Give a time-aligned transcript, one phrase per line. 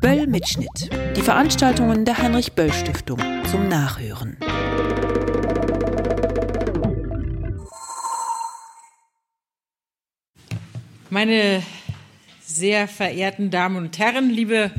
[0.00, 0.90] Böll Mitschnitt.
[1.16, 3.18] Die Veranstaltungen der Heinrich Böll Stiftung
[3.50, 4.36] zum Nachhören.
[11.10, 11.62] Meine
[12.40, 14.70] sehr verehrten Damen und Herren, liebe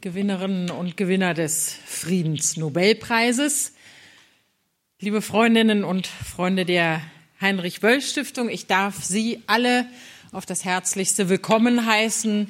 [0.00, 3.72] Gewinnerinnen und Gewinner des Friedensnobelpreises,
[5.00, 7.00] liebe Freundinnen und Freunde der
[7.40, 9.86] Heinrich Böll Stiftung, ich darf Sie alle
[10.32, 12.48] auf das herzlichste Willkommen heißen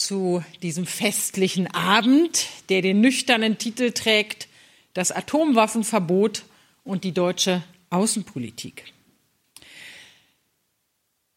[0.00, 4.48] zu diesem festlichen Abend, der den nüchternen Titel trägt
[4.94, 6.44] Das Atomwaffenverbot
[6.84, 8.84] und die deutsche Außenpolitik.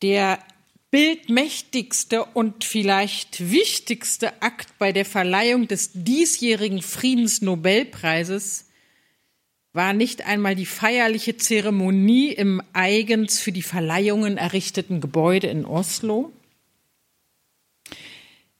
[0.01, 0.39] Der
[0.91, 8.69] bildmächtigste und vielleicht wichtigste Akt bei der Verleihung des diesjährigen Friedensnobelpreises
[9.73, 16.31] war nicht einmal die feierliche Zeremonie im eigens für die Verleihungen errichteten Gebäude in Oslo.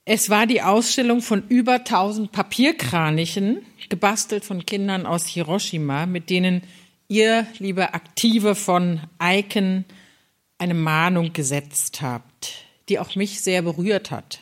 [0.06, 6.62] Es war die Ausstellung von über 1000 Papierkranichen, gebastelt von Kindern aus Hiroshima, mit denen
[7.08, 9.86] ihr, liebe Aktive von Icon,
[10.58, 14.42] eine Mahnung gesetzt habt, die auch mich sehr berührt hat,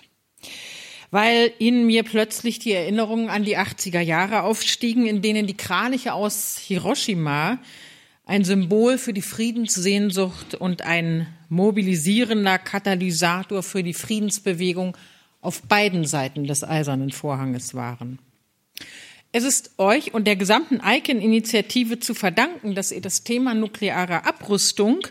[1.11, 6.13] weil in mir plötzlich die Erinnerungen an die 80er Jahre aufstiegen, in denen die Kraniche
[6.13, 7.59] aus Hiroshima
[8.25, 14.97] ein Symbol für die Friedenssehnsucht und ein mobilisierender Katalysator für die Friedensbewegung
[15.41, 18.19] auf beiden Seiten des Eisernen Vorhanges waren.
[19.33, 25.07] Es ist euch und der gesamten ICAN-Initiative zu verdanken, dass ihr das Thema nukleare Abrüstung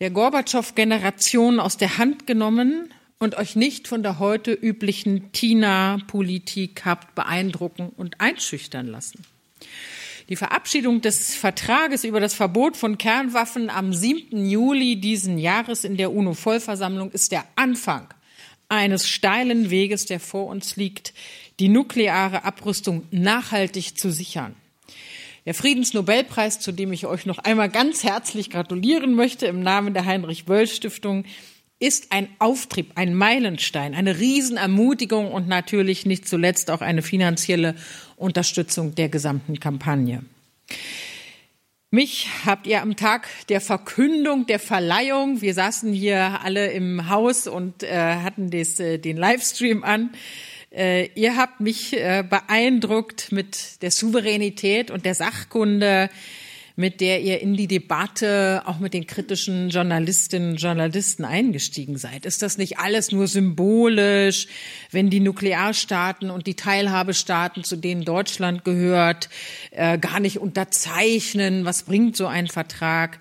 [0.00, 7.14] der Gorbatschow-Generation aus der Hand genommen und euch nicht von der heute üblichen Tina-Politik habt
[7.14, 9.24] beeindrucken und einschüchtern lassen.
[10.28, 14.46] Die Verabschiedung des Vertrages über das Verbot von Kernwaffen am 7.
[14.46, 18.08] Juli diesen Jahres in der UNO-Vollversammlung ist der Anfang
[18.72, 21.12] eines steilen Weges, der vor uns liegt,
[21.60, 24.54] die nukleare Abrüstung nachhaltig zu sichern.
[25.44, 30.06] Der Friedensnobelpreis, zu dem ich euch noch einmal ganz herzlich gratulieren möchte im Namen der
[30.06, 31.24] Heinrich Böll Stiftung,
[31.80, 37.74] ist ein Auftrieb, ein Meilenstein, eine Riesenermutigung und natürlich nicht zuletzt auch eine finanzielle
[38.16, 40.22] Unterstützung der gesamten Kampagne.
[41.94, 47.46] Mich habt ihr am Tag der Verkündung, der Verleihung, wir saßen hier alle im Haus
[47.46, 50.08] und äh, hatten des, äh, den Livestream an,
[50.74, 56.08] äh, ihr habt mich äh, beeindruckt mit der Souveränität und der Sachkunde,
[56.82, 62.26] mit der ihr in die Debatte auch mit den kritischen Journalistinnen und Journalisten eingestiegen seid.
[62.26, 64.48] Ist das nicht alles nur symbolisch,
[64.90, 69.28] wenn die Nuklearstaaten und die Teilhabestaaten, zu denen Deutschland gehört,
[69.70, 71.64] äh, gar nicht unterzeichnen?
[71.64, 73.20] Was bringt so ein Vertrag?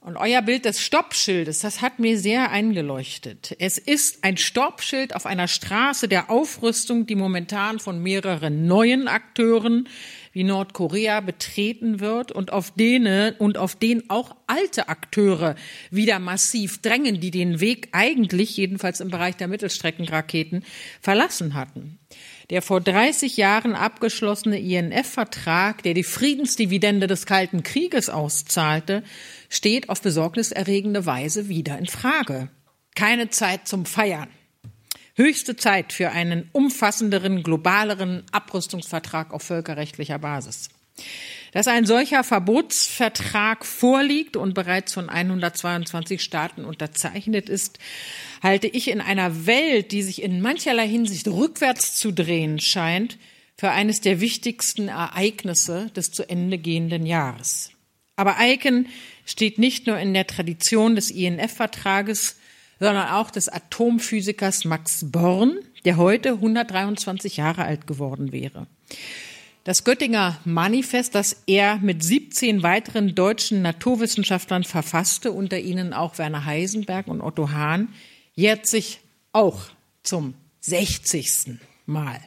[0.00, 3.54] Und euer Bild des Stoppschildes, das hat mir sehr eingeleuchtet.
[3.58, 9.88] Es ist ein Stoppschild auf einer Straße der Aufrüstung, die momentan von mehreren neuen Akteuren
[10.32, 15.54] wie Nordkorea betreten wird und auf denen und auf den auch alte Akteure
[15.90, 20.64] wieder massiv drängen, die den Weg eigentlich, jedenfalls im Bereich der Mittelstreckenraketen,
[21.00, 21.98] verlassen hatten.
[22.50, 29.02] Der vor 30 Jahren abgeschlossene INF-Vertrag, der die Friedensdividende des Kalten Krieges auszahlte,
[29.48, 32.48] steht auf besorgniserregende Weise wieder in Frage.
[32.94, 34.28] Keine Zeit zum Feiern.
[35.14, 40.70] Höchste Zeit für einen umfassenderen, globaleren Abrüstungsvertrag auf völkerrechtlicher Basis.
[41.52, 47.78] Dass ein solcher Verbotsvertrag vorliegt und bereits von 122 Staaten unterzeichnet ist,
[48.42, 53.18] halte ich in einer Welt, die sich in mancherlei Hinsicht rückwärts zu drehen scheint,
[53.58, 57.70] für eines der wichtigsten Ereignisse des zu Ende gehenden Jahres.
[58.16, 58.88] Aber Eiken
[59.26, 62.36] steht nicht nur in der Tradition des INF-Vertrages,
[62.82, 68.66] sondern auch des Atomphysikers Max Born, der heute 123 Jahre alt geworden wäre.
[69.62, 76.44] Das Göttinger Manifest, das er mit 17 weiteren deutschen Naturwissenschaftlern verfasste, unter ihnen auch Werner
[76.44, 77.90] Heisenberg und Otto Hahn,
[78.34, 78.98] jährt sich
[79.30, 79.60] auch
[80.02, 81.60] zum 60.
[81.86, 82.18] Mal.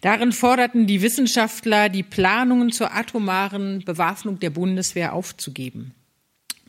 [0.00, 5.92] Darin forderten die Wissenschaftler, die Planungen zur atomaren Bewaffnung der Bundeswehr aufzugeben.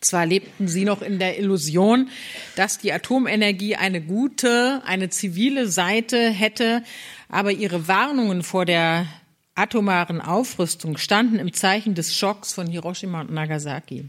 [0.05, 2.09] Zwar lebten sie noch in der Illusion,
[2.55, 6.83] dass die Atomenergie eine gute, eine zivile Seite hätte,
[7.27, 9.07] aber ihre Warnungen vor der
[9.55, 14.05] atomaren Aufrüstung standen im Zeichen des Schocks von Hiroshima und Nagasaki.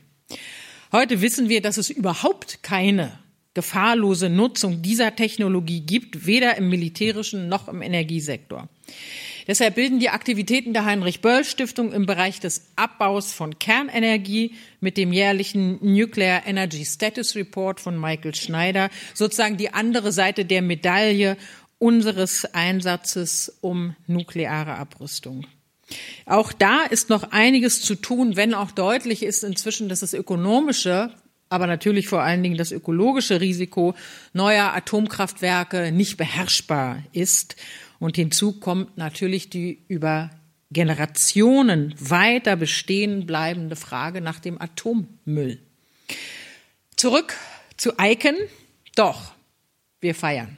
[0.93, 3.19] Heute wissen wir, dass es überhaupt keine
[3.55, 8.69] gefahrlose Nutzung dieser Technologie gibt, weder im militärischen noch im Energiesektor.
[9.47, 14.97] Deshalb bilden die Aktivitäten der Heinrich Böll Stiftung im Bereich des Abbaus von Kernenergie mit
[14.97, 21.37] dem jährlichen Nuclear Energy Status Report von Michael Schneider sozusagen die andere Seite der Medaille
[21.79, 25.47] unseres Einsatzes um nukleare Abrüstung.
[26.25, 31.13] Auch da ist noch einiges zu tun, wenn auch deutlich ist inzwischen, dass das ökonomische,
[31.49, 33.95] aber natürlich vor allen Dingen das ökologische Risiko
[34.33, 37.55] neuer Atomkraftwerke nicht beherrschbar ist.
[37.99, 40.31] Und hinzu kommt natürlich die über
[40.71, 45.61] Generationen weiter bestehen bleibende Frage nach dem Atommüll.
[46.97, 47.35] Zurück
[47.77, 48.37] zu Icon.
[48.95, 49.33] Doch,
[50.01, 50.57] wir feiern.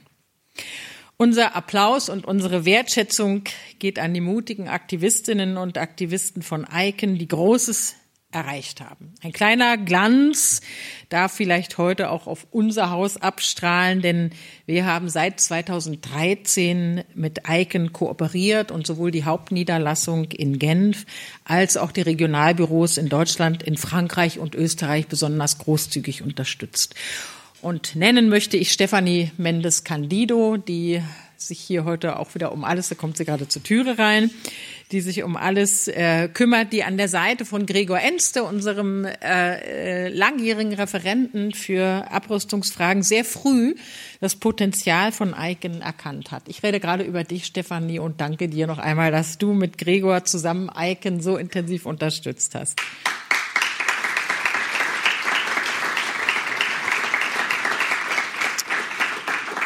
[1.17, 3.43] Unser Applaus und unsere Wertschätzung
[3.77, 7.95] geht an die mutigen Aktivistinnen und Aktivisten von Icon, die Großes
[8.31, 9.15] erreicht haben.
[9.23, 10.61] Ein kleiner Glanz
[11.09, 14.29] darf vielleicht heute auch auf unser Haus abstrahlen, denn
[14.67, 21.05] wir haben seit 2013 mit Icon kooperiert und sowohl die Hauptniederlassung in Genf
[21.43, 26.93] als auch die Regionalbüros in Deutschland, in Frankreich und Österreich besonders großzügig unterstützt.
[27.61, 31.01] Und nennen möchte ich Stefanie Mendes Candido, die
[31.41, 34.29] sich hier heute auch wieder um alles, da kommt sie gerade zur Türe rein,
[34.91, 39.15] die sich um alles äh, kümmert, die an der Seite von Gregor Enste, unserem äh,
[39.21, 43.75] äh, langjährigen Referenten für Abrüstungsfragen, sehr früh
[44.19, 46.43] das Potenzial von Icon erkannt hat.
[46.47, 50.25] Ich rede gerade über dich, Stefanie, und danke dir noch einmal, dass du mit Gregor
[50.25, 52.79] zusammen Icon so intensiv unterstützt hast.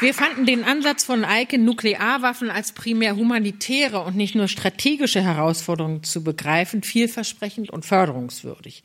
[0.04, 6.04] Wir fanden den Ansatz von Eiken, Nuklearwaffen als primär humanitäre und nicht nur strategische Herausforderung
[6.04, 8.84] zu begreifen, vielversprechend und förderungswürdig.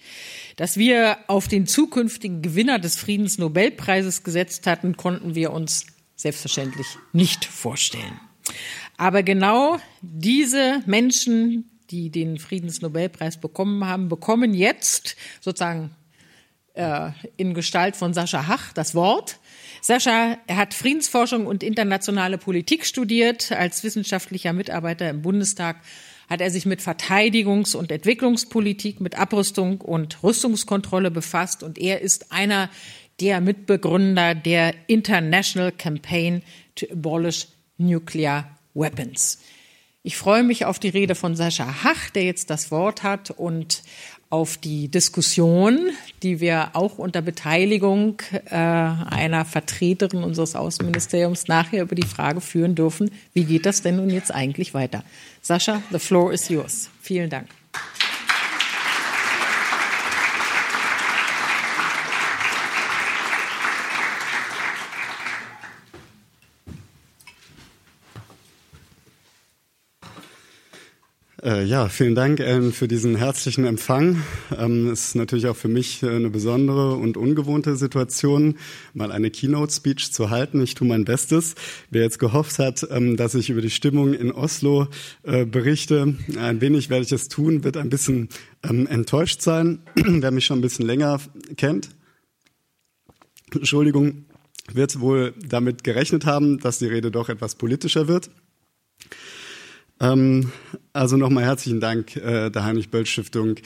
[0.55, 7.45] Dass wir auf den zukünftigen Gewinner des Friedensnobelpreises gesetzt hatten, konnten wir uns selbstverständlich nicht
[7.45, 8.21] vorstellen.
[8.97, 15.91] Aber genau diese Menschen, die den Friedensnobelpreis bekommen haben, bekommen jetzt sozusagen
[16.75, 19.41] äh, in Gestalt von Sascha Hach das Wort
[19.89, 23.53] Sascha, hat Friedensforschung und internationale Politik studiert.
[23.53, 25.81] Als wissenschaftlicher Mitarbeiter im Bundestag
[26.29, 31.63] hat er sich mit Verteidigungs- und Entwicklungspolitik, mit Abrüstung und Rüstungskontrolle befasst.
[31.63, 32.69] Und er ist einer
[33.19, 36.43] der Mitbegründer der International Campaign
[36.75, 37.47] to Abolish
[37.79, 39.39] Nuclear Weapons.
[40.03, 43.83] Ich freue mich auf die Rede von Sascha Hach, der jetzt das Wort hat und
[44.31, 45.91] auf die Diskussion,
[46.23, 52.75] die wir auch unter Beteiligung äh, einer Vertreterin unseres Außenministeriums nachher über die Frage führen
[52.75, 55.03] dürfen, wie geht das denn nun jetzt eigentlich weiter?
[55.41, 56.91] Sascha, the floor is yours.
[57.01, 57.58] Vielen Dank.
[71.41, 74.25] Äh, ja, vielen Dank ähm, für diesen herzlichen Empfang.
[74.57, 78.57] Ähm, es ist natürlich auch für mich äh, eine besondere und ungewohnte Situation,
[78.93, 80.61] mal eine Keynote-Speech zu halten.
[80.61, 81.55] Ich tue mein Bestes.
[81.91, 84.89] Wer jetzt gehofft hat, ähm, dass ich über die Stimmung in Oslo
[85.23, 88.31] äh, berichte, ein wenig werde ich es tun, wird ein bisschen
[88.69, 89.79] ähm, enttäuscht sein.
[89.95, 91.21] Wer mich schon ein bisschen länger
[91.57, 91.91] kennt,
[93.55, 94.25] Entschuldigung,
[94.73, 98.29] wird wohl damit gerechnet haben, dass die Rede doch etwas politischer wird.
[100.01, 100.53] Ähm,
[100.93, 103.57] also nochmal herzlichen Dank äh, der Heinrich-Böll-Stiftung,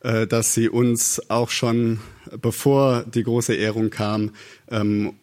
[0.00, 2.00] äh, dass sie uns auch schon,
[2.40, 4.30] bevor die große Ehrung kam,
[4.70, 5.14] ähm,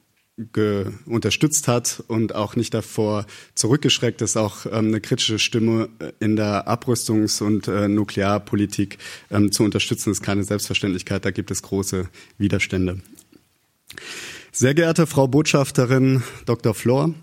[1.05, 3.25] unterstützt hat und auch nicht davor
[3.55, 5.89] zurückgeschreckt ist, auch ähm, eine kritische Stimme
[6.21, 8.99] in der Abrüstungs- und äh, Nuklearpolitik
[9.31, 11.25] ähm, zu unterstützen, ist keine Selbstverständlichkeit.
[11.25, 13.01] Da gibt es große Widerstände.
[14.53, 16.73] Sehr geehrte Frau Botschafterin Dr.
[16.73, 17.13] Flor,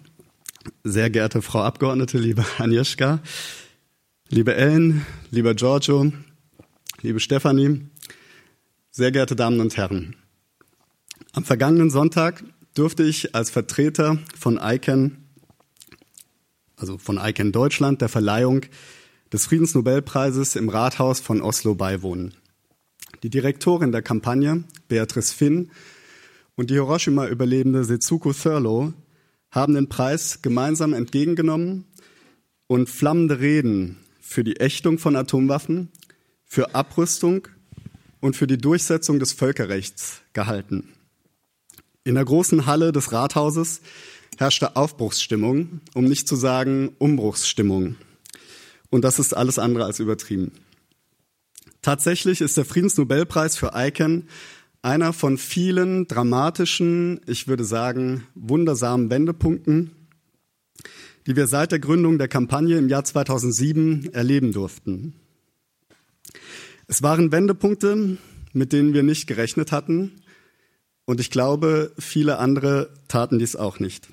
[0.84, 3.20] sehr geehrte Frau Abgeordnete, liebe Agnieszka,
[4.28, 6.12] liebe Ellen, lieber Giorgio,
[7.02, 7.80] liebe Stefanie,
[8.90, 10.16] sehr geehrte Damen und Herren.
[11.32, 12.44] Am vergangenen Sonntag
[12.74, 15.18] durfte ich als Vertreter von ICANN,
[16.76, 18.62] also von ICANN Deutschland, der Verleihung
[19.32, 22.34] des Friedensnobelpreises im Rathaus von Oslo beiwohnen.
[23.22, 25.70] Die Direktorin der Kampagne, Beatrice Finn,
[26.54, 28.94] und die Hiroshima-Überlebende Setsuko Thurlow
[29.50, 31.84] haben den Preis gemeinsam entgegengenommen
[32.66, 35.90] und flammende Reden für die Ächtung von Atomwaffen,
[36.44, 37.48] für Abrüstung
[38.20, 40.92] und für die Durchsetzung des Völkerrechts gehalten.
[42.04, 43.80] In der großen Halle des Rathauses
[44.36, 47.96] herrschte Aufbruchsstimmung, um nicht zu sagen Umbruchsstimmung.
[48.90, 50.52] Und das ist alles andere als übertrieben.
[51.82, 54.28] Tatsächlich ist der Friedensnobelpreis für ICANN
[54.86, 59.90] einer von vielen dramatischen, ich würde sagen, wundersamen Wendepunkten,
[61.26, 65.14] die wir seit der Gründung der Kampagne im Jahr 2007 erleben durften.
[66.86, 68.16] Es waren Wendepunkte,
[68.52, 70.12] mit denen wir nicht gerechnet hatten,
[71.04, 74.08] und ich glaube, viele andere taten dies auch nicht.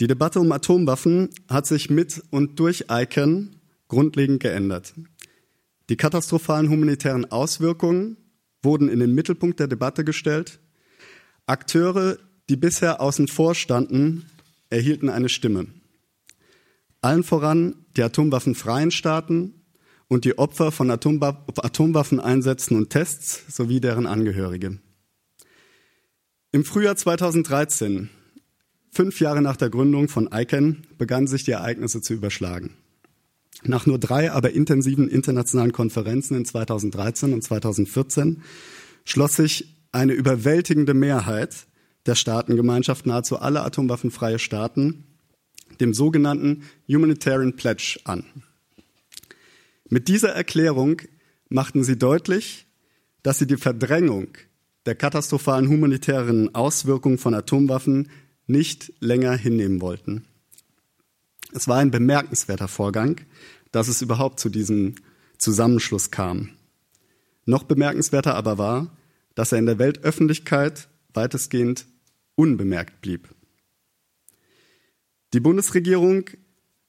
[0.00, 3.56] Die Debatte um Atomwaffen hat sich mit und durch ICANN
[3.88, 4.94] grundlegend geändert.
[5.90, 8.16] Die katastrophalen humanitären Auswirkungen
[8.62, 10.60] wurden in den Mittelpunkt der Debatte gestellt.
[11.46, 14.26] Akteure, die bisher außen vor standen,
[14.70, 15.66] erhielten eine Stimme.
[17.00, 19.54] Allen voran die atomwaffenfreien Staaten
[20.08, 24.78] und die Opfer von Atomwaffeneinsätzen und Tests sowie deren Angehörige.
[26.52, 28.10] Im Frühjahr 2013,
[28.90, 32.76] fünf Jahre nach der Gründung von ICANN, begannen sich die Ereignisse zu überschlagen.
[33.64, 38.42] Nach nur drei, aber intensiven internationalen Konferenzen in 2013 und 2014
[39.04, 41.66] schloss sich eine überwältigende Mehrheit
[42.06, 45.04] der Staatengemeinschaft, nahezu alle atomwaffenfreie Staaten,
[45.80, 48.24] dem sogenannten Humanitarian Pledge an.
[49.88, 51.02] Mit dieser Erklärung
[51.48, 52.66] machten sie deutlich,
[53.22, 54.28] dass sie die Verdrängung
[54.86, 58.08] der katastrophalen humanitären Auswirkungen von Atomwaffen
[58.46, 60.24] nicht länger hinnehmen wollten.
[61.52, 63.20] Es war ein bemerkenswerter Vorgang,
[63.72, 64.94] dass es überhaupt zu diesem
[65.38, 66.50] Zusammenschluss kam.
[67.44, 68.96] Noch bemerkenswerter aber war,
[69.34, 71.86] dass er in der Weltöffentlichkeit weitestgehend
[72.34, 73.28] unbemerkt blieb.
[75.34, 76.24] Die Bundesregierung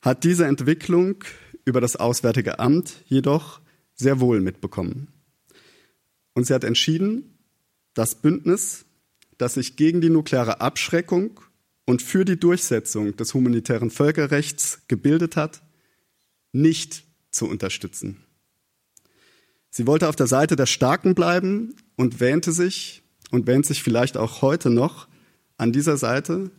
[0.02, 1.24] hat diese Entwicklung
[1.66, 3.62] über das Auswärtige Amt jedoch
[3.96, 5.08] sehr wohl mitbekommen.
[6.34, 7.38] Und sie hat entschieden,
[7.94, 8.86] das Bündnis,
[9.38, 11.40] das sich gegen die nukleare Abschreckung
[11.86, 15.62] und für die Durchsetzung des humanitären Völkerrechts gebildet hat,
[16.52, 18.24] nicht zu unterstützen.
[19.70, 24.18] Sie wollte auf der Seite der Starken bleiben und wähnte sich und wähnt sich vielleicht
[24.18, 25.08] auch heute noch
[25.58, 26.52] an dieser Seite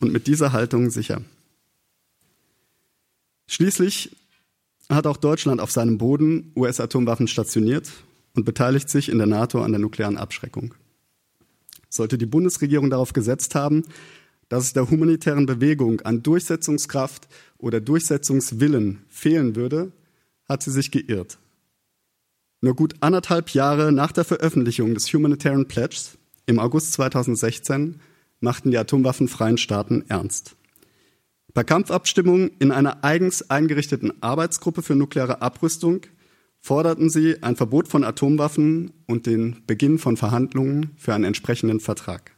[0.00, 1.22] und mit dieser Haltung sicher.
[3.46, 4.16] Schließlich
[4.88, 7.90] hat auch Deutschland auf seinem Boden US-Atomwaffen stationiert
[8.34, 10.74] und beteiligt sich in der NATO an der nuklearen Abschreckung.
[11.90, 13.84] Sollte die Bundesregierung darauf gesetzt haben,
[14.52, 19.92] dass es der humanitären Bewegung an Durchsetzungskraft oder Durchsetzungswillen fehlen würde,
[20.46, 21.38] hat sie sich geirrt.
[22.60, 27.98] Nur gut anderthalb Jahre nach der Veröffentlichung des Humanitarian Pledges im August 2016
[28.40, 30.54] machten die atomwaffenfreien Staaten ernst.
[31.54, 36.02] Bei Kampfabstimmungen in einer eigens eingerichteten Arbeitsgruppe für nukleare Abrüstung
[36.60, 42.32] forderten sie ein Verbot von Atomwaffen und den Beginn von Verhandlungen für einen entsprechenden Vertrag.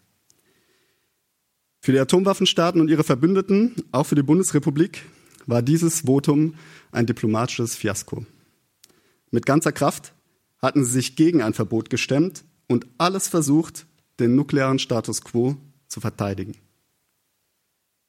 [1.84, 5.04] Für die Atomwaffenstaaten und ihre Verbündeten, auch für die Bundesrepublik,
[5.44, 6.54] war dieses Votum
[6.92, 8.24] ein diplomatisches Fiasko.
[9.30, 10.14] Mit ganzer Kraft
[10.62, 13.84] hatten sie sich gegen ein Verbot gestemmt und alles versucht,
[14.18, 16.56] den nuklearen Status quo zu verteidigen.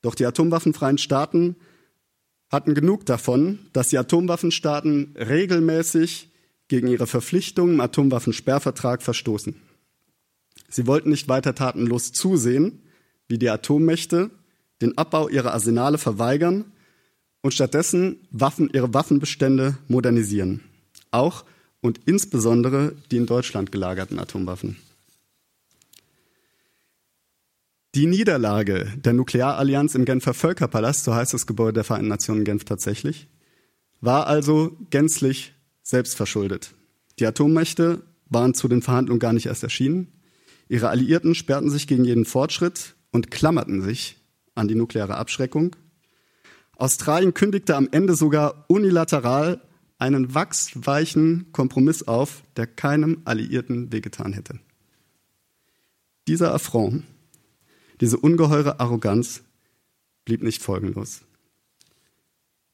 [0.02, 1.58] Doch die atomwaffenfreien Staaten
[2.50, 6.32] hatten genug davon, dass die Atomwaffenstaaten regelmäßig
[6.70, 9.54] gegen ihre Verpflichtungen im Atomwaffensperrvertrag verstoßen.
[10.70, 12.82] Sie wollten nicht weiter tatenlos zusehen,
[13.28, 14.32] wie die Atommächte
[14.82, 16.66] den Abbau ihrer Arsenale verweigern
[17.42, 20.62] und stattdessen Waffen, ihre Waffenbestände modernisieren.
[21.12, 21.46] Auch
[21.82, 24.78] und insbesondere die in Deutschland gelagerten Atomwaffen.
[27.94, 32.66] Die Niederlage der Nuklearallianz im Genfer Völkerpalast, so heißt das Gebäude der Vereinten Nationen Genf
[32.66, 33.28] tatsächlich,
[34.02, 36.74] war also gänzlich selbstverschuldet.
[37.20, 40.12] Die Atommächte waren zu den Verhandlungen gar nicht erst erschienen.
[40.68, 44.18] Ihre Alliierten sperrten sich gegen jeden Fortschritt und klammerten sich
[44.56, 45.78] an die nukleare Abschreckung.
[46.76, 49.62] Australien kündigte am Ende sogar unilateral
[49.98, 54.60] einen wachsweichen Kompromiss auf, der keinem Alliierten wehgetan hätte.
[56.28, 57.04] Dieser Affront
[58.02, 59.44] diese ungeheure Arroganz
[60.26, 61.22] blieb nicht folgenlos.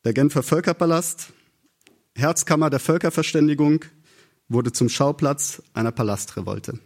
[0.03, 1.33] Der Genfer Völkerpalast,
[2.15, 3.85] Herzkammer der Völkerverständigung,
[4.49, 6.79] wurde zum Schauplatz einer Palastrevolte.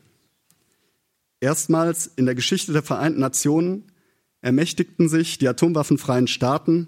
[1.46, 3.84] Erstmals in der Geschichte der Vereinten Nationen
[4.42, 6.88] ermächtigten sich die atomwaffenfreien Staaten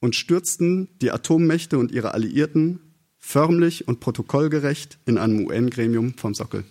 [0.00, 2.80] und stürzten die Atommächte und ihre Alliierten
[3.20, 6.64] förmlich und protokollgerecht in einem UN-Gremium vom Sockel.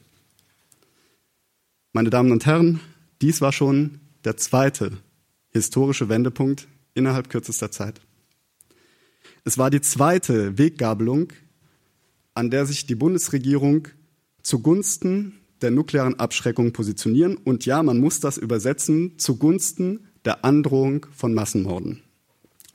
[1.94, 2.82] Meine Damen und Herren,
[3.22, 4.92] dies war schon der zweite
[5.48, 8.02] historische Wendepunkt innerhalb kürzester Zeit.
[9.46, 11.32] Es war die zweite Weggabelung,
[12.34, 13.88] an der sich die Bundesregierung
[14.42, 17.36] zugunsten der nuklearen Abschreckung positionieren.
[17.38, 22.02] Und ja, man muss das übersetzen zugunsten der Androhung von Massenmorden.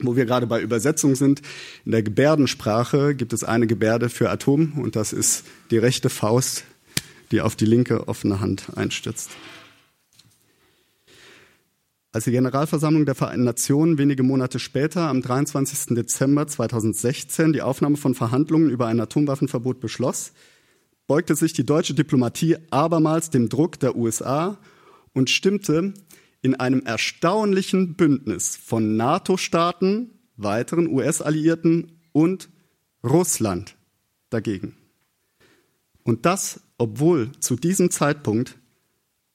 [0.00, 1.42] Wo wir gerade bei Übersetzung sind,
[1.85, 6.64] in der Gebärdensprache gibt es eine Gebärde für Atom und das ist die rechte Faust,
[7.30, 9.30] die auf die linke offene Hand einstürzt.
[12.11, 15.95] Als die Generalversammlung der Vereinten Nationen wenige Monate später, am 23.
[15.95, 20.33] Dezember 2016, die Aufnahme von Verhandlungen über ein Atomwaffenverbot beschloss,
[21.09, 24.59] beugte sich die deutsche Diplomatie abermals dem Druck der USA
[25.15, 25.95] und stimmte
[26.43, 32.49] in einem erstaunlichen Bündnis von NATO-Staaten, weiteren US-Alliierten und
[33.03, 33.75] Russland
[34.31, 34.77] dagegen.
[36.05, 38.57] Und das, obwohl zu diesem Zeitpunkt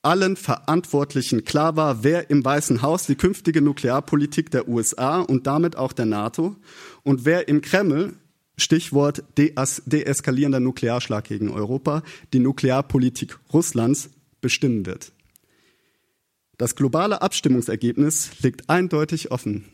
[0.03, 5.75] allen Verantwortlichen klar war, wer im Weißen Haus die künftige Nuklearpolitik der USA und damit
[5.75, 6.56] auch der NATO
[7.03, 8.13] und wer im Kreml,
[8.57, 15.12] Stichwort deeskalierender Nuklearschlag gegen Europa, die Nuklearpolitik Russlands bestimmen wird.
[16.57, 19.65] Das globale Abstimmungsergebnis liegt eindeutig offen.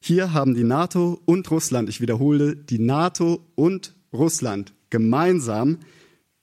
[0.00, 5.78] Hier haben die NATO und Russland, ich wiederhole, die NATO und Russland gemeinsam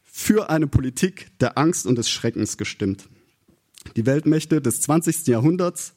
[0.01, 3.07] für eine Politik der Angst und des Schreckens gestimmt.
[3.95, 5.27] Die Weltmächte des 20.
[5.27, 5.93] Jahrhunderts,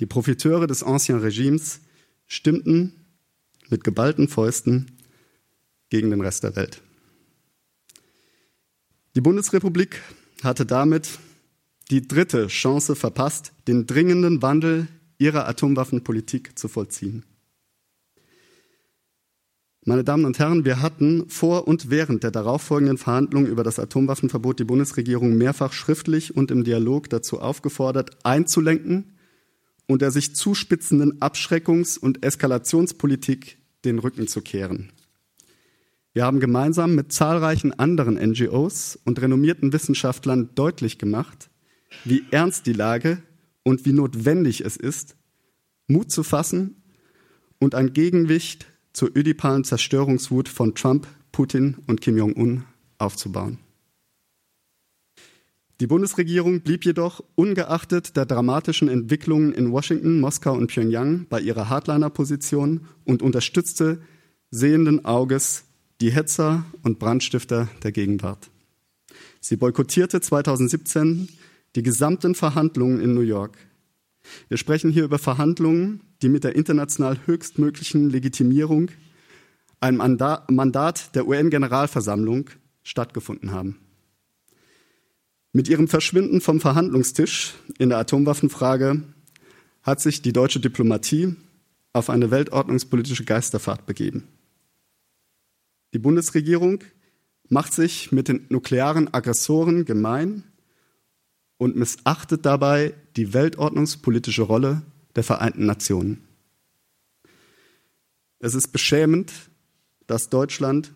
[0.00, 1.80] die Profiteure des Ancien Regimes,
[2.26, 3.05] stimmten
[3.70, 4.92] mit geballten Fäusten
[5.88, 6.82] gegen den Rest der Welt.
[9.14, 10.02] Die Bundesrepublik
[10.42, 11.18] hatte damit
[11.90, 17.24] die dritte Chance verpasst, den dringenden Wandel ihrer Atomwaffenpolitik zu vollziehen.
[19.88, 24.58] Meine Damen und Herren, wir hatten vor und während der darauffolgenden Verhandlungen über das Atomwaffenverbot
[24.58, 29.15] die Bundesregierung mehrfach schriftlich und im Dialog dazu aufgefordert, einzulenken
[29.86, 34.92] und der sich zuspitzenden Abschreckungs- und Eskalationspolitik den Rücken zu kehren.
[36.12, 41.50] Wir haben gemeinsam mit zahlreichen anderen NGOs und renommierten Wissenschaftlern deutlich gemacht,
[42.04, 43.22] wie ernst die Lage
[43.62, 45.16] und wie notwendig es ist,
[45.88, 46.82] Mut zu fassen
[47.58, 52.64] und ein Gegenwicht zur ödipalen Zerstörungswut von Trump, Putin und Kim Jong-un
[52.98, 53.58] aufzubauen.
[55.80, 61.68] Die Bundesregierung blieb jedoch ungeachtet der dramatischen Entwicklungen in Washington, Moskau und Pyongyang bei ihrer
[61.68, 64.00] Hardliner-Position und unterstützte
[64.50, 65.64] sehenden Auges
[66.00, 68.48] die Hetzer und Brandstifter der Gegenwart.
[69.40, 71.28] Sie boykottierte 2017
[71.74, 73.58] die gesamten Verhandlungen in New York.
[74.48, 78.90] Wir sprechen hier über Verhandlungen, die mit der international höchstmöglichen Legitimierung,
[79.80, 82.48] einem Mandat der UN-Generalversammlung
[82.82, 83.78] stattgefunden haben.
[85.56, 89.04] Mit ihrem Verschwinden vom Verhandlungstisch in der Atomwaffenfrage
[89.82, 91.34] hat sich die deutsche Diplomatie
[91.94, 94.28] auf eine weltordnungspolitische Geisterfahrt begeben.
[95.94, 96.84] Die Bundesregierung
[97.48, 100.44] macht sich mit den nuklearen Aggressoren gemein
[101.56, 104.82] und missachtet dabei die weltordnungspolitische Rolle
[105.14, 106.22] der Vereinten Nationen.
[108.40, 109.32] Es ist beschämend,
[110.06, 110.92] dass Deutschland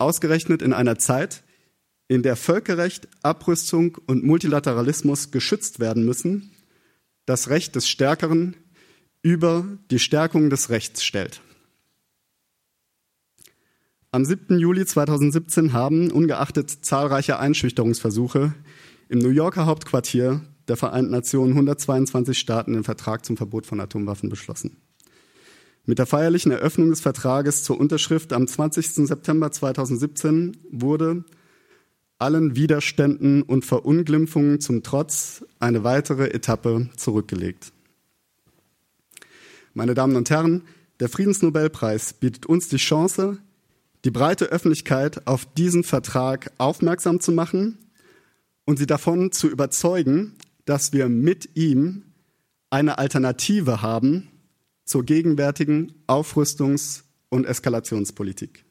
[0.00, 1.44] ausgerechnet in einer Zeit,
[2.08, 6.50] in der Völkerrecht, Abrüstung und Multilateralismus geschützt werden müssen,
[7.26, 8.56] das Recht des Stärkeren
[9.22, 11.42] über die Stärkung des Rechts stellt.
[14.10, 14.58] Am 7.
[14.58, 18.54] Juli 2017 haben, ungeachtet zahlreicher Einschüchterungsversuche,
[19.10, 24.30] im New Yorker Hauptquartier der Vereinten Nationen 122 Staaten den Vertrag zum Verbot von Atomwaffen
[24.30, 24.78] beschlossen.
[25.84, 29.06] Mit der feierlichen Eröffnung des Vertrages zur Unterschrift am 20.
[29.06, 31.24] September 2017 wurde
[32.18, 37.72] allen Widerständen und Verunglimpfungen zum Trotz eine weitere Etappe zurückgelegt.
[39.74, 40.62] Meine Damen und Herren,
[40.98, 43.38] der Friedensnobelpreis bietet uns die Chance,
[44.04, 47.78] die breite Öffentlichkeit auf diesen Vertrag aufmerksam zu machen
[48.64, 52.04] und sie davon zu überzeugen, dass wir mit ihm
[52.70, 54.28] eine Alternative haben
[54.84, 58.64] zur gegenwärtigen Aufrüstungs- und Eskalationspolitik.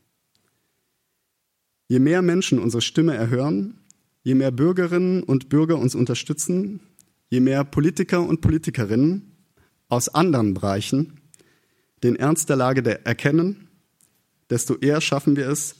[1.87, 3.79] Je mehr Menschen unsere Stimme erhören,
[4.23, 6.81] je mehr Bürgerinnen und Bürger uns unterstützen,
[7.29, 9.31] je mehr Politiker und Politikerinnen
[9.87, 11.21] aus anderen Bereichen
[12.03, 13.69] den Ernst der Lage erkennen,
[14.49, 15.75] desto eher schaffen wir es,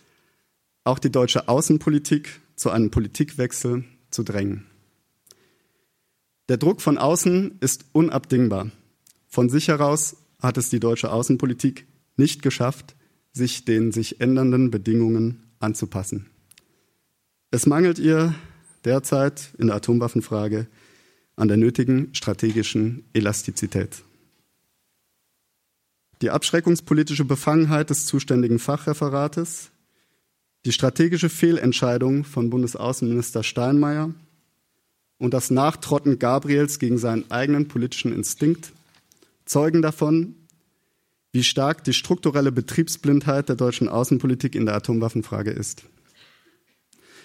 [0.83, 4.65] auch die deutsche Außenpolitik zu einem Politikwechsel zu drängen.
[6.49, 8.71] Der Druck von außen ist unabdingbar.
[9.27, 12.95] Von sich heraus hat es die deutsche Außenpolitik nicht geschafft,
[13.33, 16.27] sich den sich ändernden Bedingungen anzupassen.
[17.51, 18.35] Es mangelt ihr
[18.85, 20.67] derzeit in der Atomwaffenfrage
[21.35, 24.03] an der nötigen strategischen Elastizität.
[26.21, 29.69] Die abschreckungspolitische Befangenheit des zuständigen Fachreferates,
[30.65, 34.13] die strategische Fehlentscheidung von Bundesaußenminister Steinmeier
[35.19, 38.73] und das Nachtrotten Gabriels gegen seinen eigenen politischen Instinkt
[39.45, 40.35] zeugen davon,
[41.31, 45.83] wie stark die strukturelle Betriebsblindheit der deutschen Außenpolitik in der Atomwaffenfrage ist.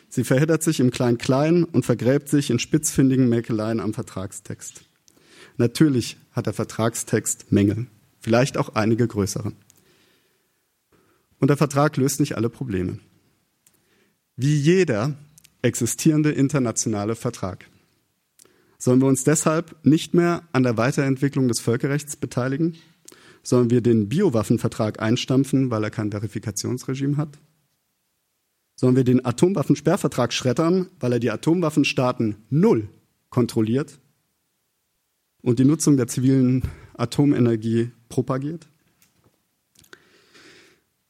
[0.09, 4.83] Sie verheddert sich im Klein-Klein und vergräbt sich in spitzfindigen Mäkeleien am Vertragstext.
[5.57, 7.87] Natürlich hat der Vertragstext Mängel,
[8.21, 9.53] vielleicht auch einige größere.
[11.39, 12.99] Und der Vertrag löst nicht alle Probleme.
[14.37, 15.17] Wie jeder
[15.63, 17.67] existierende internationale Vertrag.
[18.79, 22.77] Sollen wir uns deshalb nicht mehr an der Weiterentwicklung des Völkerrechts beteiligen?
[23.43, 27.39] Sollen wir den Biowaffenvertrag einstampfen, weil er kein Verifikationsregime hat?
[28.77, 32.89] Sollen wir den Atomwaffensperrvertrag schreddern, weil er die Atomwaffenstaaten null
[33.31, 33.99] kontrolliert
[35.43, 36.63] und die Nutzung der zivilen
[36.95, 38.69] Atomenergie propagiert?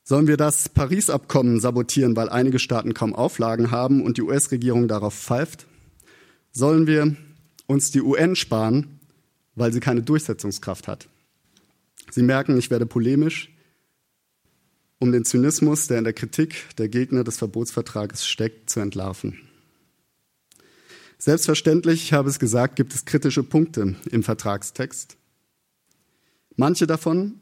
[0.05, 5.15] Sollen wir das Paris-Abkommen sabotieren, weil einige Staaten kaum Auflagen haben und die US-Regierung darauf
[5.15, 5.67] pfeift?
[6.51, 7.17] Sollen wir
[7.67, 8.99] uns die UN sparen,
[9.55, 11.09] weil sie keine Durchsetzungskraft hat?
[12.13, 13.51] Sie merken, ich werde polemisch,
[14.99, 19.39] um den Zynismus, der in der Kritik der Gegner des Verbotsvertrages steckt, zu entlarven.
[21.17, 25.17] Selbstverständlich, ich habe es gesagt, gibt es kritische Punkte im Vertragstext.
[26.55, 27.41] Manche davon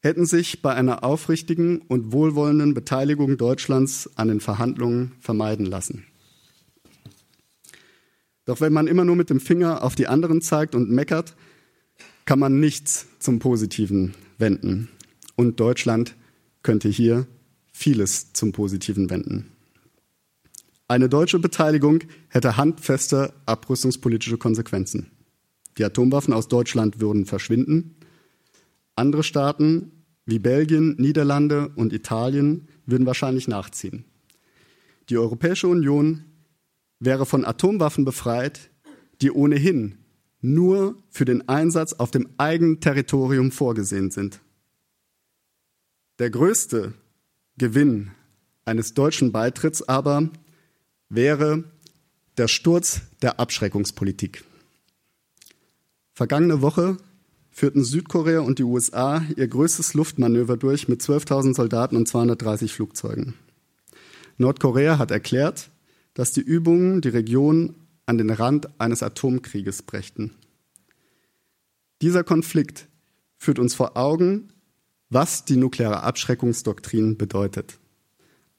[0.00, 6.04] hätten sich bei einer aufrichtigen und wohlwollenden Beteiligung Deutschlands an den Verhandlungen vermeiden lassen.
[8.44, 11.34] Doch wenn man immer nur mit dem Finger auf die anderen zeigt und meckert,
[12.26, 14.88] kann man nichts zum Positiven wenden.
[15.36, 16.14] Und Deutschland
[16.62, 17.26] könnte hier
[17.72, 19.52] vieles zum Positiven wenden.
[20.88, 25.10] Eine deutsche Beteiligung hätte handfeste abrüstungspolitische Konsequenzen.
[25.78, 27.96] Die Atomwaffen aus Deutschland würden verschwinden.
[28.94, 29.92] Andere Staaten
[30.24, 34.04] wie Belgien, Niederlande und Italien würden wahrscheinlich nachziehen.
[35.08, 36.24] Die Europäische Union
[36.98, 38.70] wäre von Atomwaffen befreit,
[39.20, 39.98] die ohnehin
[40.46, 44.40] nur für den Einsatz auf dem eigenen Territorium vorgesehen sind.
[46.18, 46.94] Der größte
[47.58, 48.12] Gewinn
[48.64, 50.30] eines deutschen Beitritts aber
[51.08, 51.64] wäre
[52.38, 54.44] der Sturz der Abschreckungspolitik.
[56.14, 56.96] Vergangene Woche
[57.50, 63.34] führten Südkorea und die USA ihr größtes Luftmanöver durch mit 12.000 Soldaten und 230 Flugzeugen.
[64.38, 65.70] Nordkorea hat erklärt,
[66.14, 67.74] dass die Übungen die Region
[68.06, 70.32] an den Rand eines Atomkrieges brächten.
[72.02, 72.88] Dieser Konflikt
[73.36, 74.48] führt uns vor Augen,
[75.10, 77.78] was die nukleare Abschreckungsdoktrin bedeutet.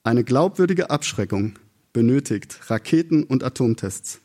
[0.04, 1.60] Eine glaubwürdige Abschreckung
[1.94, 4.22] benötigt Raketen- und Atomtests.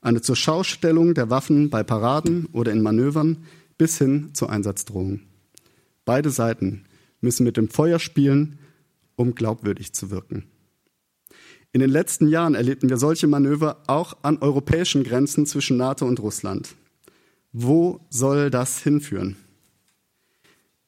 [0.00, 3.44] Eine Zurschaustellung der Waffen bei Paraden oder in Manövern
[3.76, 5.20] bis hin zur Einsatzdrohung.
[6.04, 6.84] Beide Seiten
[7.20, 8.58] müssen mit dem Feuer spielen,
[9.16, 10.44] um glaubwürdig zu wirken.
[11.72, 16.20] In den letzten Jahren erlebten wir solche Manöver auch an europäischen Grenzen zwischen NATO und
[16.20, 16.74] Russland.
[17.52, 19.36] Wo soll das hinführen?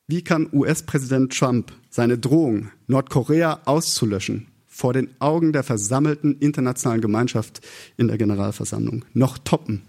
[0.09, 7.61] Wie kann US-Präsident Trump seine Drohung, Nordkorea auszulöschen, vor den Augen der versammelten internationalen Gemeinschaft
[7.97, 9.83] in der Generalversammlung noch toppen?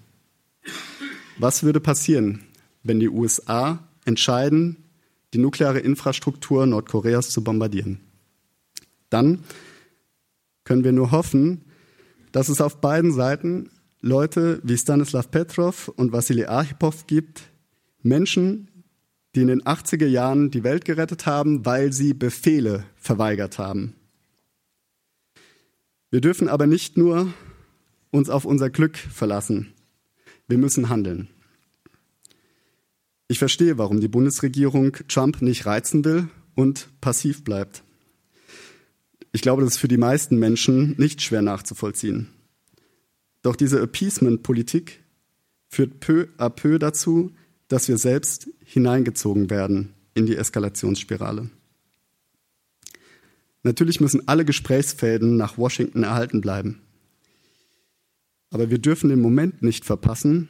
[1.39, 2.43] Was würde passieren,
[2.84, 4.77] wenn die USA entscheiden,
[5.34, 7.99] die nukleare Infrastruktur Nordkoreas zu bombardieren.
[9.10, 9.39] Dann
[10.63, 11.62] können wir nur hoffen,
[12.32, 13.69] dass es auf beiden Seiten
[14.02, 17.52] Leute wie Stanislav Petrov und Wassily Archipov gibt,
[18.02, 18.69] Menschen,
[19.36, 23.95] die in den 80er Jahren die Welt gerettet haben, weil sie Befehle verweigert haben.
[26.12, 27.34] Wir dürfen aber nicht nur
[28.12, 29.73] uns auf unser Glück verlassen.
[30.47, 31.30] Wir müssen handeln.
[33.28, 37.84] Ich verstehe, warum die Bundesregierung Trump nicht reizen will und passiv bleibt.
[39.33, 42.29] Ich glaube, das ist für die meisten Menschen nicht schwer nachzuvollziehen.
[43.41, 45.03] Doch diese Appeasement-Politik
[45.67, 47.31] führt peu à peu dazu,
[47.67, 51.49] dass wir selbst hineingezogen werden in die Eskalationsspirale.
[53.63, 56.81] Natürlich müssen alle Gesprächsfäden nach Washington erhalten bleiben.
[58.51, 60.49] Aber wir dürfen den Moment nicht verpassen,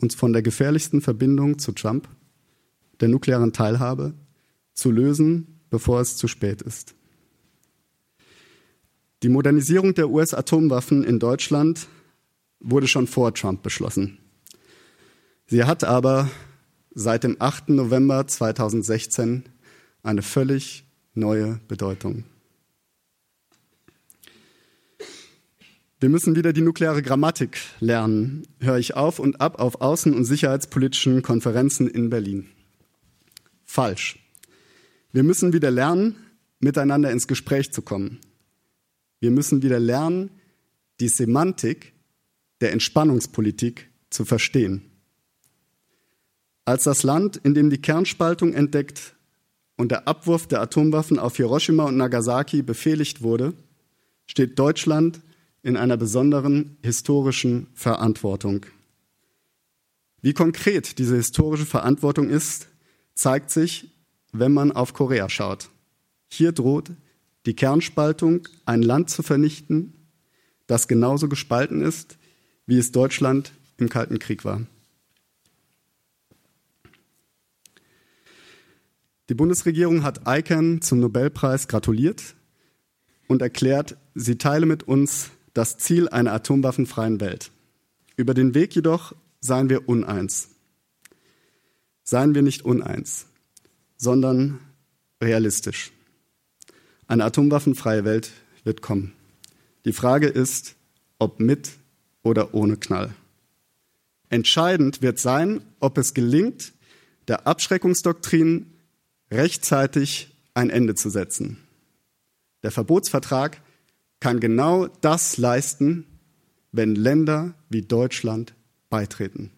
[0.00, 2.08] uns von der gefährlichsten Verbindung zu Trump,
[3.00, 4.14] der nuklearen Teilhabe,
[4.74, 6.95] zu lösen, bevor es zu spät ist.
[9.22, 11.88] Die Modernisierung der US-Atomwaffen in Deutschland
[12.60, 14.18] wurde schon vor Trump beschlossen.
[15.46, 16.30] Sie hat aber
[16.94, 17.70] seit dem 8.
[17.70, 19.44] November 2016
[20.02, 22.24] eine völlig neue Bedeutung.
[25.98, 30.24] Wir müssen wieder die nukleare Grammatik lernen, höre ich auf und ab auf außen- und
[30.26, 32.50] sicherheitspolitischen Konferenzen in Berlin.
[33.64, 34.18] Falsch.
[35.12, 36.16] Wir müssen wieder lernen,
[36.60, 38.20] miteinander ins Gespräch zu kommen.
[39.20, 40.30] Wir müssen wieder lernen,
[41.00, 41.94] die Semantik
[42.60, 44.90] der Entspannungspolitik zu verstehen.
[46.64, 49.14] Als das Land, in dem die Kernspaltung entdeckt
[49.76, 53.54] und der Abwurf der Atomwaffen auf Hiroshima und Nagasaki befehligt wurde,
[54.26, 55.20] steht Deutschland
[55.62, 58.66] in einer besonderen historischen Verantwortung.
[60.22, 62.68] Wie konkret diese historische Verantwortung ist,
[63.14, 63.90] zeigt sich,
[64.32, 65.70] wenn man auf Korea schaut.
[66.28, 66.90] Hier droht
[67.46, 69.92] die Kernspaltung, ein Land zu vernichten,
[70.66, 72.18] das genauso gespalten ist,
[72.66, 74.66] wie es Deutschland im Kalten Krieg war.
[79.28, 82.34] Die Bundesregierung hat ICANN zum Nobelpreis gratuliert
[83.28, 87.50] und erklärt, sie teile mit uns das Ziel einer atomwaffenfreien Welt.
[88.16, 90.50] Über den Weg jedoch seien wir uneins.
[92.02, 93.26] Seien wir nicht uneins,
[93.96, 94.60] sondern
[95.20, 95.92] realistisch.
[97.06, 98.32] Eine atomwaffenfreie Welt
[98.64, 99.12] wird kommen.
[99.84, 100.74] Die Frage ist,
[101.18, 101.72] ob mit
[102.22, 103.14] oder ohne Knall.
[104.28, 106.72] Entscheidend wird sein, ob es gelingt,
[107.28, 108.72] der Abschreckungsdoktrin
[109.30, 111.58] rechtzeitig ein Ende zu setzen.
[112.62, 113.60] Der Verbotsvertrag
[114.18, 116.06] kann genau das leisten,
[116.72, 118.54] wenn Länder wie Deutschland
[118.88, 119.52] beitreten.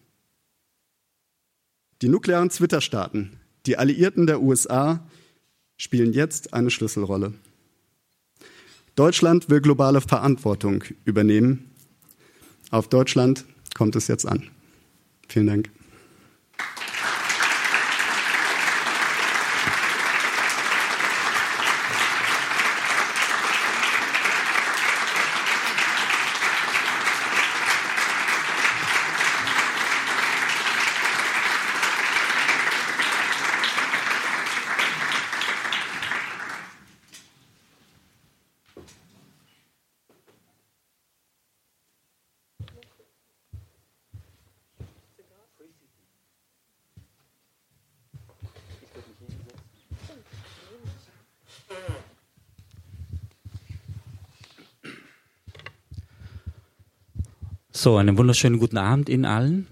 [2.01, 5.07] Die nuklearen Zwitterstaaten, die Alliierten der USA,
[5.79, 7.33] spielen jetzt eine Schlüsselrolle.
[8.95, 11.71] Deutschland will globale Verantwortung übernehmen.
[12.69, 14.43] Auf Deutschland kommt es jetzt an.
[15.27, 15.69] Vielen Dank.
[57.81, 59.67] So, einen wunderschönen guten Abend Ihnen allen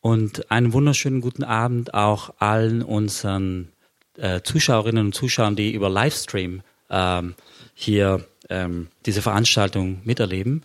[0.00, 3.72] und einen wunderschönen guten Abend auch allen unseren
[4.16, 7.34] äh, Zuschauerinnen und Zuschauern, die über Livestream ähm,
[7.74, 10.62] hier ähm, diese Veranstaltung miterleben.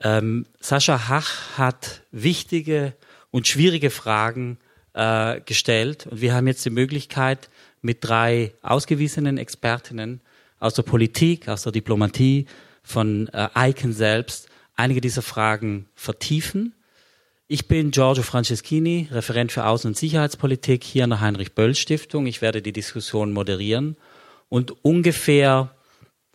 [0.00, 2.94] Ähm, Sascha Hach hat wichtige
[3.30, 4.58] und schwierige Fragen
[4.94, 7.50] äh, gestellt und wir haben jetzt die Möglichkeit,
[7.82, 10.22] mit drei ausgewiesenen Expertinnen
[10.58, 12.46] aus der Politik, aus der Diplomatie,
[12.82, 16.74] von äh, ICANN selbst, einige dieser Fragen vertiefen.
[17.46, 22.26] Ich bin Giorgio Franceschini, Referent für Außen- und Sicherheitspolitik hier an der Heinrich-Böll-Stiftung.
[22.26, 23.96] Ich werde die Diskussion moderieren
[24.48, 25.74] und ungefähr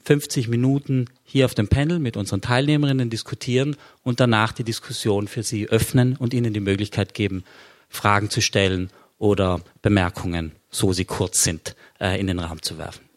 [0.06, 5.44] 50 Minuten hier auf dem Panel mit unseren Teilnehmerinnen diskutieren und danach die Diskussion für
[5.44, 7.44] Sie öffnen und Ihnen die Möglichkeit geben,
[7.88, 13.13] Fragen zu stellen oder Bemerkungen, so sie kurz sind, äh, in den Raum zu werfen.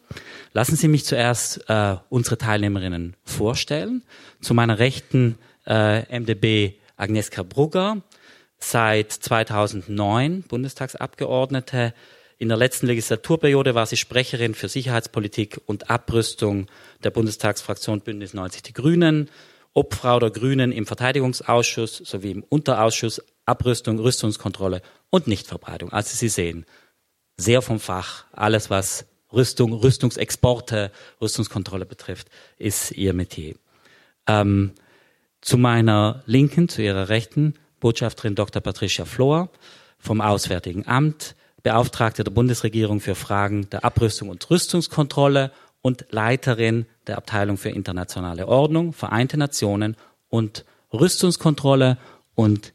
[0.53, 4.03] Lassen Sie mich zuerst äh, unsere Teilnehmerinnen vorstellen.
[4.41, 8.01] Zu meiner Rechten äh, MdB Agnieszka Brugger,
[8.57, 11.93] seit 2009 Bundestagsabgeordnete.
[12.39, 16.67] In der letzten Legislaturperiode war sie Sprecherin für Sicherheitspolitik und Abrüstung
[17.03, 19.29] der Bundestagsfraktion Bündnis 90 Die Grünen,
[19.73, 25.91] Obfrau der Grünen im Verteidigungsausschuss sowie im Unterausschuss Abrüstung, Rüstungskontrolle und Nichtverbreitung.
[25.91, 26.65] Also Sie sehen,
[27.37, 33.55] sehr vom Fach, alles was Rüstung, Rüstungsexporte, Rüstungskontrolle betrifft, ist ihr Metier.
[34.27, 34.71] Ähm,
[35.41, 38.61] zu meiner Linken, zu ihrer Rechten, Botschafterin Dr.
[38.61, 39.49] Patricia Flor
[39.99, 47.17] vom Auswärtigen Amt, Beauftragte der Bundesregierung für Fragen der Abrüstung und Rüstungskontrolle und Leiterin der
[47.17, 49.95] Abteilung für internationale Ordnung, Vereinte Nationen
[50.29, 51.97] und Rüstungskontrolle
[52.35, 52.73] und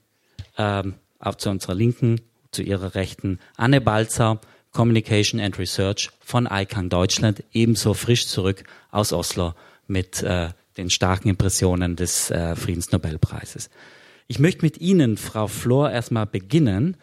[0.58, 4.40] ähm, auch zu unserer Linken, zu ihrer Rechten, Anne Balzer,
[4.72, 9.54] Communication and Research von ICANN Deutschland, ebenso frisch zurück aus Oslo
[9.86, 13.68] mit äh, den starken Impressionen des äh, Friedensnobelpreises.
[14.26, 16.96] Ich möchte mit Ihnen, Frau Flor, erstmal beginnen,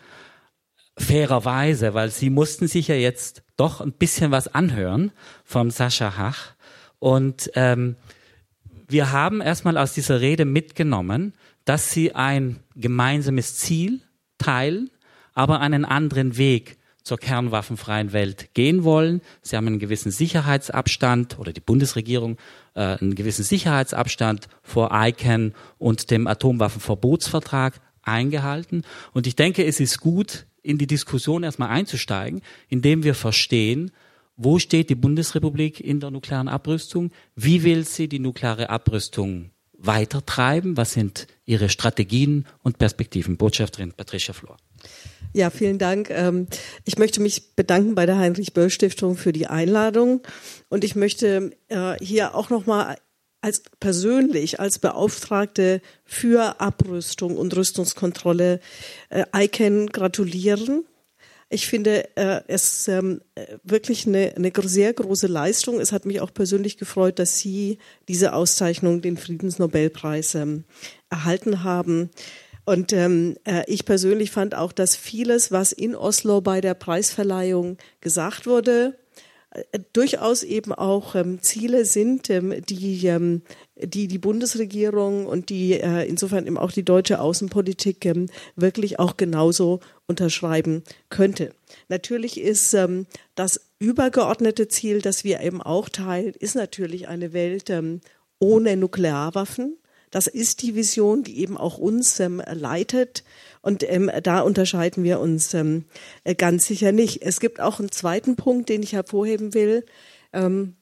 [0.98, 5.12] fairerweise, weil Sie mussten sich ja jetzt doch ein bisschen was anhören
[5.44, 6.54] vom Sascha Hach.
[6.98, 7.96] Und ähm,
[8.88, 11.34] wir haben erstmal aus dieser Rede mitgenommen,
[11.66, 14.02] dass Sie ein gemeinsames Ziel
[14.40, 14.90] teilen,
[15.36, 16.79] aber einen anderen Weg
[17.10, 19.22] zur kernwaffenfreien Welt gehen wollen.
[19.42, 22.38] Sie haben einen gewissen Sicherheitsabstand oder die Bundesregierung
[22.76, 28.84] äh, einen gewissen Sicherheitsabstand vor ICANN und dem Atomwaffenverbotsvertrag eingehalten.
[29.12, 33.92] Und ich denke, es ist gut, in die Diskussion erstmal einzusteigen, indem wir verstehen,
[34.38, 37.10] wo steht die Bundesrepublik in der nuklearen Abrüstung?
[37.36, 40.78] Wie will sie die nukleare Abrüstung weitertreiben?
[40.78, 43.36] Was sind ihre Strategien und Perspektiven?
[43.36, 44.58] Botschafterin Patricia Flor.
[45.34, 46.10] Ja, vielen Dank.
[46.10, 46.48] Ähm,
[46.86, 50.22] ich möchte mich bedanken bei der Heinrich-Böll-Stiftung für die Einladung.
[50.70, 52.98] Und ich möchte äh, hier auch nochmal
[53.42, 58.60] als persönlich als Beauftragte für Abrüstung und Rüstungskontrolle
[59.10, 60.86] äh, ICANN gratulieren.
[61.52, 63.22] Ich finde äh, es ähm,
[63.64, 65.80] wirklich eine, eine sehr große Leistung.
[65.80, 70.66] Es hat mich auch persönlich gefreut, dass Sie diese Auszeichnung, den Friedensnobelpreis, ähm,
[71.10, 72.12] erhalten haben.
[72.70, 77.78] Und ähm, äh, ich persönlich fand auch, dass vieles, was in Oslo bei der Preisverleihung
[78.00, 78.96] gesagt wurde,
[79.50, 83.42] äh, durchaus eben auch ähm, Ziele sind, ähm, die, ähm,
[83.76, 89.18] die die Bundesregierung und die äh, insofern eben auch die deutsche Außenpolitik ähm, wirklich auch
[89.18, 91.56] genauso unterschreiben könnte.
[91.88, 97.72] Natürlich ist ähm, das übergeordnete Ziel, das wir eben auch teilen, ist natürlich eine Welt
[97.72, 98.02] ähm,
[98.38, 99.80] ohne Nuklearwaffen.
[100.12, 103.24] Das ist die Vision, die eben auch uns ähm, leitet.
[103.62, 105.86] Und ähm, da unterscheiden wir uns ähm,
[106.24, 107.22] äh, ganz sicher nicht.
[107.22, 109.86] Es gibt auch einen zweiten Punkt, den ich hervorheben will.
[110.34, 110.76] Ähm,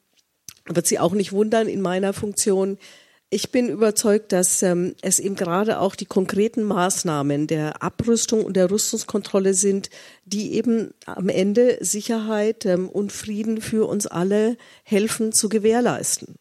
[0.65, 2.77] wird Sie auch nicht wundern in meiner Funktion.
[3.29, 8.55] Ich bin überzeugt, dass ähm, es eben gerade auch die konkreten Maßnahmen der Abrüstung und
[8.55, 9.89] der Rüstungskontrolle sind,
[10.23, 16.35] die eben am Ende Sicherheit ähm, und Frieden für uns alle helfen zu gewährleisten.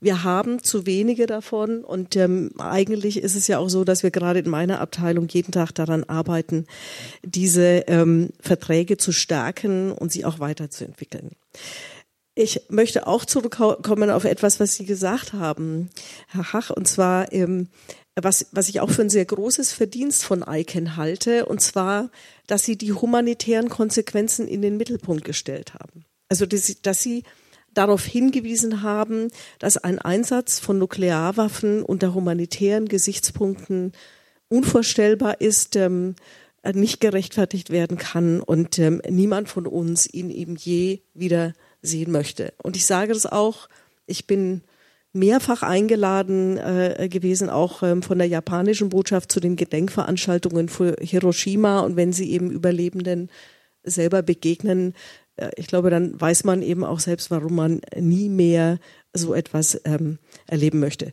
[0.00, 4.10] Wir haben zu wenige davon und ähm, eigentlich ist es ja auch so, dass wir
[4.10, 6.66] gerade in meiner Abteilung jeden Tag daran arbeiten,
[7.22, 11.32] diese ähm, Verträge zu stärken und sie auch weiterzuentwickeln.
[12.36, 15.90] Ich möchte auch zurückkommen auf etwas, was Sie gesagt haben,
[16.28, 17.68] Herr Hach, und zwar ähm,
[18.14, 22.10] was, was ich auch für ein sehr großes Verdienst von ICANN halte, und zwar,
[22.46, 26.04] dass Sie die humanitären Konsequenzen in den Mittelpunkt gestellt haben.
[26.28, 27.24] Also, dass dass Sie
[27.74, 29.28] darauf hingewiesen haben,
[29.58, 33.92] dass ein Einsatz von Nuklearwaffen unter humanitären Gesichtspunkten
[34.48, 36.14] unvorstellbar ist, ähm,
[36.74, 41.52] nicht gerechtfertigt werden kann und ähm, niemand von uns ihn eben je wieder
[41.82, 42.52] sehen möchte.
[42.62, 43.68] Und ich sage das auch,
[44.06, 44.62] ich bin
[45.12, 51.80] mehrfach eingeladen äh, gewesen, auch ähm, von der japanischen Botschaft zu den Gedenkveranstaltungen für Hiroshima.
[51.80, 53.30] Und wenn sie eben Überlebenden
[53.82, 54.94] selber begegnen,
[55.56, 58.78] ich glaube, dann weiß man eben auch selbst, warum man nie mehr
[59.12, 61.12] so etwas ähm, erleben möchte.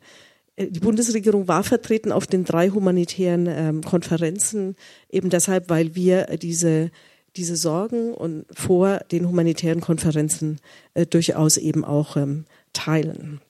[0.56, 4.76] Äh, die Bundesregierung war vertreten auf den drei humanitären ähm, Konferenzen,
[5.10, 6.92] eben deshalb, weil wir diese,
[7.36, 10.60] diese Sorgen und vor den humanitären Konferenzen
[10.94, 13.42] äh, durchaus eben auch ähm, teilen.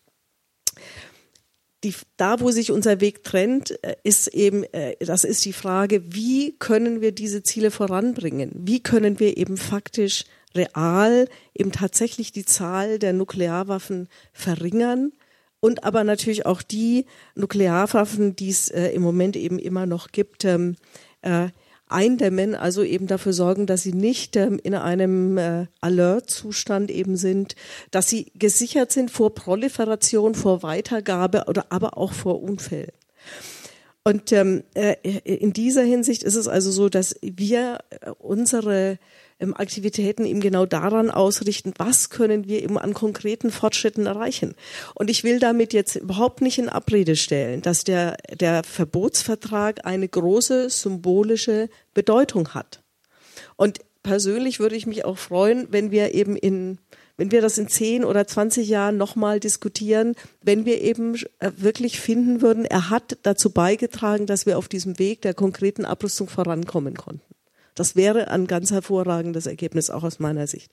[1.83, 6.15] Die, da, wo sich unser Weg trennt, äh, ist eben, äh, das ist die Frage,
[6.15, 8.51] wie können wir diese Ziele voranbringen?
[8.55, 15.11] Wie können wir eben faktisch real eben tatsächlich die Zahl der Nuklearwaffen verringern
[15.59, 20.45] und aber natürlich auch die Nuklearwaffen, die es äh, im Moment eben immer noch gibt,
[20.45, 20.75] ähm,
[21.21, 21.49] äh,
[21.87, 27.55] eindämmen, also eben dafür sorgen, dass sie nicht ähm, in einem äh, Alert-Zustand eben sind,
[27.91, 32.91] dass sie gesichert sind vor Proliferation, vor Weitergabe oder aber auch vor Unfällen.
[34.03, 38.99] Und ähm, äh, in dieser Hinsicht ist es also so, dass wir äh, unsere
[39.39, 44.55] ähm, Aktivitäten eben genau daran ausrichten, was können wir eben an konkreten Fortschritten erreichen.
[44.93, 50.07] Und ich will damit jetzt überhaupt nicht in Abrede stellen, dass der, der Verbotsvertrag eine
[50.07, 52.81] große symbolische Bedeutung hat.
[53.57, 56.79] Und persönlich würde ich mich auch freuen, wenn wir eben in
[57.17, 61.99] wenn wir das in 10 oder 20 Jahren nochmal diskutieren, wenn wir eben äh, wirklich
[61.99, 66.95] finden würden, er hat dazu beigetragen, dass wir auf diesem Weg der konkreten Abrüstung vorankommen
[66.95, 67.24] konnten.
[67.75, 70.71] Das wäre ein ganz hervorragendes Ergebnis, auch aus meiner Sicht.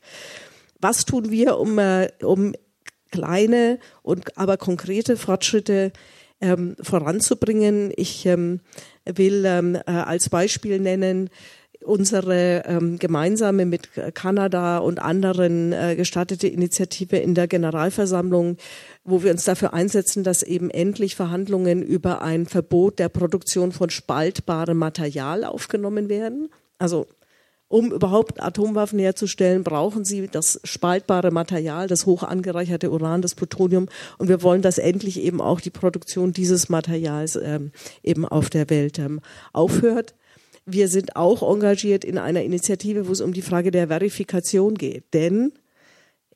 [0.81, 2.55] Was tun wir, um, äh, um
[3.11, 5.93] kleine und aber konkrete Fortschritte
[6.41, 7.93] ähm, voranzubringen?
[7.97, 8.61] Ich ähm,
[9.05, 11.29] will ähm, äh, als Beispiel nennen,
[11.85, 18.57] unsere ähm, gemeinsame mit Kanada und anderen äh, gestattete Initiative in der Generalversammlung,
[19.05, 23.91] wo wir uns dafür einsetzen, dass eben endlich Verhandlungen über ein Verbot der Produktion von
[23.91, 26.49] spaltbarem Material aufgenommen werden.
[26.83, 27.07] Also
[27.69, 33.89] um überhaupt Atomwaffen herzustellen, brauchen sie das spaltbare Material, das hoch angereicherte Uran, das Plutonium.
[34.19, 37.71] Und wir wollen, dass endlich eben auch die Produktion dieses Materials ähm,
[38.03, 39.21] eben auf der Welt ähm,
[39.53, 40.15] aufhört.
[40.67, 45.15] Wir sind auch engagiert in einer Initiative, wo es um die Frage der Verifikation geht.
[45.15, 45.53] Denn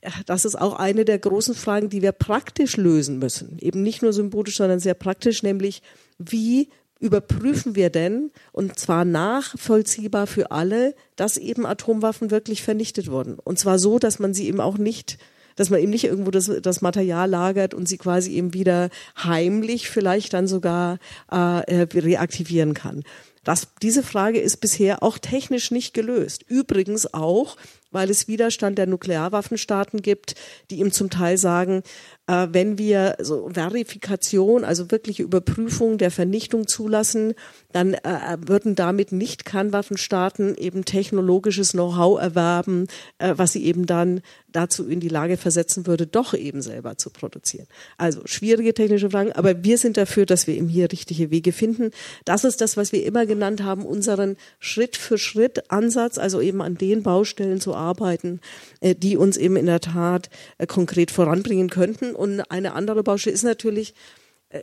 [0.00, 3.59] äh, das ist auch eine der großen Fragen, die wir praktisch lösen müssen.
[3.59, 5.82] Eben nicht nur symbolisch, sondern sehr praktisch, nämlich
[6.18, 6.70] wie
[7.07, 13.38] überprüfen wir denn, und zwar nachvollziehbar für alle, dass eben Atomwaffen wirklich vernichtet wurden.
[13.38, 15.18] Und zwar so, dass man sie eben auch nicht
[15.59, 19.88] dass man eben nicht irgendwo das, das Material lagert und sie quasi eben wieder heimlich
[19.88, 20.98] vielleicht dann sogar
[21.30, 23.04] äh, reaktivieren kann.
[23.42, 26.44] Das, diese Frage ist bisher auch technisch nicht gelöst.
[26.46, 27.57] Übrigens auch
[27.96, 30.34] weil es Widerstand der Nuklearwaffenstaaten gibt,
[30.70, 31.82] die ihm zum Teil sagen,
[32.27, 37.35] äh, wenn wir so Verifikation, also wirkliche Überprüfung der Vernichtung zulassen,
[37.72, 42.87] dann äh, würden damit nicht Kernwaffenstaaten eben technologisches Know-how erwerben,
[43.18, 44.20] äh, was sie eben dann
[44.57, 47.66] dazu in die Lage versetzen würde, doch eben selber zu produzieren.
[47.98, 51.90] Also schwierige technische Fragen, aber wir sind dafür, dass wir eben hier richtige Wege finden.
[52.24, 56.62] Das ist das, was wir immer genannt haben, unseren Schritt für Schritt Ansatz, also eben
[56.62, 58.40] an den Baustellen zu arbeiten,
[58.80, 62.14] äh, die uns eben in der Tat äh, konkret voranbringen könnten.
[62.14, 63.94] Und eine andere Baustelle ist natürlich,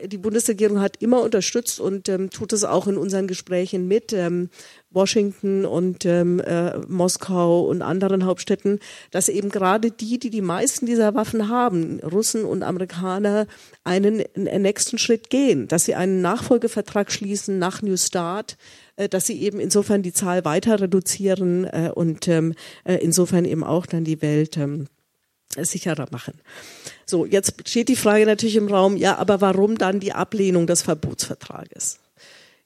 [0.06, 4.50] die Bundesregierung hat immer unterstützt und ähm, tut es auch in unseren Gesprächen mit ähm,
[4.90, 8.80] Washington und ähm, äh, Moskau und anderen Hauptstädten,
[9.12, 13.48] dass eben gerade die, die die meisten dieser Waffen haben, Russen und Amerikaner,
[13.84, 18.58] einen, einen nächsten Schritt gehen, dass sie einen Nachfolgevertrag schließen nach New Start,
[18.96, 23.64] äh, dass sie eben insofern die Zahl weiter reduzieren äh, und ähm, äh, insofern eben
[23.64, 24.88] auch dann die Welt ähm,
[25.58, 26.34] sicherer machen.
[27.06, 30.82] So, jetzt steht die Frage natürlich im Raum, ja, aber warum dann die Ablehnung des
[30.82, 32.00] Verbotsvertrages?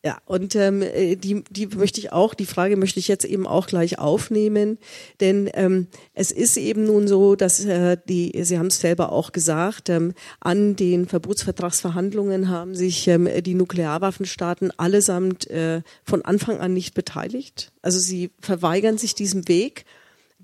[0.06, 3.66] Ja, und ähm, die, die möchte ich auch, die Frage möchte ich jetzt eben auch
[3.66, 4.78] gleich aufnehmen,
[5.20, 9.32] denn ähm, es ist eben nun so, dass äh, die, Sie haben es selber auch
[9.32, 16.74] gesagt, ähm, an den Verbotsvertragsverhandlungen haben sich ähm, die Nuklearwaffenstaaten allesamt äh, von Anfang an
[16.74, 17.74] nicht beteiligt.
[17.82, 19.84] Also sie verweigern sich diesem Weg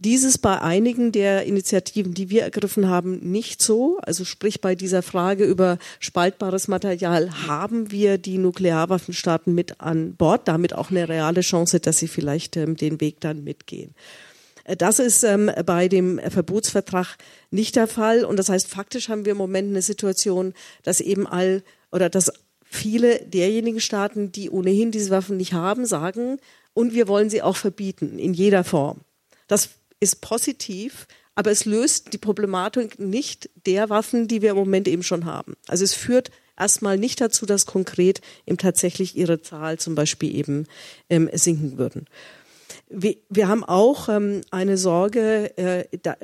[0.04, 3.98] dieses bei einigen der Initiativen, die wir ergriffen haben, nicht so.
[4.02, 10.48] Also sprich bei dieser Frage über spaltbares Material haben wir die Nuklearwaffenstaaten mit an Bord,
[10.48, 13.96] damit auch eine reale Chance, dass sie vielleicht ähm, den Weg dann mitgehen.
[14.64, 17.18] Äh, das ist ähm, bei dem Verbotsvertrag
[17.52, 18.26] nicht der Fall.
[18.26, 22.32] Und das heißt, faktisch haben wir im Moment eine Situation, dass eben all oder dass
[22.64, 26.38] viele derjenigen Staaten, die ohnehin diese Waffen nicht haben, sagen,
[26.74, 29.02] und wir wollen sie auch verbieten in jeder Form.
[29.48, 29.70] Das
[30.04, 35.04] ist positiv, aber es löst die Problematik nicht der Waffen, die wir im Moment eben
[35.04, 35.56] schon haben.
[35.68, 40.68] Also es führt erstmal nicht dazu, dass konkret eben tatsächlich ihre Zahl zum Beispiel eben
[41.10, 42.06] ähm, sinken würden.
[42.96, 46.16] Wir, wir haben auch ähm, eine Sorge, äh, da,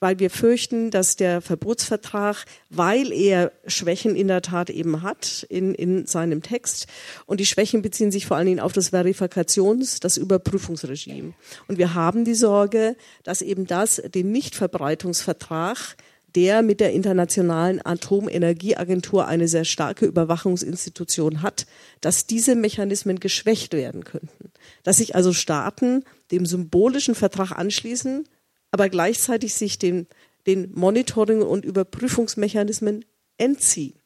[0.00, 5.74] weil wir fürchten, dass der Verbotsvertrag, weil er Schwächen in der Tat eben hat in,
[5.74, 6.86] in seinem Text,
[7.26, 11.34] und die Schwächen beziehen sich vor allen Dingen auf das Verifikations-, das Überprüfungsregime.
[11.68, 15.96] Und wir haben die Sorge, dass eben das den Nichtverbreitungsvertrag
[16.36, 21.66] der mit der Internationalen Atomenergieagentur eine sehr starke Überwachungsinstitution hat,
[22.02, 24.52] dass diese Mechanismen geschwächt werden könnten.
[24.82, 28.28] Dass sich also Staaten dem symbolischen Vertrag anschließen,
[28.70, 30.06] aber gleichzeitig sich den,
[30.46, 33.06] den Monitoring- und Überprüfungsmechanismen
[33.38, 33.98] entziehen.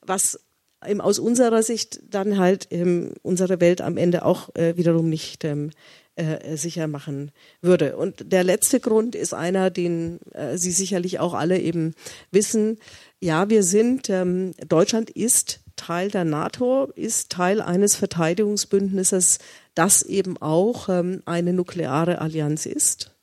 [0.00, 0.40] Was
[0.80, 5.70] aus unserer Sicht dann halt ähm, unsere Welt am Ende auch äh, wiederum nicht ähm,
[6.18, 7.96] äh, sicher machen würde.
[7.96, 11.94] Und der letzte Grund ist einer, den äh, Sie sicherlich auch alle eben
[12.30, 12.78] wissen.
[13.20, 19.38] Ja, wir sind, ähm, Deutschland ist Teil der NATO, ist Teil eines Verteidigungsbündnisses,
[19.74, 23.14] das eben auch ähm, eine nukleare Allianz ist.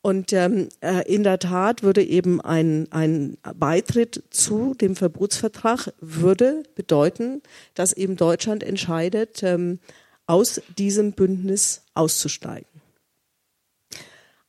[0.00, 6.62] Und ähm, äh, in der Tat würde eben ein, ein Beitritt zu dem Verbotsvertrag würde
[6.76, 7.42] bedeuten,
[7.74, 9.80] dass eben Deutschland entscheidet, ähm,
[10.28, 12.68] aus diesem Bündnis auszusteigen.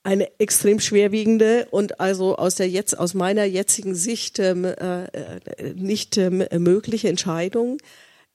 [0.03, 5.07] Eine extrem schwerwiegende und also aus der jetzt aus meiner jetzigen Sicht ähm, äh,
[5.73, 7.77] nicht ähm, mögliche Entscheidung.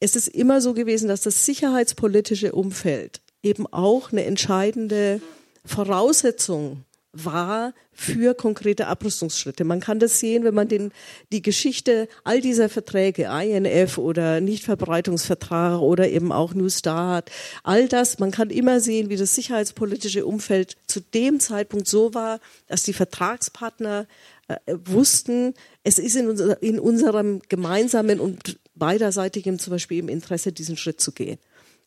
[0.00, 5.20] Es ist immer so gewesen, dass das sicherheitspolitische Umfeld eben auch eine entscheidende
[5.64, 6.84] Voraussetzung
[7.14, 9.64] war für konkrete Abrüstungsschritte.
[9.64, 10.92] Man kann das sehen, wenn man den,
[11.32, 17.30] die Geschichte all dieser Verträge, INF oder Nichtverbreitungsvertrag oder eben auch New Start,
[17.62, 22.40] all das, man kann immer sehen, wie das sicherheitspolitische Umfeld zu dem Zeitpunkt so war,
[22.66, 24.06] dass die Vertragspartner
[24.48, 25.54] äh, wussten,
[25.84, 31.00] es ist in, unser, in unserem gemeinsamen und beiderseitigen zum Beispiel im Interesse, diesen Schritt
[31.00, 31.38] zu gehen.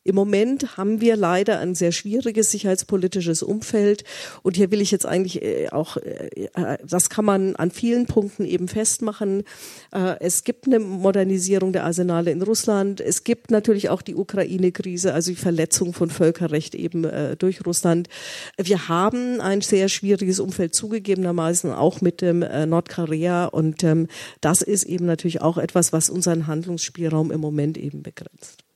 [0.08, 4.04] Im Moment haben wir leider ein sehr schwieriges sicherheitspolitisches Umfeld
[4.42, 8.06] und hier will ich jetzt eigentlich äh, auch, äh, äh, das kann man an vielen
[8.06, 9.42] Punkten eben festmachen.
[9.90, 13.00] Es gibt eine Modernisierung der Arsenale in Russland.
[13.00, 17.06] Es gibt natürlich auch die Ukraine-Krise, also die Verletzung von Völkerrecht eben
[17.38, 18.08] durch Russland.
[18.56, 24.08] Wir haben ein sehr schwieriges Umfeld zugegebenermaßen auch mit dem Nordkorea und ähm,
[24.40, 28.67] das ist eben natürlich auch etwas, was unseren Handlungsspielraum im Moment eben begrenzt.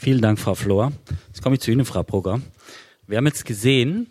[0.00, 0.92] Vielen Dank, Frau Flor.
[1.26, 2.40] Jetzt komme ich zu Ihnen, Frau Brugger.
[3.08, 4.08] Wir haben jetzt gesehen,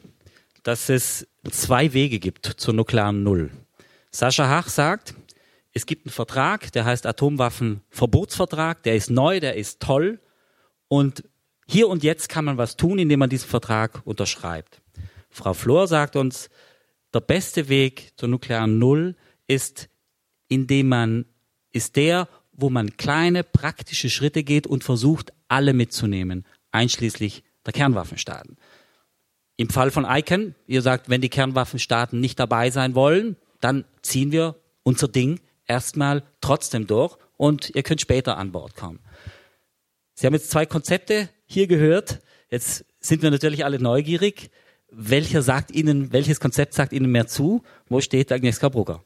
[0.64, 3.52] dass es zwei Wege gibt zur nuklearen Null.
[4.12, 5.16] Sascha Hach sagt,
[5.72, 10.20] es gibt einen Vertrag, der heißt Atomwaffenverbotsvertrag, der ist neu, der ist toll
[10.90, 11.24] und
[11.68, 14.82] hier und jetzt kann man was tun, indem man diesen Vertrag unterschreibt.
[15.30, 16.50] Frau Flor sagt uns,
[17.14, 19.16] der beste Weg zur nuklearen Null
[19.48, 19.88] ist,
[20.50, 21.26] indem man,
[21.72, 28.58] ist der, wo man kleine praktische Schritte geht und versucht, alle mitzunehmen, einschließlich der Kernwaffenstaaten.
[29.58, 34.32] Im Fall von ICAN, ihr sagt, wenn die Kernwaffenstaaten nicht dabei sein wollen, dann ziehen
[34.32, 39.00] wir unser Ding erstmal trotzdem durch und ihr könnt später an Bord kommen.
[40.14, 42.20] Sie haben jetzt zwei Konzepte hier gehört.
[42.50, 44.50] Jetzt sind wir natürlich alle neugierig.
[44.90, 47.62] Welcher sagt Ihnen, welches Konzept sagt Ihnen mehr zu?
[47.88, 49.04] Wo steht Agnieszka Brugger?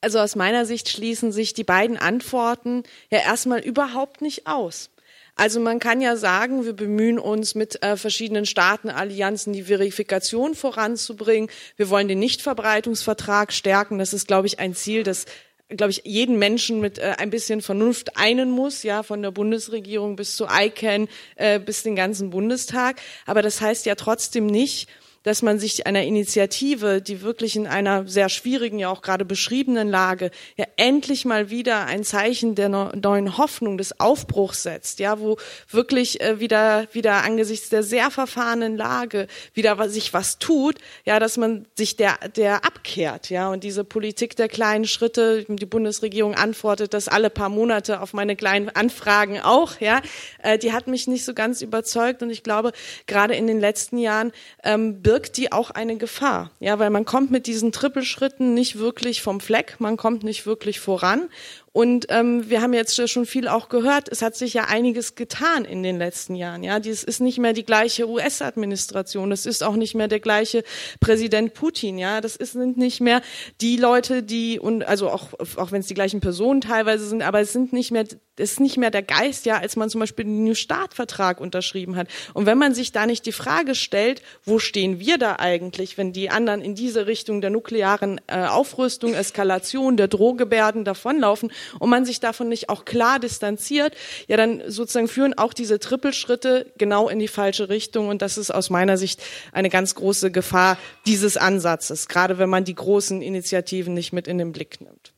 [0.00, 4.90] Also aus meiner Sicht schließen sich die beiden Antworten ja erstmal überhaupt nicht aus.
[5.34, 11.48] Also man kann ja sagen, wir bemühen uns mit äh, verschiedenen Staatenallianzen die Verifikation voranzubringen.
[11.76, 13.98] Wir wollen den Nichtverbreitungsvertrag stärken.
[13.98, 15.26] Das ist, glaube ich, ein Ziel, das
[15.68, 20.16] glaube ich, jeden Menschen mit äh, ein bisschen Vernunft einen muss, ja, von der Bundesregierung
[20.16, 23.00] bis zu ICANN, äh, bis den ganzen Bundestag.
[23.26, 24.88] Aber das heißt ja trotzdem nicht,
[25.28, 29.88] dass man sich einer Initiative, die wirklich in einer sehr schwierigen, ja auch gerade beschriebenen
[29.88, 35.36] Lage, ja endlich mal wieder ein Zeichen der neuen Hoffnung, des Aufbruchs setzt, ja, wo
[35.70, 41.36] wirklich äh, wieder, wieder angesichts der sehr verfahrenen Lage wieder sich was tut, ja, dass
[41.36, 46.94] man sich der, der abkehrt, ja, und diese Politik der kleinen Schritte, die Bundesregierung antwortet
[46.94, 50.00] das alle paar Monate auf meine kleinen Anfragen auch, ja,
[50.42, 52.22] äh, die hat mich nicht so ganz überzeugt.
[52.22, 52.72] Und ich glaube,
[53.06, 54.32] gerade in den letzten Jahren
[54.64, 56.50] ähm, die auch eine Gefahr.
[56.60, 60.80] Ja, weil man kommt mit diesen Trippelschritten nicht wirklich vom Fleck, man kommt nicht wirklich
[60.80, 61.28] voran.
[61.72, 65.64] Und ähm, wir haben jetzt schon viel auch gehört, es hat sich ja einiges getan
[65.64, 66.64] in den letzten Jahren.
[66.64, 70.64] Ja, dies ist nicht mehr die gleiche US-Administration, das ist auch nicht mehr der gleiche
[70.98, 71.98] Präsident Putin.
[71.98, 73.22] Ja, das ist, sind nicht mehr
[73.60, 77.40] die Leute, die und also auch auch wenn es die gleichen Personen teilweise sind, aber
[77.40, 78.06] es sind nicht mehr
[78.40, 81.40] es ist nicht mehr der Geist, ja, als man zum Beispiel den New Start Vertrag
[81.40, 82.08] unterschrieben hat.
[82.34, 86.12] Und wenn man sich da nicht die Frage stellt, wo stehen wir da eigentlich, wenn
[86.12, 92.04] die anderen in diese Richtung der nuklearen äh, Aufrüstung, Eskalation, der Drohgebärden davonlaufen und man
[92.04, 93.94] sich davon nicht auch klar distanziert,
[94.26, 98.08] ja, dann sozusagen führen auch diese Trippelschritte genau in die falsche Richtung.
[98.08, 99.22] Und das ist aus meiner Sicht
[99.52, 104.38] eine ganz große Gefahr dieses Ansatzes, gerade wenn man die großen Initiativen nicht mit in
[104.38, 105.12] den Blick nimmt.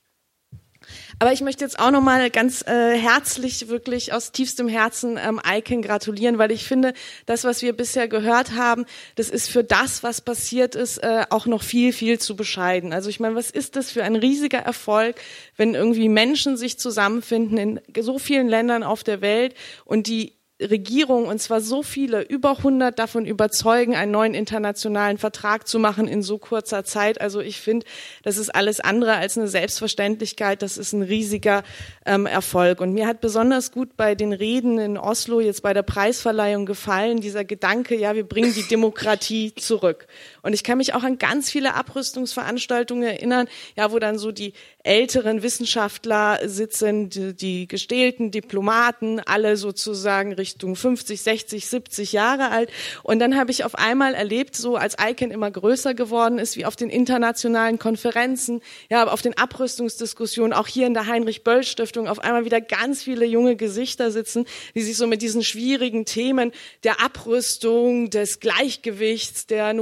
[1.22, 5.82] Aber ich möchte jetzt auch nochmal ganz äh, herzlich, wirklich aus tiefstem Herzen ähm, Icon
[5.82, 6.94] gratulieren, weil ich finde,
[7.26, 11.44] das, was wir bisher gehört haben, das ist für das, was passiert ist, äh, auch
[11.44, 12.94] noch viel, viel zu bescheiden.
[12.94, 15.16] Also ich meine, was ist das für ein riesiger Erfolg,
[15.58, 19.54] wenn irgendwie Menschen sich zusammenfinden in so vielen Ländern auf der Welt
[19.84, 25.66] und die Regierung, und zwar so viele, über 100 davon überzeugen, einen neuen internationalen Vertrag
[25.66, 27.20] zu machen in so kurzer Zeit.
[27.20, 27.86] Also ich finde,
[28.22, 30.62] das ist alles andere als eine Selbstverständlichkeit.
[30.62, 31.62] Das ist ein riesiger
[32.04, 32.80] ähm, Erfolg.
[32.80, 37.20] Und mir hat besonders gut bei den Reden in Oslo, jetzt bei der Preisverleihung gefallen,
[37.20, 40.06] dieser Gedanke, ja, wir bringen die Demokratie zurück.
[40.42, 44.52] Und ich kann mich auch an ganz viele Abrüstungsveranstaltungen erinnern, ja, wo dann so die
[44.82, 52.70] älteren Wissenschaftler sitzen, die, die gestählten Diplomaten, alle sozusagen Richtung 50, 60, 70 Jahre alt.
[53.02, 56.64] Und dann habe ich auf einmal erlebt, so als ICANN immer größer geworden ist, wie
[56.64, 62.44] auf den internationalen Konferenzen, ja, auf den Abrüstungsdiskussionen, auch hier in der Heinrich-Böll-Stiftung, auf einmal
[62.44, 66.52] wieder ganz viele junge Gesichter sitzen, die sich so mit diesen schwierigen Themen
[66.84, 69.74] der Abrüstung, des Gleichgewichts, der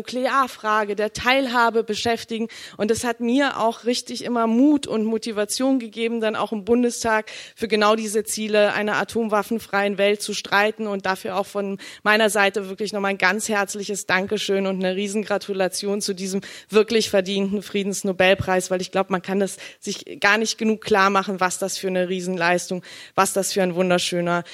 [0.49, 2.49] Nuklearfrage, der Teilhabe beschäftigen.
[2.77, 7.31] Und das hat mir auch richtig immer Mut und Motivation gegeben, dann auch im Bundestag
[7.55, 12.69] für genau diese Ziele einer atomwaffenfreien Welt zu streiten und dafür auch von meiner Seite
[12.69, 18.81] wirklich nochmal ein ganz herzliches Dankeschön und eine Riesengratulation zu diesem wirklich verdienten Friedensnobelpreis, weil
[18.81, 22.09] ich glaube, man kann das sich gar nicht genug klar machen, was das für eine
[22.09, 22.83] Riesenleistung,
[23.15, 24.45] was das für ein wunderschöner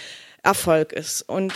[0.43, 1.23] Erfolg ist.
[1.23, 1.55] Und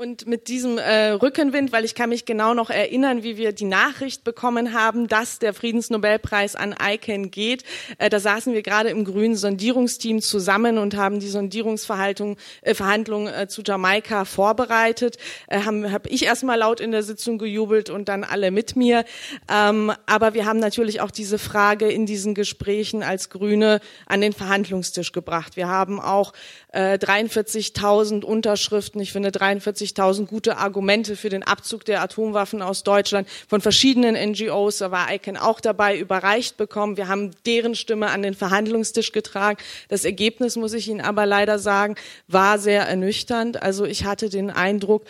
[0.00, 3.64] Und mit diesem äh, Rückenwind, weil ich kann mich genau noch erinnern, wie wir die
[3.64, 7.64] Nachricht bekommen haben, dass der Friedensnobelpreis an ICANN geht.
[7.98, 13.26] Äh, da saßen wir gerade im grünen Sondierungsteam zusammen und haben die Sondierungsverhandlungen äh, Verhandlungen,
[13.26, 15.16] äh, zu Jamaika vorbereitet.
[15.48, 19.04] Äh, Habe hab ich erstmal laut in der Sitzung gejubelt und dann alle mit mir.
[19.52, 24.32] Ähm, aber wir haben natürlich auch diese Frage in diesen Gesprächen als Grüne an den
[24.32, 25.56] Verhandlungstisch gebracht.
[25.56, 26.34] Wir haben auch
[26.70, 29.30] äh, 43.000 Unterschriften, ich finde
[29.94, 35.12] 43.000 gute Argumente für den Abzug der Atomwaffen aus Deutschland von verschiedenen NGOs, da war
[35.12, 36.96] ICANN auch dabei, überreicht bekommen.
[36.96, 39.58] Wir haben deren Stimme an den Verhandlungstisch getragen.
[39.88, 41.94] Das Ergebnis, muss ich Ihnen aber leider sagen,
[42.26, 43.62] war sehr ernüchternd.
[43.62, 45.04] Also ich hatte den Eindruck,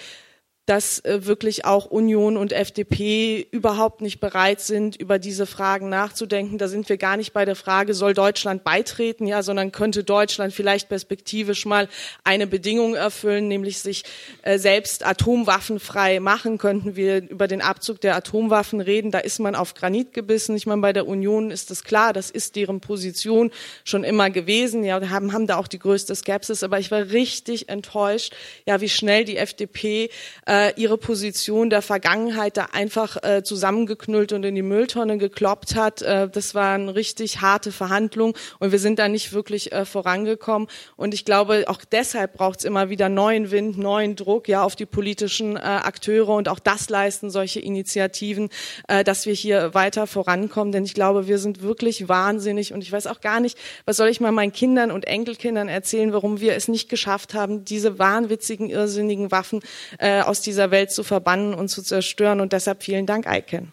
[0.68, 6.58] dass äh, wirklich auch Union und FDP überhaupt nicht bereit sind, über diese Fragen nachzudenken.
[6.58, 10.52] Da sind wir gar nicht bei der Frage, soll Deutschland beitreten, ja, sondern könnte Deutschland
[10.52, 11.88] vielleicht perspektivisch mal
[12.22, 14.04] eine Bedingung erfüllen, nämlich sich
[14.42, 16.58] äh, selbst atomwaffenfrei machen.
[16.58, 19.10] Könnten wir über den Abzug der Atomwaffen reden?
[19.10, 20.54] Da ist man auf Granit gebissen.
[20.54, 23.52] Ich meine, bei der Union ist das klar, das ist deren Position
[23.84, 24.84] schon immer gewesen.
[24.84, 26.62] Ja, haben, haben da auch die größte Skepsis.
[26.62, 28.34] Aber ich war richtig enttäuscht,
[28.66, 30.10] ja, wie schnell die FDP
[30.46, 36.02] äh, ihre Position der Vergangenheit da einfach äh, zusammengeknüllt und in die Mülltonne gekloppt hat.
[36.02, 40.68] Äh, das waren richtig harte Verhandlungen und wir sind da nicht wirklich äh, vorangekommen.
[40.96, 44.76] Und ich glaube, auch deshalb braucht es immer wieder neuen Wind, neuen Druck ja auf
[44.76, 48.48] die politischen äh, Akteure und auch das leisten solche Initiativen,
[48.88, 50.72] äh, dass wir hier weiter vorankommen.
[50.72, 54.08] Denn ich glaube, wir sind wirklich wahnsinnig und ich weiß auch gar nicht, was soll
[54.08, 58.70] ich mal meinen Kindern und Enkelkindern erzählen, warum wir es nicht geschafft haben, diese wahnwitzigen,
[58.70, 59.60] irrsinnigen Waffen
[59.98, 62.40] äh, aus dieser Welt zu verbannen und zu zerstören.
[62.40, 63.72] Und deshalb vielen Dank, Eiken.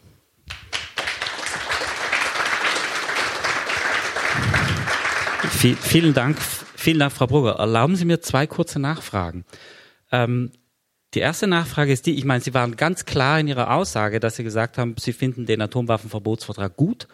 [5.82, 6.38] vielen Dank,
[6.76, 7.54] vielen Dank, Frau Brugger.
[7.54, 9.46] Erlauben Sie mir zwei kurze Nachfragen.
[10.12, 10.52] Ähm,
[11.14, 14.36] die erste Nachfrage ist die, ich meine, Sie waren ganz klar in Ihrer Aussage, dass
[14.36, 17.08] Sie gesagt haben, Sie finden den Atomwaffenverbotsvertrag gut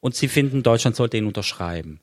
[0.00, 2.00] und Sie finden, Deutschland sollte ihn unterschreiben.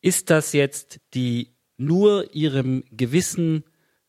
[0.00, 3.64] Ist das jetzt die nur Ihrem Gewissen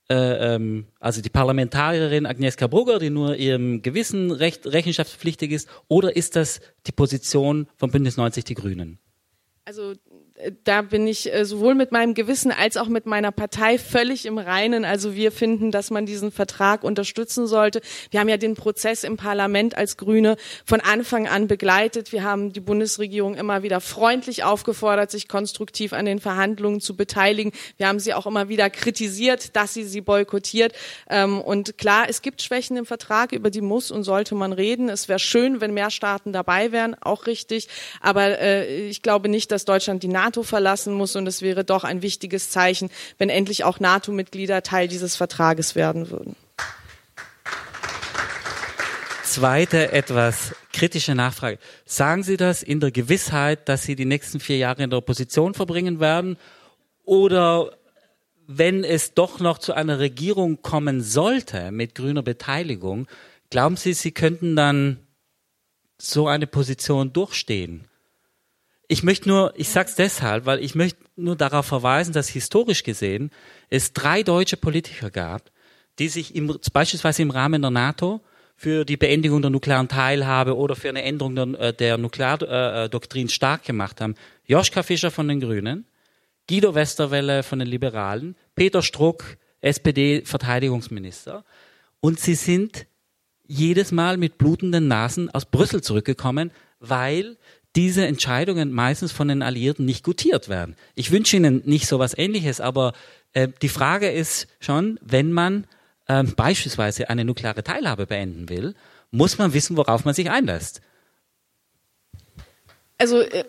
[0.09, 6.15] äh, ähm, also die Parlamentarierin Agnieszka Brugger, die nur ihrem Gewissen recht, rechenschaftspflichtig ist, oder
[6.15, 8.99] ist das die Position von Bündnis 90 Die Grünen?
[9.65, 9.93] Also
[10.63, 14.37] da bin ich äh, sowohl mit meinem Gewissen als auch mit meiner Partei völlig im
[14.37, 14.85] Reinen.
[14.85, 17.81] Also wir finden, dass man diesen Vertrag unterstützen sollte.
[18.11, 22.13] Wir haben ja den Prozess im Parlament als Grüne von Anfang an begleitet.
[22.13, 27.51] Wir haben die Bundesregierung immer wieder freundlich aufgefordert, sich konstruktiv an den Verhandlungen zu beteiligen.
[27.77, 30.73] Wir haben sie auch immer wieder kritisiert, dass sie sie boykottiert.
[31.09, 34.87] Ähm, und klar, es gibt Schwächen im Vertrag, über die muss und sollte man reden.
[34.87, 37.67] Es wäre schön, wenn mehr Staaten dabei wären, auch richtig.
[37.99, 41.15] Aber äh, ich glaube nicht, dass Deutschland die NATO verlassen muss.
[41.15, 46.09] Und es wäre doch ein wichtiges Zeichen, wenn endlich auch NATO-Mitglieder Teil dieses Vertrages werden
[46.09, 46.35] würden.
[49.23, 51.59] Zweite etwas kritische Nachfrage.
[51.85, 55.53] Sagen Sie das in der Gewissheit, dass Sie die nächsten vier Jahre in der Opposition
[55.53, 56.37] verbringen werden?
[57.03, 57.77] Oder
[58.47, 63.07] wenn es doch noch zu einer Regierung kommen sollte mit grüner Beteiligung,
[63.49, 65.05] glauben Sie, Sie könnten dann
[65.99, 67.88] so eine Position durchstehen?
[68.91, 73.29] Ich möchte nur, ich sag's deshalb, weil ich möchte nur darauf verweisen, dass historisch gesehen
[73.69, 75.51] es drei deutsche Politiker gab,
[75.99, 78.19] die sich im, beispielsweise im Rahmen der NATO
[78.55, 83.29] für die Beendigung der nuklearen Teilhabe oder für eine Änderung der, äh, der Nukleardoktrin äh,
[83.29, 84.15] stark gemacht haben.
[84.47, 85.85] Joschka Fischer von den Grünen,
[86.49, 91.45] Guido Westerwelle von den Liberalen, Peter Struck, SPD-Verteidigungsminister.
[92.01, 92.87] Und sie sind
[93.45, 97.37] jedes Mal mit blutenden Nasen aus Brüssel zurückgekommen, weil
[97.75, 100.75] diese Entscheidungen meistens von den Alliierten nicht gutiert werden.
[100.95, 102.93] Ich wünsche Ihnen nicht so etwas Ähnliches, aber
[103.33, 105.67] äh, die Frage ist schon, wenn man
[106.07, 108.75] äh, beispielsweise eine nukleare Teilhabe beenden will,
[109.11, 110.81] muss man wissen, worauf man sich einlässt.
[112.97, 113.45] Also, äh,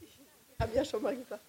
[0.00, 1.42] ich habe ja schon mal gesagt,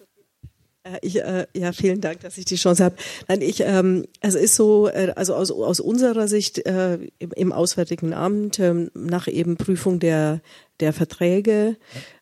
[1.02, 2.96] ich, äh, ja, vielen Dank, dass ich die Chance habe.
[3.28, 7.52] Nein, ich, ähm, also ist so, äh, also aus, aus unserer Sicht äh, im, im
[7.52, 10.40] Auswärtigen Amt äh, nach eben Prüfung der
[10.80, 11.76] der Verträge,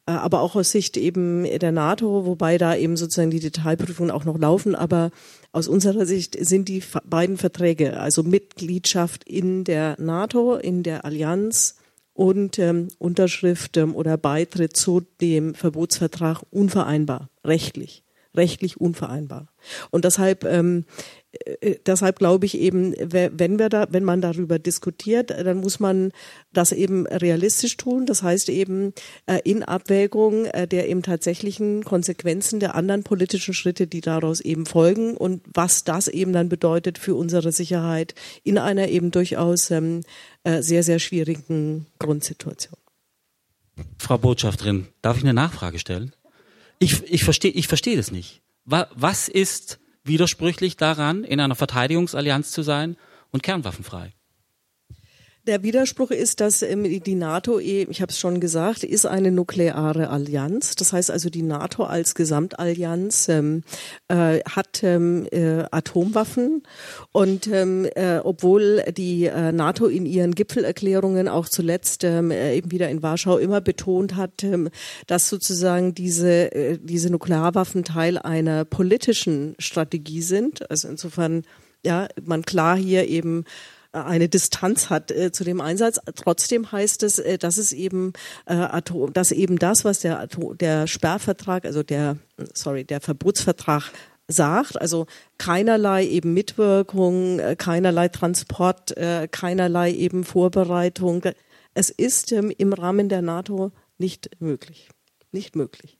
[0.06, 4.24] äh, aber auch aus Sicht eben der NATO, wobei da eben sozusagen die Detailprüfungen auch
[4.24, 4.74] noch laufen.
[4.74, 5.10] Aber
[5.52, 11.76] aus unserer Sicht sind die beiden Verträge, also Mitgliedschaft in der NATO, in der Allianz
[12.12, 18.03] und ähm, Unterschrift ähm, oder Beitritt zu dem Verbotsvertrag unvereinbar, rechtlich
[18.34, 19.48] rechtlich unvereinbar.
[19.90, 20.84] Und deshalb, ähm,
[21.60, 26.12] äh, deshalb glaube ich eben, wenn wir da, wenn man darüber diskutiert, dann muss man
[26.52, 28.06] das eben realistisch tun.
[28.06, 28.92] Das heißt eben
[29.26, 34.66] äh, in Abwägung äh, der eben tatsächlichen Konsequenzen der anderen politischen Schritte, die daraus eben
[34.66, 40.00] folgen und was das eben dann bedeutet für unsere Sicherheit in einer eben durchaus ähm,
[40.44, 42.78] äh, sehr, sehr schwierigen Grundsituation.
[43.98, 46.12] Frau Botschafterin, darf ich eine Nachfrage stellen?
[46.78, 48.42] Ich, ich verstehe ich versteh das nicht.
[48.64, 52.96] Was ist widersprüchlich daran, in einer Verteidigungsallianz zu sein
[53.30, 54.14] und kernwaffenfrei?
[55.46, 59.30] Der Widerspruch ist, dass ähm, die NATO, eh, ich habe es schon gesagt, ist eine
[59.30, 60.74] nukleare Allianz.
[60.74, 63.62] Das heißt also, die NATO als Gesamtallianz ähm,
[64.08, 66.62] äh, hat ähm, äh, Atomwaffen
[67.12, 72.70] und ähm, äh, obwohl die äh, NATO in ihren Gipfelerklärungen auch zuletzt ähm, äh, eben
[72.70, 74.70] wieder in Warschau immer betont hat, ähm,
[75.06, 80.70] dass sozusagen diese äh, diese Nuklearwaffen Teil einer politischen Strategie sind.
[80.70, 81.42] Also insofern
[81.84, 83.44] ja man klar hier eben
[83.94, 86.00] eine Distanz hat äh, zu dem Einsatz.
[86.16, 88.12] Trotzdem heißt es, äh, dass es eben
[88.46, 92.16] äh, Atom, dass eben das, was der Atom, der Sperrvertrag, also der
[92.54, 93.92] sorry, der Verbotsvertrag
[94.28, 95.06] sagt, also
[95.38, 101.22] keinerlei eben Mitwirkung, äh, keinerlei Transport, äh, keinerlei eben Vorbereitung.
[101.74, 104.88] Es ist ähm, im Rahmen der NATO nicht möglich.
[105.32, 105.98] Nicht möglich.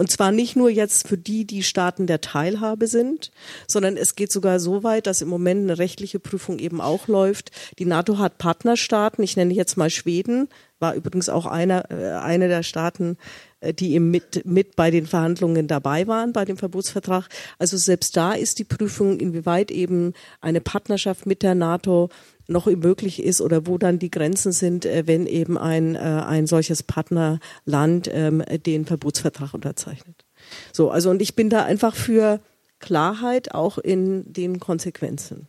[0.00, 3.30] Und zwar nicht nur jetzt für die, die Staaten der Teilhabe sind,
[3.66, 7.50] sondern es geht sogar so weit, dass im Moment eine rechtliche Prüfung eben auch läuft.
[7.78, 10.48] Die NATO hat Partnerstaaten, ich nenne jetzt mal Schweden,
[10.78, 13.18] war übrigens auch einer, äh, eine der Staaten,
[13.60, 17.28] äh, die eben mit, mit bei den Verhandlungen dabei waren, bei dem Verbotsvertrag.
[17.58, 22.08] Also selbst da ist die Prüfung, inwieweit eben eine Partnerschaft mit der NATO
[22.50, 26.46] noch möglich ist oder wo dann die Grenzen sind, äh, wenn eben ein, äh, ein
[26.46, 30.24] solches Partnerland ähm, den Verbotsvertrag unterzeichnet.
[30.72, 32.40] So, also und ich bin da einfach für
[32.80, 35.46] Klarheit auch in den Konsequenzen.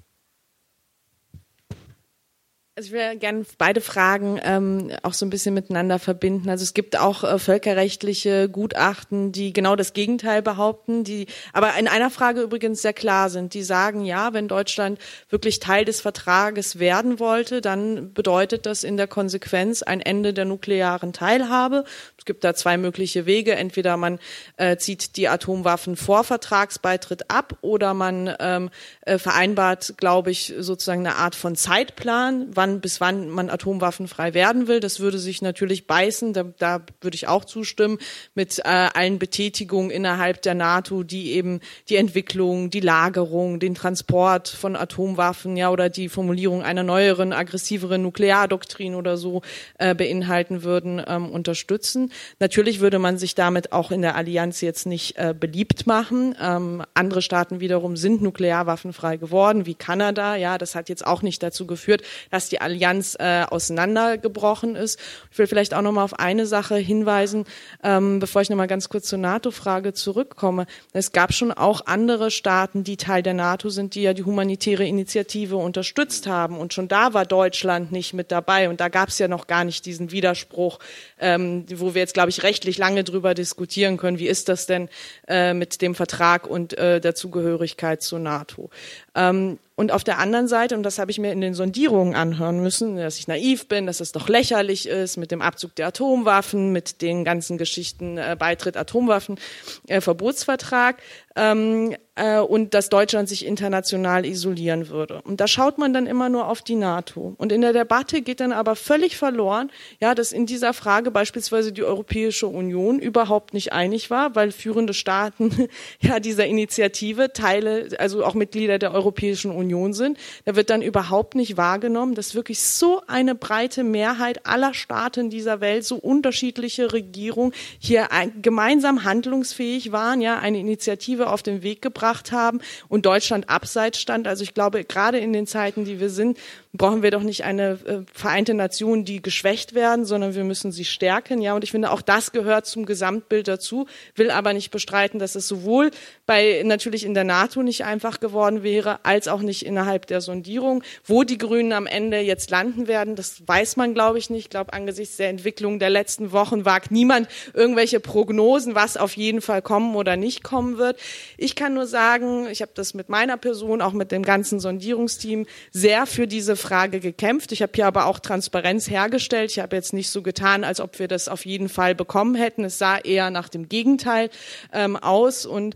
[2.78, 6.50] Also ich will gerne beide Fragen ähm, auch so ein bisschen miteinander verbinden.
[6.50, 11.90] Also es gibt auch äh, völkerrechtliche Gutachten, die genau das Gegenteil behaupten, die aber in
[11.90, 13.54] einer Frage übrigens sehr klar sind.
[13.56, 15.00] Die sagen, ja, wenn Deutschland
[15.30, 20.46] wirklich Teil des Vertrages werden wollte, dann bedeutet das in der Konsequenz ein Ende der
[20.46, 21.84] nuklearen Teilhabe.
[22.18, 23.54] Es gibt da zwei mögliche Wege.
[23.54, 24.18] Entweder man
[24.56, 28.70] äh, zieht die Atomwaffen vor Vertragsbeitritt ab oder man ähm,
[29.02, 34.68] äh, vereinbart, glaube ich, sozusagen eine Art von Zeitplan wann bis wann man atomwaffenfrei werden
[34.68, 34.80] will.
[34.80, 37.98] Das würde sich natürlich beißen, da, da würde ich auch zustimmen,
[38.36, 41.60] mit äh, allen Betätigungen innerhalb der NATO, die eben
[41.90, 48.04] die Entwicklung, die Lagerung, den Transport von Atomwaffen, ja, oder die Formulierung einer neueren, aggressiveren
[48.04, 49.42] Nukleardoktrin oder so
[49.80, 52.12] äh, beinhalten würden, ähm, unterstützen.
[52.40, 56.36] Natürlich würde man sich damit auch in der Allianz jetzt nicht äh, beliebt machen.
[56.40, 60.36] Ähm, andere Staaten wiederum sind nuklearwaffenfrei geworden, wie Kanada.
[60.36, 65.00] Ja, das hat jetzt auch nicht dazu geführt, dass die Allianz äh, auseinandergebrochen ist.
[65.32, 67.46] Ich will vielleicht auch noch mal auf eine Sache hinweisen,
[67.84, 70.66] ähm, bevor ich noch mal ganz kurz zur NATO-Frage zurückkomme.
[70.94, 74.86] Es gab schon auch andere Staaten, die Teil der NATO sind, die ja die humanitäre
[74.86, 76.58] Initiative unterstützt haben.
[76.58, 78.70] Und schon da war Deutschland nicht mit dabei.
[78.70, 80.80] Und da gab es ja noch gar nicht diesen Widerspruch,
[81.20, 84.20] ähm, wo wir jetzt, glaube ich, rechtlich lange drüber diskutieren können.
[84.20, 84.90] Wie ist das denn
[85.28, 88.70] äh, mit dem Vertrag und äh, der Zugehörigkeit zur NATO?
[89.16, 92.62] Ähm, und auf der anderen Seite, und das habe ich mir in den Sondierungen anhören
[92.62, 96.72] müssen, dass ich naiv bin, dass es doch lächerlich ist mit dem Abzug der Atomwaffen,
[96.72, 99.40] mit den ganzen Geschichten äh, Beitritt Atomwaffen,
[99.88, 101.02] äh, Verbotsvertrag.
[101.36, 105.22] Ähm, äh, und dass Deutschland sich international isolieren würde.
[105.24, 107.34] Und da schaut man dann immer nur auf die NATO.
[107.38, 111.72] Und in der Debatte geht dann aber völlig verloren, ja, dass in dieser Frage beispielsweise
[111.72, 115.68] die Europäische Union überhaupt nicht einig war, weil führende Staaten
[116.02, 120.18] ja dieser Initiative Teile, also auch Mitglieder der Europäischen Union sind.
[120.46, 125.62] Da wird dann überhaupt nicht wahrgenommen, dass wirklich so eine breite Mehrheit aller Staaten dieser
[125.62, 128.08] Welt, so unterschiedliche Regierungen hier
[128.42, 132.60] gemeinsam handlungsfähig waren, ja, eine Initiative Initiative auf den Weg gebracht haben
[132.90, 134.28] und Deutschland abseits stand.
[134.28, 136.38] Also ich glaube, gerade in den Zeiten, die wir sind,
[136.74, 140.86] brauchen wir doch nicht eine äh, Vereinte Nation, die geschwächt werden, sondern wir müssen sie
[140.86, 141.42] stärken.
[141.42, 145.36] Ja, und ich finde, auch das gehört zum Gesamtbild dazu, will aber nicht bestreiten, dass
[145.36, 145.92] es sowohl
[146.26, 150.82] bei natürlich in der NATO nicht einfach geworden wäre, als auch nicht innerhalb der Sondierung.
[151.04, 154.42] Wo die Grünen am Ende jetzt landen werden, das weiß man, glaube ich, nicht.
[154.42, 159.42] Ich glaube, angesichts der Entwicklung der letzten Wochen wagt niemand irgendwelche Prognosen, was auf jeden
[159.42, 160.98] Fall kommen oder nicht kommen wird.
[161.38, 165.46] Ich kann nur sagen, ich habe das mit meiner Person, auch mit dem ganzen Sondierungsteam
[165.72, 167.52] sehr für diese Frage gekämpft.
[167.52, 169.52] Ich habe hier aber auch Transparenz hergestellt.
[169.52, 172.64] Ich habe jetzt nicht so getan, als ob wir das auf jeden Fall bekommen hätten.
[172.64, 174.30] Es sah eher nach dem Gegenteil
[174.72, 175.76] ähm, aus und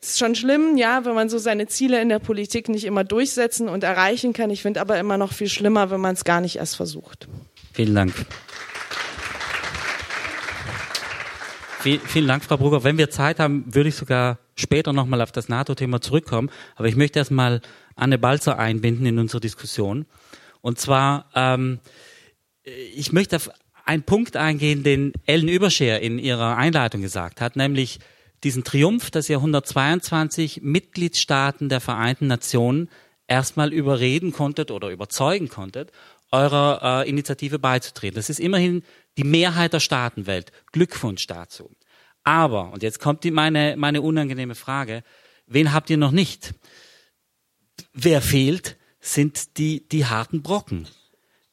[0.00, 3.04] es ist schon schlimm, ja, wenn man so seine Ziele in der Politik nicht immer
[3.04, 4.50] durchsetzen und erreichen kann.
[4.50, 7.28] Ich finde aber immer noch viel schlimmer, wenn man es gar nicht erst versucht.
[7.72, 8.14] Vielen Dank.
[11.80, 12.82] Vielen Dank, Frau Brugger.
[12.82, 16.50] Wenn wir Zeit haben, würde ich sogar später nochmal auf das NATO-Thema zurückkommen.
[16.74, 17.60] Aber ich möchte erstmal
[17.96, 20.06] Anne Balzer einbinden in unsere Diskussion.
[20.60, 21.80] Und zwar, ähm,
[22.62, 23.50] ich möchte auf
[23.84, 27.98] einen Punkt eingehen, den Ellen Überscher in ihrer Einleitung gesagt hat, nämlich
[28.44, 32.90] diesen Triumph, dass ihr 122 Mitgliedstaaten der Vereinten Nationen
[33.26, 35.90] erstmal überreden konntet oder überzeugen konntet,
[36.32, 38.16] eurer äh, Initiative beizutreten.
[38.16, 38.82] Das ist immerhin
[39.16, 40.52] die Mehrheit der Staatenwelt.
[40.72, 41.70] Glückwunsch dazu.
[42.24, 45.02] Aber, und jetzt kommt die, meine, meine unangenehme Frage,
[45.46, 46.54] wen habt ihr noch nicht?
[47.98, 50.86] Wer fehlt, sind die, die harten Brocken.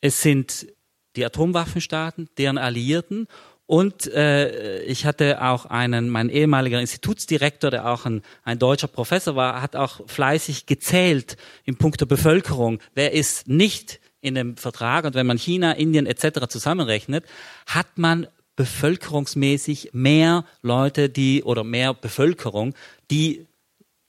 [0.01, 0.67] Es sind
[1.15, 3.27] die Atomwaffenstaaten, deren Alliierten
[3.65, 9.35] Und äh, ich hatte auch einen, mein ehemaliger Institutsdirektor, der auch ein, ein deutscher Professor
[9.35, 12.79] war, hat auch fleißig gezählt im Punkt der Bevölkerung.
[12.93, 15.05] Wer ist nicht in dem Vertrag?
[15.05, 16.47] Und wenn man China, Indien etc.
[16.49, 17.25] zusammenrechnet,
[17.65, 18.27] hat man
[18.57, 22.75] bevölkerungsmäßig mehr Leute, die oder mehr Bevölkerung,
[23.09, 23.47] die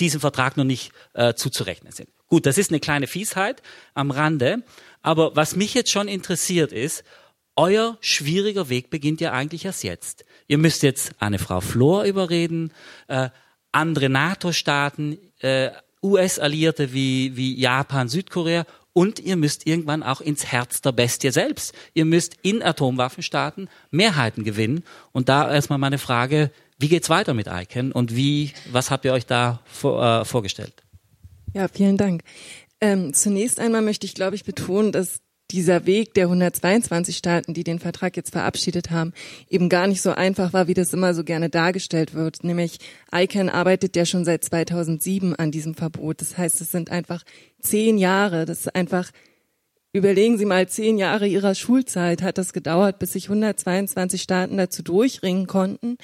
[0.01, 2.09] diesem Vertrag noch nicht äh, zuzurechnen sind.
[2.29, 3.63] Gut, das ist eine kleine Fiesheit
[3.95, 4.63] am Rande,
[5.03, 7.05] aber was mich jetzt schon interessiert ist,
[7.57, 10.25] euer schwieriger Weg beginnt ja eigentlich erst jetzt.
[10.49, 12.73] Ihr müsst jetzt eine Frau Flor überreden,
[13.07, 13.29] äh,
[13.71, 15.71] andere NATO-Staaten, äh,
[16.03, 21.75] US-Alliierte wie, wie Japan, Südkorea und ihr müsst irgendwann auch ins Herz der Bestie selbst.
[21.95, 24.85] Ihr müsst in Atomwaffenstaaten Mehrheiten gewinnen.
[25.13, 29.13] Und da erstmal meine Frage, wie geht's weiter mit ICANN und wie, was habt ihr
[29.13, 30.84] euch da vor, äh, vorgestellt?
[31.55, 32.23] Ja, vielen Dank.
[32.81, 37.63] Ähm, zunächst einmal möchte ich, glaube ich, betonen, dass dieser Weg der 122 Staaten, die
[37.63, 39.13] den Vertrag jetzt verabschiedet haben,
[39.49, 42.43] eben gar nicht so einfach war, wie das immer so gerne dargestellt wird.
[42.43, 42.79] Nämlich
[43.15, 46.21] ICANN arbeitet ja schon seit 2007 an diesem Verbot.
[46.21, 47.23] Das heißt, es sind einfach
[47.61, 48.47] zehn Jahre.
[48.47, 49.13] Das ist einfach,
[49.93, 54.83] überlegen Sie mal, zehn Jahre Ihrer Schulzeit hat das gedauert, bis sich 122 Staaten dazu
[54.83, 55.99] durchringen konnten,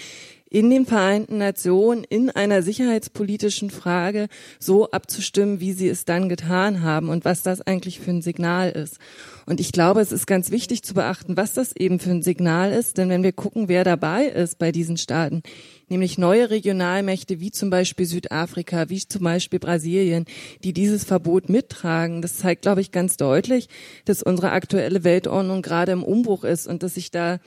[0.51, 4.26] in den Vereinten Nationen in einer sicherheitspolitischen Frage
[4.59, 8.70] so abzustimmen, wie sie es dann getan haben und was das eigentlich für ein Signal
[8.70, 8.98] ist.
[9.46, 12.72] Und ich glaube, es ist ganz wichtig zu beachten, was das eben für ein Signal
[12.72, 15.42] ist, denn wenn wir gucken, wer dabei ist bei diesen Staaten,
[15.88, 20.24] nämlich neue Regionalmächte wie zum Beispiel Südafrika, wie zum Beispiel Brasilien,
[20.64, 22.22] die dieses Verbot mittragen.
[22.22, 23.68] Das zeigt, glaube ich, ganz deutlich,
[24.05, 27.38] dass unsere aktuelle Weltordnung gerade im Umbruch ist und dass sich da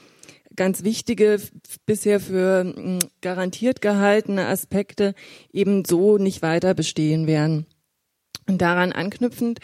[0.56, 1.40] ganz wichtige,
[1.86, 5.16] bisher für garantiert gehaltene Aspekte
[5.52, 7.66] eben so nicht weiter bestehen werden.
[8.48, 9.60] Und daran anknüpfend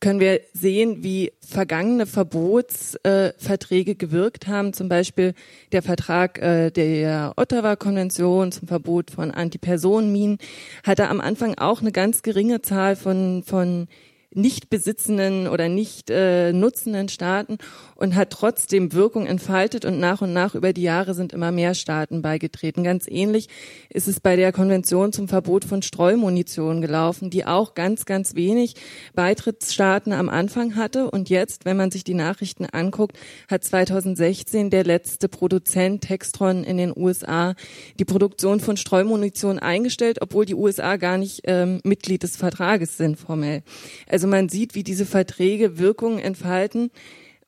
[0.00, 4.72] können wir sehen, wie vergangene Verbotsverträge äh, gewirkt haben.
[4.72, 5.34] Zum Beispiel
[5.72, 10.38] der Vertrag äh, der Ottawa-Konvention zum Verbot von Antipersonenminen
[10.84, 13.88] hatte am Anfang auch eine ganz geringe Zahl von, von
[14.32, 17.58] nicht besitzenden oder nicht äh, nutzenden Staaten
[18.00, 21.74] und hat trotzdem Wirkung entfaltet und nach und nach über die Jahre sind immer mehr
[21.74, 22.82] Staaten beigetreten.
[22.82, 23.48] Ganz ähnlich
[23.90, 28.74] ist es bei der Konvention zum Verbot von Streumunition gelaufen, die auch ganz, ganz wenig
[29.14, 34.84] Beitrittsstaaten am Anfang hatte und jetzt, wenn man sich die Nachrichten anguckt, hat 2016 der
[34.84, 37.54] letzte Produzent Textron in den USA
[37.98, 43.18] die Produktion von Streumunition eingestellt, obwohl die USA gar nicht ähm, Mitglied des Vertrages sind
[43.18, 43.62] formell.
[44.08, 46.90] Also man sieht, wie diese Verträge Wirkungen entfalten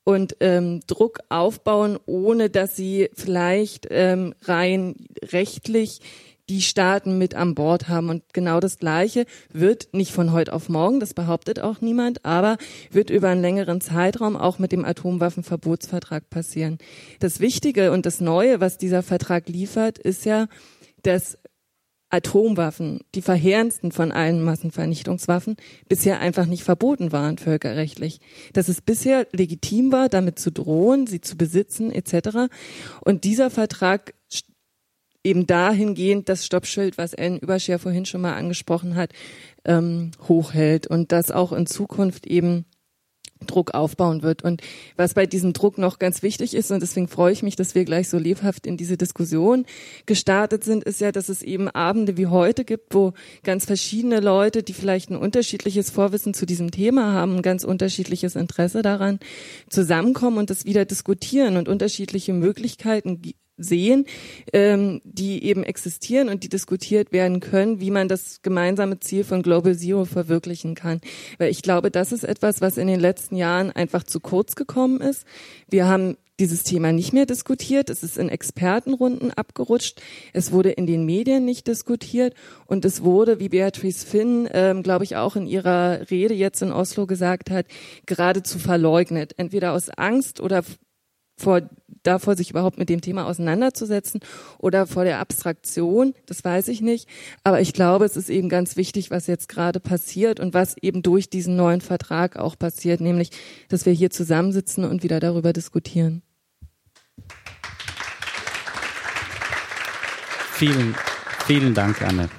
[0.03, 4.95] und ähm, Druck aufbauen, ohne dass sie vielleicht ähm, rein
[5.31, 6.01] rechtlich
[6.49, 8.09] die Staaten mit an Bord haben.
[8.09, 12.57] Und genau das Gleiche wird nicht von heute auf morgen, das behauptet auch niemand, aber
[12.91, 16.79] wird über einen längeren Zeitraum auch mit dem Atomwaffenverbotsvertrag passieren.
[17.19, 20.47] Das Wichtige und das Neue, was dieser Vertrag liefert, ist ja,
[21.03, 21.37] dass
[22.13, 25.57] Atomwaffen, die verheerendsten von allen Massenvernichtungswaffen,
[25.89, 28.19] bisher einfach nicht verboten waren völkerrechtlich.
[28.53, 32.53] Dass es bisher legitim war, damit zu drohen, sie zu besitzen etc.
[33.01, 34.13] Und dieser Vertrag
[35.23, 39.11] eben dahingehend das Stoppschild, was Ellen Überscher vorhin schon mal angesprochen hat,
[39.65, 42.65] ähm, hochhält und das auch in Zukunft eben
[43.45, 44.43] Druck aufbauen wird.
[44.43, 44.61] Und
[44.95, 47.85] was bei diesem Druck noch ganz wichtig ist, und deswegen freue ich mich, dass wir
[47.85, 49.65] gleich so lebhaft in diese Diskussion
[50.05, 53.13] gestartet sind, ist ja, dass es eben Abende wie heute gibt, wo
[53.43, 58.35] ganz verschiedene Leute, die vielleicht ein unterschiedliches Vorwissen zu diesem Thema haben, ein ganz unterschiedliches
[58.35, 59.19] Interesse daran,
[59.69, 63.21] zusammenkommen und das wieder diskutieren und unterschiedliche Möglichkeiten
[63.57, 64.05] sehen,
[64.51, 69.43] ähm, die eben existieren und die diskutiert werden können, wie man das gemeinsame Ziel von
[69.43, 71.01] Global Zero verwirklichen kann.
[71.37, 75.01] Weil ich glaube, das ist etwas, was in den letzten Jahren einfach zu kurz gekommen
[75.01, 75.25] ist.
[75.69, 77.89] Wir haben dieses Thema nicht mehr diskutiert.
[77.89, 80.01] Es ist in Expertenrunden abgerutscht.
[80.33, 82.33] Es wurde in den Medien nicht diskutiert.
[82.65, 86.71] Und es wurde, wie Beatrice Finn, ähm, glaube ich, auch in ihrer Rede jetzt in
[86.71, 87.67] Oslo gesagt hat,
[88.05, 89.33] geradezu verleugnet.
[89.37, 90.63] Entweder aus Angst oder
[91.37, 91.61] vor
[92.03, 94.21] davor, sich überhaupt mit dem Thema auseinanderzusetzen
[94.57, 97.07] oder vor der Abstraktion, das weiß ich nicht.
[97.43, 101.01] Aber ich glaube, es ist eben ganz wichtig, was jetzt gerade passiert und was eben
[101.01, 103.31] durch diesen neuen Vertrag auch passiert, nämlich,
[103.69, 106.21] dass wir hier zusammensitzen und wieder darüber diskutieren.
[110.51, 110.95] Vielen,
[111.45, 112.29] vielen Dank, Anne.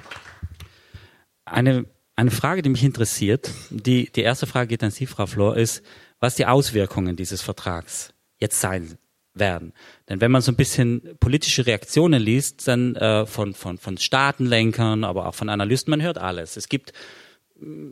[1.43, 1.85] Eine,
[2.15, 5.83] eine Frage, die mich interessiert, die, die erste Frage geht an Sie, Frau Flor, ist,
[6.19, 8.97] was die Auswirkungen dieses Vertrags jetzt sein
[9.35, 9.73] werden.
[10.09, 15.03] Denn wenn man so ein bisschen politische Reaktionen liest, dann äh, von, von, von Staatenlenkern,
[15.03, 16.57] aber auch von Analysten, man hört alles.
[16.57, 16.93] Es gibt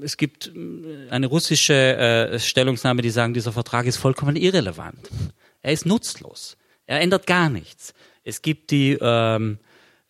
[0.01, 0.51] es gibt
[1.09, 5.09] eine russische äh, Stellungnahme, die sagen, dieser Vertrag ist vollkommen irrelevant.
[5.61, 6.57] Er ist nutzlos.
[6.85, 7.93] Er ändert gar nichts.
[8.25, 9.59] Es gibt die ähm,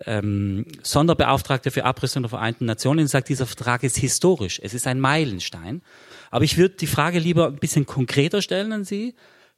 [0.06, 4.60] ähm, Sonderbeauftragte für Abrüstung der Vereinten Nationen, die sagt, dieser Vertrag ist historisch.
[4.62, 5.82] Es ist ein Meilenstein.
[6.32, 9.14] Aber ich würde die Frage lieber ein bisschen konkreter stellen an Sie.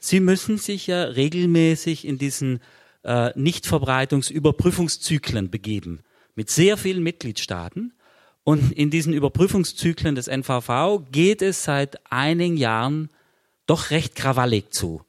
[0.06, 2.60] Sie müssen sich ja regelmäßig in diesen
[3.04, 6.02] äh, Nichtverbreitungsüberprüfungszyklen begeben
[6.36, 7.92] mit sehr vielen Mitgliedstaaten.
[8.44, 13.10] Und in diesen Überprüfungszyklen des NVV geht es seit einigen Jahren
[13.66, 15.02] doch recht krawallig zu.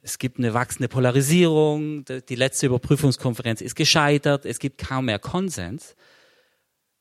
[0.00, 5.96] Es gibt eine wachsende Polarisierung, die letzte Überprüfungskonferenz ist gescheitert, es gibt kaum mehr Konsens.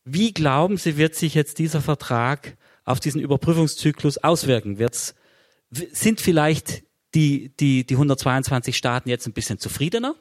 [0.04, 4.78] Wie glauben Sie, wird sich jetzt dieser Vertrag auf diesen Überprüfungszyklus auswirken?
[4.78, 5.16] Wird's,
[5.72, 6.84] sind vielleicht
[7.14, 10.16] die, die, die 122 Staaten jetzt ein bisschen zufriedener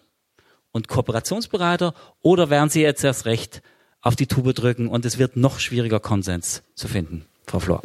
[0.72, 3.62] und kooperationsbereiter oder werden sie jetzt erst recht
[4.00, 7.24] auf die Tube drücken und es wird noch schwieriger, Konsens zu finden?
[7.46, 7.82] Frau Flor.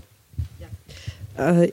[1.37, 1.61] Ja.
[1.61, 1.71] Äh,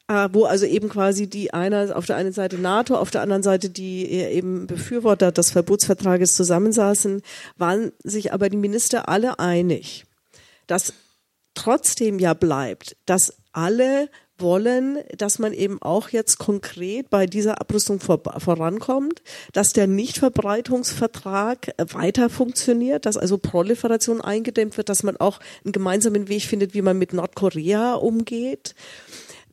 [0.09, 3.43] äh, wo also eben quasi die einer auf der einen Seite NATO, auf der anderen
[3.43, 7.23] Seite die eben Befürworter des Verbotsvertrages zusammensaßen,
[7.57, 10.05] waren sich aber die Minister alle einig,
[10.67, 10.93] dass
[11.55, 18.01] trotzdem ja bleibt, dass alle wollen, dass man eben auch jetzt konkret bei dieser Abrüstung
[18.01, 25.41] vor, vorankommt, dass der Nichtverbreitungsvertrag weiter funktioniert, dass also Proliferation eingedämmt wird, dass man auch
[25.65, 28.75] einen gemeinsamen Weg findet, wie man mit Nordkorea umgeht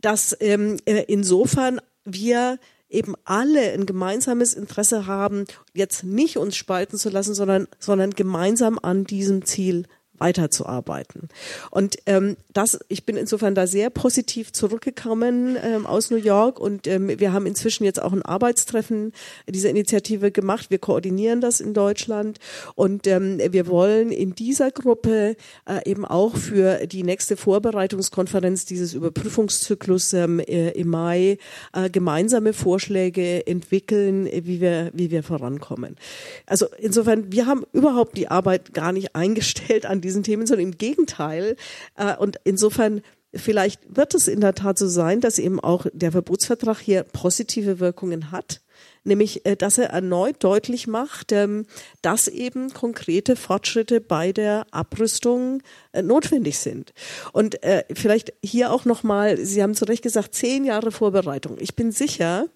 [0.03, 6.97] dass ähm, äh, insofern wir eben alle ein gemeinsames Interesse haben, jetzt nicht uns spalten
[6.97, 9.87] zu lassen, sondern, sondern gemeinsam an diesem Ziel
[10.23, 11.27] weiterzuarbeiten.
[11.69, 16.87] Und ähm, das, ich bin insofern da sehr positiv zurückgekommen ähm, aus New York und
[16.87, 19.11] ähm, wir haben inzwischen jetzt auch ein Arbeitstreffen
[19.49, 20.69] dieser Initiative gemacht.
[20.69, 22.39] Wir koordinieren das in Deutschland
[22.75, 25.35] und ähm, wir wollen in dieser Gruppe
[25.67, 31.37] äh, eben auch für die nächste Vorbereitungskonferenz dieses Überprüfungszyklus ähm, äh, im Mai
[31.73, 35.97] äh, gemeinsame Vorschläge entwickeln, wie wir, wie wir vorankommen.
[36.45, 40.77] Also insofern, wir haben überhaupt die Arbeit gar nicht eingestellt an diesen Themen, sondern im
[40.77, 41.55] Gegenteil.
[41.95, 43.01] Äh, und insofern
[43.33, 47.79] vielleicht wird es in der Tat so sein, dass eben auch der Verbotsvertrag hier positive
[47.79, 48.61] Wirkungen hat
[49.03, 51.65] nämlich äh, dass er erneut deutlich macht, ähm,
[52.01, 55.61] dass eben konkrete Fortschritte bei der Abrüstung
[55.91, 56.93] äh, notwendig sind.
[57.31, 57.59] Und
[57.93, 61.57] vielleicht hier auch nochmal, Sie haben zu Recht gesagt, zehn Jahre Vorbereitung.
[61.59, 62.47] Ich bin sicher,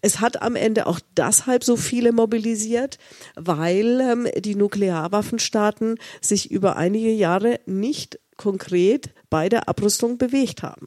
[0.00, 2.98] es hat am Ende auch deshalb so viele mobilisiert,
[3.34, 10.86] weil ähm, die Nuklearwaffenstaaten sich über einige Jahre nicht konkret bei der Abrüstung bewegt haben.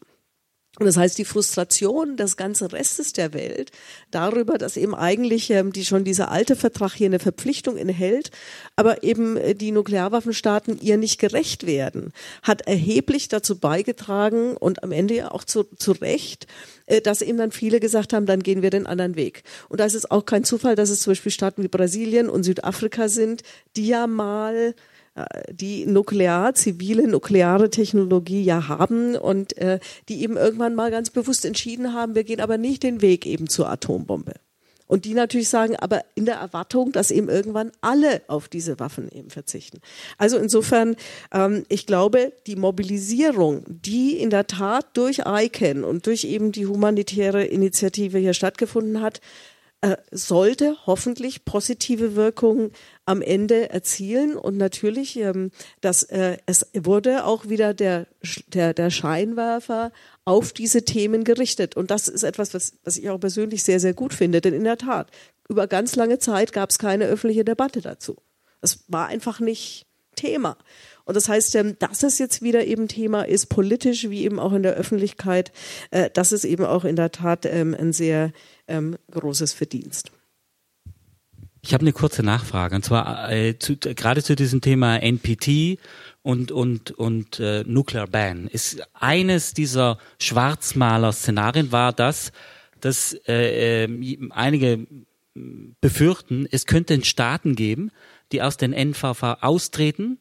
[0.78, 3.71] Und das heißt, die Frustration des ganzen Restes der Welt
[4.11, 8.32] darüber, dass eben eigentlich ähm, die schon dieser alte Vertrag hier eine Verpflichtung enthält,
[8.76, 12.11] aber eben äh, die Nuklearwaffenstaaten ihr nicht gerecht werden,
[12.43, 16.47] hat erheblich dazu beigetragen und am Ende ja auch zu, zu Recht,
[16.88, 19.43] äh, dass eben dann viele gesagt haben, dann gehen wir den anderen Weg.
[19.69, 22.43] Und da ist es auch kein Zufall, dass es zum Beispiel Staaten wie Brasilien und
[22.43, 23.43] Südafrika sind,
[23.78, 24.76] die ja mal
[25.49, 31.45] die nuklear, zivile nukleare Technologie ja haben und äh, die eben irgendwann mal ganz bewusst
[31.45, 34.34] entschieden haben, wir gehen aber nicht den Weg eben zur Atombombe.
[34.88, 39.09] Und die natürlich sagen, aber in der Erwartung, dass eben irgendwann alle auf diese Waffen
[39.11, 39.80] eben verzichten.
[40.20, 40.95] Also insofern,
[41.34, 46.68] ähm, ich glaube, die Mobilisierung, die in der Tat durch ICANN und durch eben die
[46.68, 49.22] humanitäre Initiative hier stattgefunden hat,
[49.86, 52.71] äh, sollte hoffentlich positive Wirkungen
[53.05, 54.36] am Ende erzielen.
[54.36, 58.07] Und natürlich, ähm, das, äh, es wurde auch wieder der,
[58.47, 59.91] der, der Scheinwerfer
[60.23, 61.77] auf diese Themen gerichtet.
[61.77, 64.41] Und das ist etwas, was, was ich auch persönlich sehr, sehr gut finde.
[64.41, 65.11] Denn in der Tat,
[65.47, 68.15] über ganz lange Zeit gab es keine öffentliche Debatte dazu.
[68.61, 70.57] Es war einfach nicht Thema.
[71.03, 74.53] Und das heißt, ähm, dass es jetzt wieder eben Thema ist, politisch wie eben auch
[74.53, 75.51] in der Öffentlichkeit,
[75.91, 78.31] äh, das ist eben auch in der Tat ähm, ein sehr
[78.68, 80.11] ähm, großes Verdienst.
[81.61, 85.80] Ich habe eine kurze Nachfrage und zwar äh, zu, gerade zu diesem Thema NPT
[86.22, 88.47] und und und äh, Nuclear Ban.
[88.47, 92.32] Ist eines dieser Schwarzmaler-Szenarien war das,
[92.82, 94.86] dass äh, äh, einige
[95.82, 97.91] befürchten, es könnte Staaten geben,
[98.32, 100.20] die aus den NVV austreten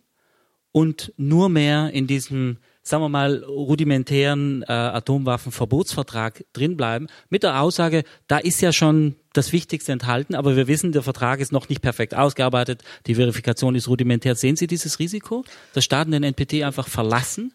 [0.73, 8.05] und nur mehr in diesem sagen wir mal, rudimentären äh, Atomwaffenverbotsvertrag drinbleiben, mit der Aussage,
[8.29, 11.81] da ist ja schon das Wichtigste enthalten, aber wir wissen, der Vertrag ist noch nicht
[11.81, 14.37] perfekt ausgearbeitet, die Verifikation ist rudimentär.
[14.37, 17.55] Sehen Sie dieses Risiko, dass Staaten den NPT einfach verlassen?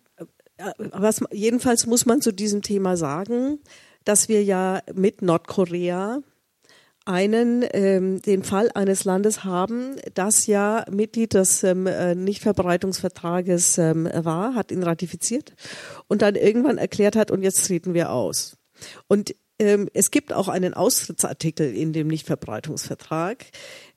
[0.78, 3.60] Was, jedenfalls muss man zu diesem Thema sagen,
[4.04, 6.20] dass wir ja mit Nordkorea
[7.10, 14.07] einen ähm, den Fall eines Landes haben, das ja Mitglied des ähm, äh, Nichtverbreitungsvertrages ähm,
[14.14, 15.55] war, hat ihn ratifiziert
[16.07, 18.57] und dann irgendwann erklärt hat, und jetzt treten wir aus.
[19.07, 23.45] Und ähm, es gibt auch einen Austrittsartikel in dem Nichtverbreitungsvertrag.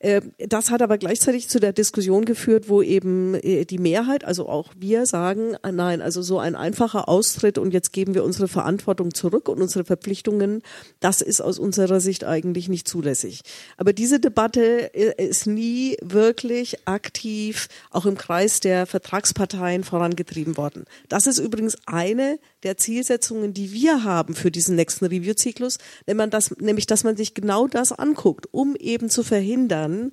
[0.03, 4.49] Ähm, das hat aber gleichzeitig zu der Diskussion geführt, wo eben äh, die Mehrheit, also
[4.49, 8.49] auch wir sagen, ah, nein, also so ein einfacher Austritt und jetzt geben wir unsere
[8.49, 10.63] Verantwortung zurück und unsere Verpflichtungen,
[10.99, 13.43] das ist aus unserer Sicht eigentlich nicht zulässig.
[13.77, 20.85] Aber diese Debatte äh, ist nie wirklich aktiv auch im Kreis der Vertragsparteien vorangetrieben worden.
[21.09, 27.05] Das ist übrigens eine der Zielsetzungen, die wir haben für diesen nächsten Review-Zyklus, nämlich dass
[27.05, 30.13] man sich genau das anguckt, um eben zu verhindern, kann,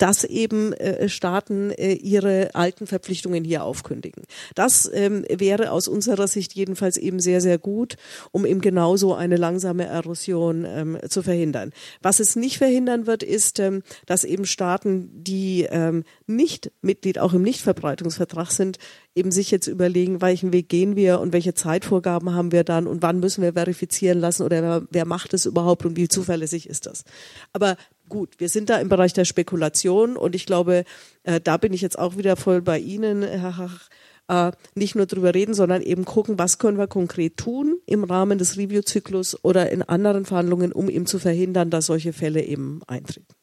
[0.00, 4.24] dass eben äh, Staaten äh, ihre alten Verpflichtungen hier aufkündigen.
[4.54, 7.96] Das ähm, wäre aus unserer Sicht jedenfalls eben sehr, sehr gut,
[8.32, 11.72] um eben genauso eine langsame Erosion ähm, zu verhindern.
[12.00, 17.34] Was es nicht verhindern wird, ist, ähm, dass eben Staaten, die ähm, nicht Mitglied auch
[17.34, 18.78] im Nichtverbreitungsvertrag sind,
[19.14, 23.02] eben sich jetzt überlegen, welchen Weg gehen wir und welche Zeitvorgaben haben wir dann und
[23.02, 26.86] wann müssen wir verifizieren lassen oder wer, wer macht es überhaupt und wie zuverlässig ist
[26.86, 27.04] das.
[27.52, 27.76] Aber
[28.10, 30.84] gut, wir sind da im Bereich der Spekulation und ich glaube,
[31.22, 33.88] äh, da bin ich jetzt auch wieder voll bei Ihnen, Herr Hach.
[34.28, 38.38] Äh, nicht nur drüber reden, sondern eben gucken, was können wir konkret tun im Rahmen
[38.38, 43.34] des Review-Zyklus oder in anderen Verhandlungen, um eben zu verhindern, dass solche Fälle eben eintreten.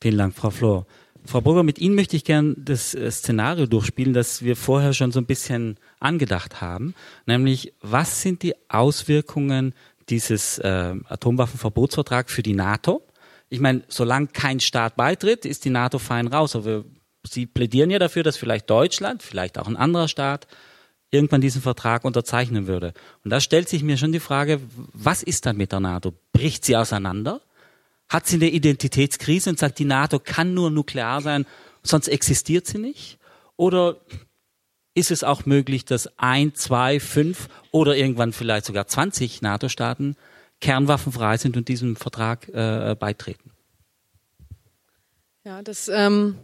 [0.00, 0.86] Vielen Dank, Frau Flor.
[1.26, 5.12] Frau Burger, mit Ihnen möchte ich gern das äh, Szenario durchspielen, das wir vorher schon
[5.12, 6.94] so ein bisschen angedacht haben,
[7.26, 9.74] nämlich was sind die Auswirkungen
[10.10, 13.02] dieses äh, Atomwaffenverbotsvertrags für die NATO?
[13.54, 16.56] Ich meine, solange kein Staat beitritt, ist die NATO fein raus.
[16.56, 16.84] Aber
[17.22, 20.48] Sie plädieren ja dafür, dass vielleicht Deutschland, vielleicht auch ein anderer Staat,
[21.12, 22.92] irgendwann diesen Vertrag unterzeichnen würde.
[23.22, 24.60] Und da stellt sich mir schon die Frage,
[24.92, 26.12] was ist dann mit der NATO?
[26.32, 27.40] Bricht sie auseinander?
[28.08, 31.46] Hat sie eine Identitätskrise und sagt, die NATO kann nur nuklear sein,
[31.84, 33.18] sonst existiert sie nicht?
[33.56, 33.98] Oder
[34.94, 40.16] ist es auch möglich, dass ein, zwei, fünf oder irgendwann vielleicht sogar 20 NATO-Staaten
[40.60, 43.50] kernwaffenfrei sind und diesem Vertrag äh, beitreten.
[45.44, 46.38] Ja, das ähm,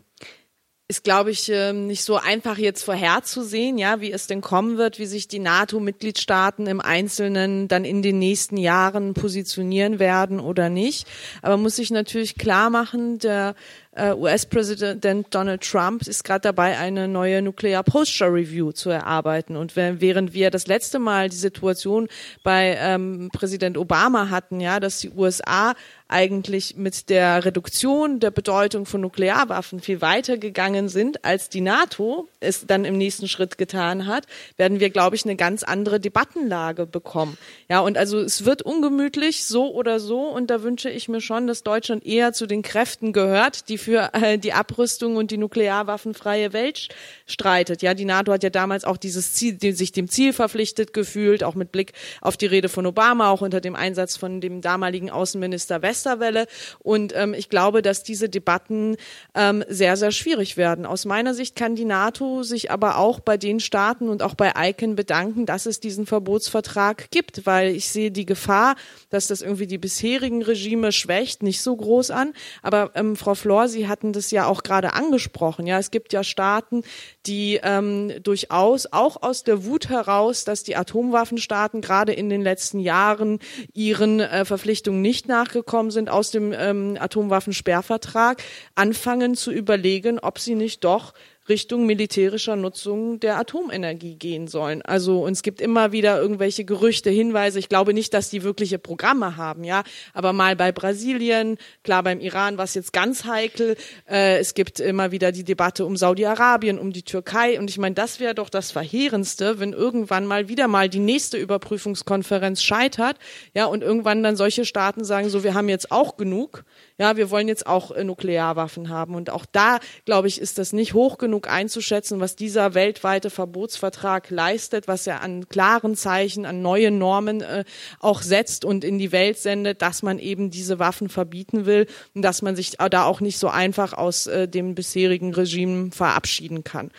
[0.91, 4.99] ist, glaube ich, ähm, nicht so einfach jetzt vorherzusehen, ja, wie es denn kommen wird,
[4.99, 11.07] wie sich die NATO-Mitgliedstaaten im Einzelnen dann in den nächsten Jahren positionieren werden oder nicht.
[11.43, 13.55] Aber muss sich natürlich klar machen, der
[14.01, 19.57] US-Präsident Donald Trump ist gerade dabei, eine neue Nuclear Posture Review zu erarbeiten.
[19.57, 22.09] Und während wir das letzte Mal die Situation
[22.43, 25.75] bei ähm, Präsident Obama hatten, ja, dass die USA
[26.11, 32.29] eigentlich mit der Reduktion der Bedeutung von Nuklearwaffen viel weiter gegangen sind, als die NATO
[32.41, 34.25] es dann im nächsten Schritt getan hat,
[34.57, 37.39] werden wir, glaube ich, eine ganz andere Debattenlage bekommen.
[37.69, 41.47] Ja, und also es wird ungemütlich, so oder so, und da wünsche ich mir schon,
[41.47, 46.53] dass Deutschland eher zu den Kräften gehört, die für äh, die Abrüstung und die nuklearwaffenfreie
[46.53, 46.89] Welt
[47.27, 47.83] streitet.
[47.83, 51.55] Ja, die NATO hat ja damals auch dieses Ziel, sich dem Ziel verpflichtet gefühlt, auch
[51.55, 55.83] mit Blick auf die Rede von Obama, auch unter dem Einsatz von dem damaligen Außenminister
[55.83, 56.47] West Westerwelle.
[56.81, 58.97] Und ähm, ich glaube, dass diese Debatten
[59.35, 60.87] ähm, sehr, sehr schwierig werden.
[60.87, 64.53] Aus meiner Sicht kann die NATO sich aber auch bei den Staaten und auch bei
[64.57, 68.77] ICANN bedanken, dass es diesen Verbotsvertrag gibt, weil ich sehe die Gefahr,
[69.11, 72.33] dass das irgendwie die bisherigen Regime schwächt, nicht so groß an.
[72.63, 75.67] Aber ähm, Frau Flor, Sie hatten das ja auch gerade angesprochen.
[75.67, 76.83] Ja, es gibt ja Staaten,
[77.27, 82.81] die ähm, durchaus auch aus der Wut heraus, dass die Atomwaffenstaaten gerade in den letzten
[82.81, 83.39] Jahren
[83.75, 88.43] ihren äh, Verpflichtungen nicht nachgekommen sind aus dem ähm, Atomwaffensperrvertrag,
[88.75, 91.15] anfangen zu überlegen, ob sie nicht doch
[91.51, 94.81] Richtung militärischer Nutzung der Atomenergie gehen sollen.
[94.81, 97.59] Also und es gibt immer wieder irgendwelche Gerüchte, Hinweise.
[97.59, 99.83] Ich glaube nicht, dass die wirkliche Programme haben, ja.
[100.15, 103.77] Aber mal bei Brasilien, klar beim Iran war es jetzt ganz heikel.
[104.09, 107.59] Äh, es gibt immer wieder die Debatte um Saudi-Arabien, um die Türkei.
[107.59, 111.37] Und ich meine, das wäre doch das Verheerendste, wenn irgendwann mal wieder mal die nächste
[111.37, 113.17] Überprüfungskonferenz scheitert,
[113.55, 116.65] ja, und irgendwann dann solche Staaten sagen, so wir haben jetzt auch genug
[117.01, 119.15] ja, wir wollen jetzt auch äh, Nuklearwaffen haben.
[119.15, 124.29] Und auch da, glaube ich, ist das nicht hoch genug einzuschätzen, was dieser weltweite Verbotsvertrag
[124.29, 127.65] leistet, was er an klaren Zeichen, an neue Normen äh,
[128.01, 132.21] auch setzt und in die Welt sendet, dass man eben diese Waffen verbieten will und
[132.21, 136.91] dass man sich da auch nicht so einfach aus äh, dem bisherigen Regime verabschieden kann.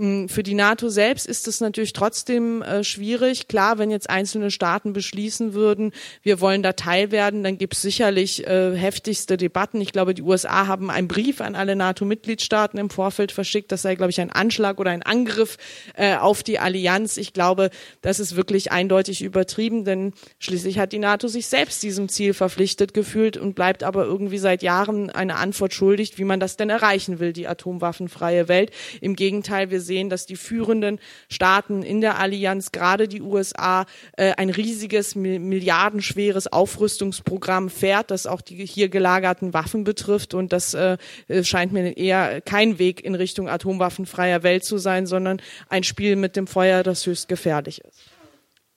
[0.00, 3.48] Hm, für die NATO selbst ist es natürlich trotzdem äh, schwierig.
[3.48, 7.82] Klar, wenn jetzt einzelne Staaten beschließen würden, wir wollen da Teil werden, dann gibt es
[7.82, 9.78] sicherlich äh, heftigste Debatten.
[9.78, 13.70] Ich glaube, die USA haben einen Brief an alle NATO-Mitgliedstaaten im Vorfeld verschickt.
[13.72, 15.58] Das sei, glaube ich, ein Anschlag oder ein Angriff
[15.94, 17.18] äh, auf die Allianz.
[17.18, 17.68] Ich glaube,
[18.00, 22.94] das ist wirklich eindeutig übertrieben, denn schließlich hat die NATO sich selbst diesem Ziel verpflichtet
[22.94, 27.18] gefühlt und bleibt aber irgendwie seit Jahren eine Antwort schuldig, wie man das denn erreichen
[27.18, 28.70] will, die atomwaffenfreie Welt.
[29.02, 33.86] Im Gegenteil, wir sehen, dass die führenden Staaten in der Allianz, gerade die USA,
[34.16, 40.32] äh, ein riesiges, milliardenschweres Aufrüstungsprogramm fährt, das auch die hier gelagerten Waffen betrifft.
[40.32, 40.96] Und das äh,
[41.42, 46.36] scheint mir eher kein Weg in Richtung atomwaffenfreier Welt zu sein, sondern ein Spiel mit
[46.36, 47.98] dem Feuer, das höchst gefährlich ist.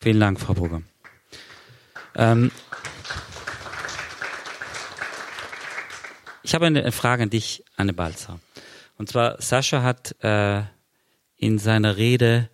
[0.01, 0.81] Vielen Dank, Frau Brugger.
[2.15, 2.49] Ähm,
[6.41, 8.39] ich habe eine Frage an dich, Anne Balzer.
[8.97, 10.63] Und zwar, Sascha hat äh,
[11.43, 12.49] in seiner Rede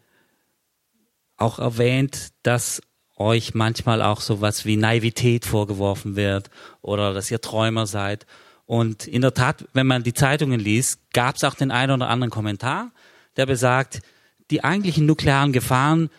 [1.38, 2.82] auch erwähnt, dass
[3.16, 6.50] euch manchmal auch so was wie Naivität vorgeworfen wird
[6.82, 8.26] oder dass ihr Träumer seid.
[8.66, 12.10] Und in der Tat, wenn man die Zeitungen liest, gab es auch den einen oder
[12.10, 12.92] anderen Kommentar,
[13.38, 14.02] der besagt,
[14.50, 16.10] die eigentlichen nuklearen Gefahren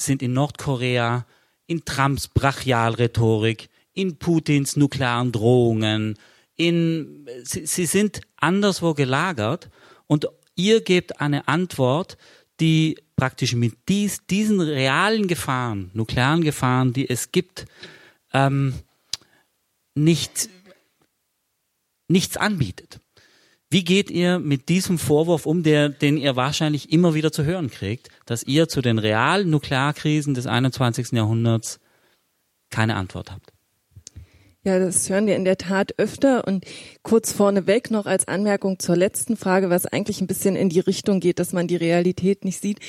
[0.00, 1.26] sind in Nordkorea,
[1.66, 6.18] in Trumps Brachialrhetorik, in Putins nuklearen Drohungen,
[6.54, 9.70] in, sie, sie sind anderswo gelagert
[10.06, 10.28] und
[10.58, 12.18] ihr gebt eine Antwort,
[12.60, 17.66] die praktisch mit dies, diesen realen Gefahren, nuklearen Gefahren, die es gibt,
[18.32, 18.74] ähm,
[19.94, 20.48] nicht,
[22.08, 23.00] nichts anbietet.
[23.70, 27.70] Wie geht ihr mit diesem Vorwurf um, der, den ihr wahrscheinlich immer wieder zu hören
[27.70, 31.12] kriegt, dass ihr zu den realen Nuklearkrisen des 21.
[31.12, 31.78] Jahrhunderts
[32.70, 33.52] keine Antwort habt?
[34.64, 36.46] Ja, das hören wir in der Tat öfter.
[36.46, 36.64] Und
[37.08, 41.20] kurz vorneweg noch als Anmerkung zur letzten Frage, was eigentlich ein bisschen in die Richtung
[41.20, 42.80] geht, dass man die Realität nicht sieht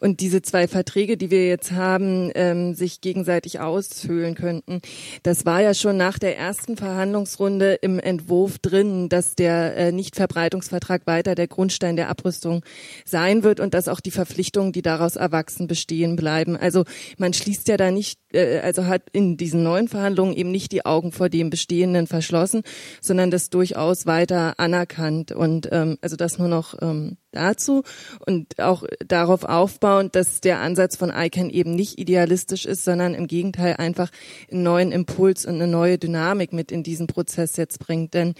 [0.00, 4.80] und diese zwei Verträge, die wir jetzt haben, ähm, sich gegenseitig aushöhlen könnten.
[5.22, 11.06] Das war ja schon nach der ersten Verhandlungsrunde im Entwurf drin, dass der äh, Nichtverbreitungsvertrag
[11.06, 12.64] weiter der Grundstein der Abrüstung
[13.04, 16.56] sein wird und dass auch die Verpflichtungen, die daraus erwachsen, bestehen bleiben.
[16.56, 16.82] Also
[17.16, 20.84] man schließt ja da nicht, äh, also hat in diesen neuen Verhandlungen eben nicht die
[20.84, 22.62] Augen vor dem Bestehenden verschlossen,
[23.00, 25.32] sondern das durchaus weiter anerkannt.
[25.32, 27.82] Und ähm, also das nur noch ähm, dazu
[28.26, 33.26] und auch darauf aufbauend, dass der Ansatz von ICANN eben nicht idealistisch ist, sondern im
[33.26, 34.10] Gegenteil einfach
[34.50, 38.14] einen neuen Impuls und eine neue Dynamik mit in diesen Prozess jetzt bringt.
[38.14, 38.34] Denn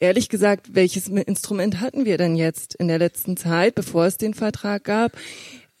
[0.00, 4.34] ehrlich gesagt, welches Instrument hatten wir denn jetzt in der letzten Zeit, bevor es den
[4.34, 5.12] Vertrag gab?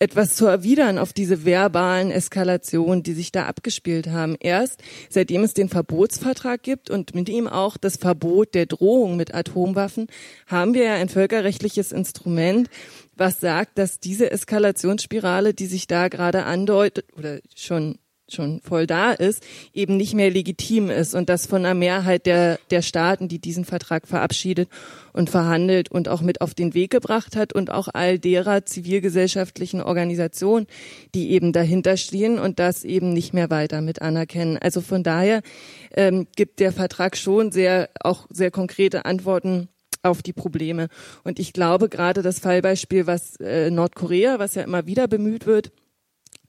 [0.02, 4.34] Etwas zu erwidern auf diese verbalen Eskalationen, die sich da abgespielt haben.
[4.40, 9.32] Erst seitdem es den Verbotsvertrag gibt und mit ihm auch das Verbot der Drohung mit
[9.32, 10.08] Atomwaffen,
[10.48, 12.68] haben wir ja ein völkerrechtliches Instrument,
[13.16, 17.98] was sagt, dass diese Eskalationsspirale, die sich da gerade andeutet oder schon
[18.32, 22.58] schon voll da ist, eben nicht mehr legitim ist und das von einer Mehrheit der,
[22.70, 24.68] der Staaten, die diesen Vertrag verabschiedet
[25.12, 29.82] und verhandelt und auch mit auf den Weg gebracht hat und auch all derer zivilgesellschaftlichen
[29.82, 30.66] Organisationen,
[31.14, 34.58] die eben dahinter stehen und das eben nicht mehr weiter mit anerkennen.
[34.58, 35.42] Also von daher
[35.94, 39.68] ähm, gibt der Vertrag schon sehr, auch sehr konkrete Antworten
[40.02, 40.88] auf die Probleme.
[41.24, 45.72] Und ich glaube gerade das Fallbeispiel, was äh, Nordkorea, was ja immer wieder bemüht wird,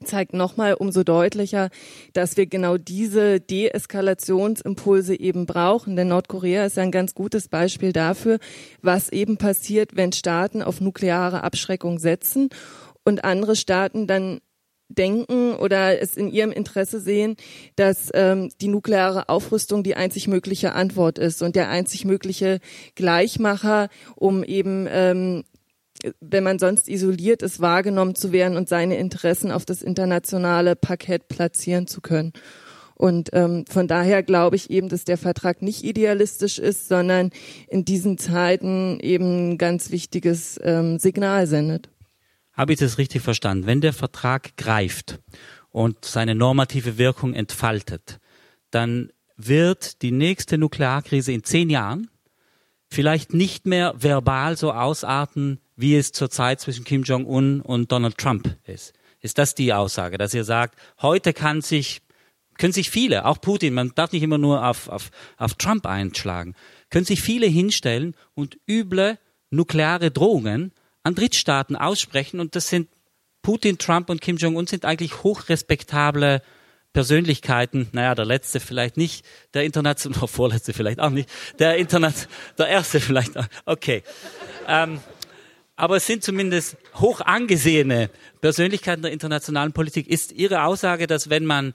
[0.06, 1.70] zeigt nochmal umso deutlicher,
[2.14, 5.96] dass wir genau diese Deeskalationsimpulse eben brauchen.
[5.96, 8.40] Denn Nordkorea ist ein ganz gutes Beispiel dafür,
[8.82, 12.50] was eben passiert, wenn Staaten auf nukleare Abschreckung setzen
[13.04, 14.40] und andere Staaten dann
[14.90, 17.36] denken oder es in ihrem Interesse sehen,
[17.76, 22.60] dass ähm, die nukleare Aufrüstung die einzig mögliche Antwort ist und der einzig mögliche
[22.96, 25.44] Gleichmacher, um eben ähm,
[26.20, 31.28] wenn man sonst isoliert ist, wahrgenommen zu werden und seine Interessen auf das internationale Parkett
[31.28, 32.34] platzieren zu können.
[32.96, 37.32] Und ähm, von daher glaube ich eben, dass der Vertrag nicht idealistisch ist, sondern
[37.68, 41.90] in diesen Zeiten eben ein ganz wichtiges ähm, Signal sendet.
[42.54, 43.66] Habe ich das richtig verstanden?
[43.66, 45.20] Wenn der Vertrag greift
[45.72, 48.20] und seine normative Wirkung entfaltet,
[48.70, 52.10] dann wird die nächste Nuklearkrise in zehn Jahren
[52.90, 58.58] vielleicht nicht mehr verbal so ausarten, wie es zurzeit zwischen Kim Jong-un und Donald Trump
[58.66, 58.94] ist.
[59.22, 62.02] Ist das die Aussage, dass ihr sagt, heute kann sich,
[62.58, 66.56] können sich viele, auch Putin, man darf nicht immer nur auf, auf, auf Trump einschlagen,
[66.90, 69.18] können sich viele hinstellen und üble
[69.50, 70.74] nukleare Drohungen
[71.04, 72.90] an Drittstaaten aussprechen und das sind
[73.42, 76.42] Putin, Trump und Kim Jong-un sind eigentlich hochrespektable
[76.94, 81.30] Persönlichkeiten, naja, der letzte vielleicht nicht, der internationale, vorletzte vielleicht auch nicht,
[81.60, 84.04] der Internet, der erste vielleicht auch, okay.
[84.68, 85.00] Ähm,
[85.84, 90.08] aber es sind zumindest hoch angesehene Persönlichkeiten der internationalen Politik.
[90.08, 91.74] Ist Ihre Aussage, dass wenn man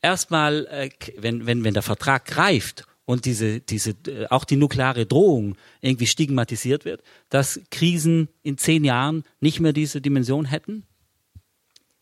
[0.00, 0.88] erstmal, äh,
[1.18, 6.06] wenn, wenn, wenn der Vertrag greift und diese, diese, äh, auch die nukleare Drohung irgendwie
[6.06, 10.86] stigmatisiert wird, dass Krisen in zehn Jahren nicht mehr diese Dimension hätten?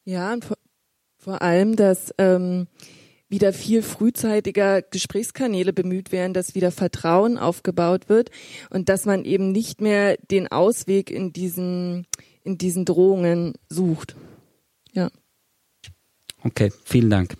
[0.05, 0.56] Ja, und vor,
[1.19, 2.69] vor allem, dass ähm,
[3.35, 8.31] wieder viel frühzeitiger Gesprächskanäle bemüht werden, dass wieder Vertrauen aufgebaut wird
[8.70, 12.06] und dass man eben nicht mehr den Ausweg in diesen,
[12.44, 14.15] in diesen Drohungen sucht.
[14.93, 15.11] Ja.
[16.44, 17.35] Okay, vielen Dank.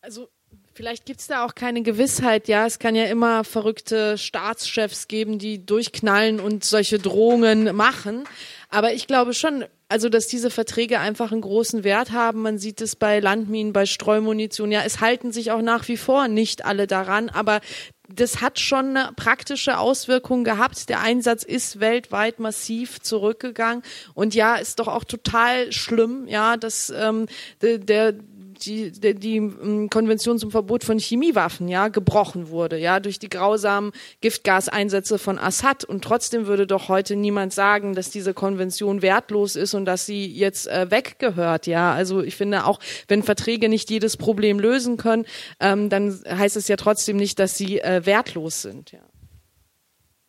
[0.00, 0.28] Also
[0.76, 2.66] Vielleicht gibt's da auch keine Gewissheit, ja.
[2.66, 8.24] Es kann ja immer verrückte Staatschefs geben, die durchknallen und solche Drohungen machen.
[8.70, 9.64] Aber ich glaube schon,
[9.94, 12.42] also dass diese Verträge einfach einen großen Wert haben.
[12.42, 14.72] Man sieht es bei Landminen, bei Streumunition.
[14.72, 17.60] Ja, es halten sich auch nach wie vor nicht alle daran, aber
[18.08, 20.88] das hat schon eine praktische Auswirkung gehabt.
[20.88, 23.84] Der Einsatz ist weltweit massiv zurückgegangen.
[24.14, 27.26] Und ja, ist doch auch total schlimm, ja, dass ähm,
[27.62, 28.14] der, der
[28.54, 33.28] die, die, die ähm, Konvention zum Verbot von Chemiewaffen ja gebrochen wurde, ja, durch die
[33.28, 35.84] grausamen Giftgaseinsätze von Assad.
[35.84, 40.26] Und trotzdem würde doch heute niemand sagen, dass diese Konvention wertlos ist und dass sie
[40.26, 41.92] jetzt äh, weggehört, ja.
[41.92, 45.26] Also ich finde auch, wenn Verträge nicht jedes Problem lösen können,
[45.60, 49.00] ähm, dann heißt es ja trotzdem nicht, dass sie äh, wertlos sind, ja.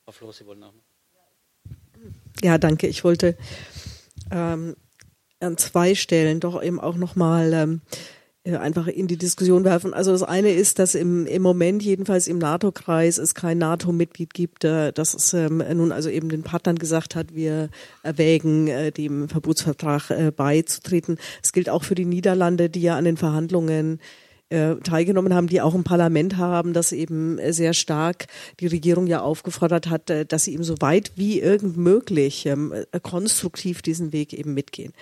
[0.05, 0.73] Frau Floh, Sie wollen auch.
[2.43, 2.85] Ja, danke.
[2.85, 3.35] Ich wollte
[4.31, 4.75] ähm,
[5.39, 7.81] an zwei Stellen doch eben auch nochmal ähm,
[8.45, 9.93] äh, einfach in die Diskussion werfen.
[9.93, 14.63] Also das eine ist, dass im, im Moment jedenfalls im NATO-Kreis es kein NATO-Mitglied gibt,
[14.63, 17.69] äh, das es ähm, nun also eben den Partnern gesagt hat, wir
[18.03, 21.17] erwägen, äh, dem Verbotsvertrag äh, beizutreten.
[21.43, 23.99] Es gilt auch für die Niederlande, die ja an den Verhandlungen
[24.49, 28.27] äh, teilgenommen haben, die auch ein Parlament haben, das eben sehr stark
[28.59, 32.73] die Regierung ja aufgefordert hat, äh, dass sie eben so weit wie irgend möglich ähm,
[33.01, 34.93] konstruktiv diesen Weg eben mitgehen.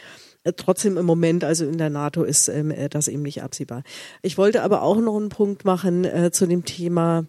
[0.43, 3.83] Äh, trotzdem im Moment, also in der NATO ist ähm, äh, das eben nicht absehbar.
[4.21, 7.25] Ich wollte aber auch noch einen Punkt machen äh, zu dem Thema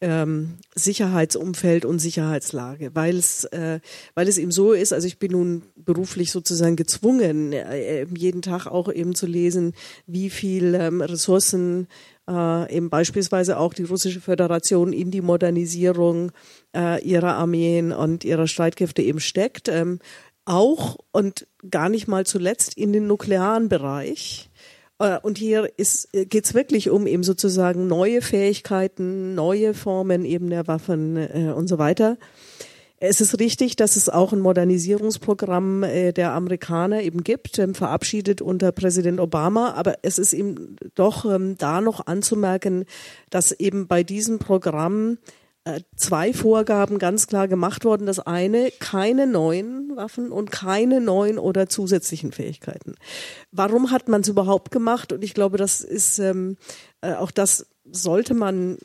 [0.00, 3.80] ähm, Sicherheitsumfeld und Sicherheitslage, weil es, äh,
[4.14, 8.66] weil es eben so ist, also ich bin nun beruflich sozusagen gezwungen, äh, jeden Tag
[8.66, 9.72] auch eben zu lesen,
[10.06, 11.88] wie viel ähm, Ressourcen
[12.28, 16.32] äh, eben beispielsweise auch die russische Föderation in die Modernisierung
[16.76, 19.68] äh, ihrer Armeen und ihrer Streitkräfte eben steckt.
[19.68, 20.00] Ähm,
[20.44, 24.50] auch und gar nicht mal zuletzt in den nuklearen Bereich.
[24.98, 30.50] Äh, und hier äh, geht es wirklich um eben sozusagen neue Fähigkeiten, neue Formen eben
[30.50, 32.16] der Waffen äh, und so weiter.
[32.98, 38.72] Es ist richtig, dass es auch ein Modernisierungsprogramm der Amerikaner eben gibt, ähm, verabschiedet unter
[38.72, 39.72] Präsident Obama.
[39.72, 42.86] Aber es ist eben doch ähm, da noch anzumerken,
[43.28, 45.18] dass eben bei diesem Programm
[45.96, 48.06] zwei Vorgaben ganz klar gemacht worden.
[48.06, 52.96] Das eine, keine neuen Waffen und keine neuen oder zusätzlichen Fähigkeiten.
[53.50, 55.12] Warum hat man es überhaupt gemacht?
[55.12, 56.56] Und ich glaube, das ist ähm,
[57.00, 58.78] äh, auch das sollte man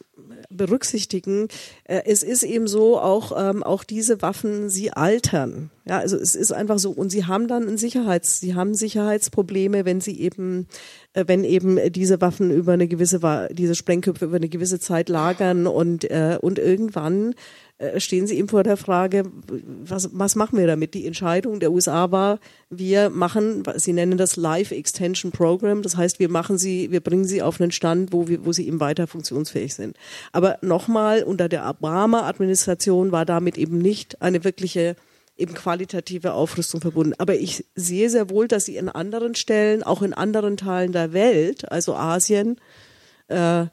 [0.50, 1.48] berücksichtigen.
[1.84, 5.70] Äh, es ist eben so, auch, ähm, auch diese Waffen, sie altern.
[5.86, 6.92] Ja, also es ist einfach so.
[6.92, 10.68] Und sie haben dann ein Sicherheits, sie haben Sicherheitsprobleme, wenn sie eben,
[11.14, 15.68] äh, wenn eben diese Waffen über eine gewisse, diese Sprengköpfe über eine gewisse Zeit lagern
[15.68, 17.34] und, äh, und irgendwann
[17.98, 19.24] stehen sie ihm vor der Frage,
[19.84, 20.94] was, was machen wir damit?
[20.94, 22.40] Die Entscheidung der USA war,
[22.70, 27.24] wir machen, sie nennen das Life Extension Program, das heißt, wir machen sie, wir bringen
[27.24, 29.96] sie auf einen Stand, wo, wir, wo sie eben weiter funktionsfähig sind.
[30.34, 34.96] Aber nochmal, unter der Obama-Administration war damit eben nicht eine wirkliche
[35.38, 37.14] eben qualitative Aufrüstung verbunden.
[37.18, 41.14] Aber ich sehe sehr wohl, dass sie in anderen Stellen, auch in anderen Teilen der
[41.14, 42.60] Welt, also Asien,
[43.30, 43.68] äh,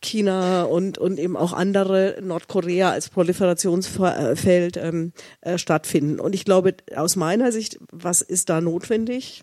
[0.00, 6.20] China und, und eben auch andere Nordkorea als Proliferationsfeld ähm, äh, stattfinden.
[6.20, 9.42] Und ich glaube, aus meiner Sicht, was ist da notwendig?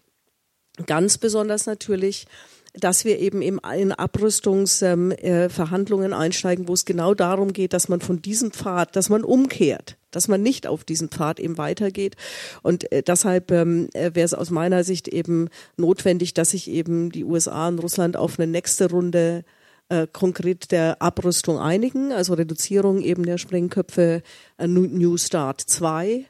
[0.86, 2.28] Ganz besonders natürlich,
[2.74, 8.02] dass wir eben in Abrüstungsverhandlungen ähm, äh, einsteigen, wo es genau darum geht, dass man
[8.02, 12.16] von diesem Pfad, dass man umkehrt, dass man nicht auf diesem Pfad eben weitergeht.
[12.62, 17.12] Und äh, deshalb ähm, äh, wäre es aus meiner Sicht eben notwendig, dass sich eben
[17.12, 19.44] die USA und Russland auf eine nächste Runde
[19.90, 24.22] äh, konkret der Abrüstung einigen, also Reduzierung eben der Sprengköpfe
[24.58, 26.26] äh, New Start 2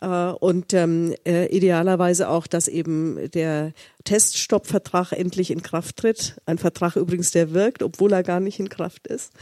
[0.00, 3.72] äh, und ähm, äh, idealerweise auch, dass eben der
[4.04, 6.40] Teststoppvertrag endlich in Kraft tritt.
[6.46, 9.32] Ein Vertrag übrigens, der wirkt, obwohl er gar nicht in Kraft ist.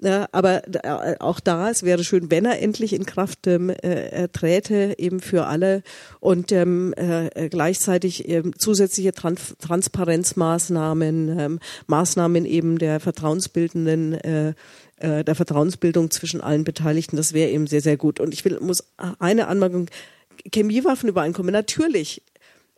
[0.00, 4.28] Ja, aber äh, auch da, es wäre schön, wenn er endlich in Kraft ähm, äh,
[4.28, 5.82] träte, eben für alle
[6.20, 11.58] und ähm, äh, gleichzeitig ähm, zusätzliche Trans Transparenzmaßnahmen, ähm,
[11.88, 14.54] Maßnahmen eben der vertrauensbildenden äh,
[14.98, 18.20] äh, der Vertrauensbildung zwischen allen Beteiligten, das wäre eben sehr, sehr gut.
[18.20, 18.84] Und ich will, muss
[19.18, 19.88] eine Anmerkung,
[20.52, 22.22] Chemiewaffenübereinkommen, natürlich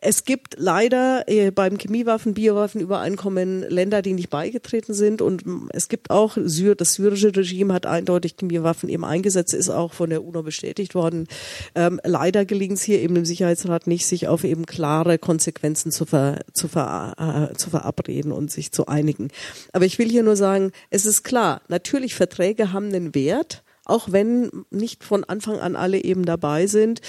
[0.03, 6.09] es gibt leider äh, beim Chemiewaffen, Biowaffenübereinkommen Länder, die nicht beigetreten sind und es gibt
[6.09, 10.95] auch, das syrische Regime hat eindeutig Chemiewaffen eben eingesetzt, ist auch von der UNO bestätigt
[10.95, 11.27] worden.
[11.75, 16.07] Ähm, leider gelingt es hier eben im Sicherheitsrat nicht, sich auf eben klare Konsequenzen zu,
[16.07, 19.27] ver, zu, ver, äh, zu verabreden und sich zu einigen.
[19.71, 24.11] Aber ich will hier nur sagen, es ist klar, natürlich Verträge haben einen Wert, auch
[24.11, 27.01] wenn nicht von Anfang an alle eben dabei sind.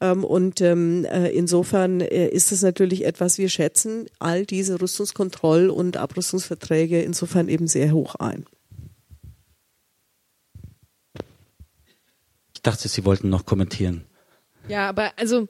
[0.00, 5.68] Ähm, und ähm, äh, insofern äh, ist es natürlich etwas, wir schätzen all diese Rüstungskontroll-
[5.68, 8.44] und Abrüstungsverträge insofern eben sehr hoch ein.
[12.54, 14.04] Ich dachte, Sie wollten noch kommentieren.
[14.66, 15.48] Ja, aber also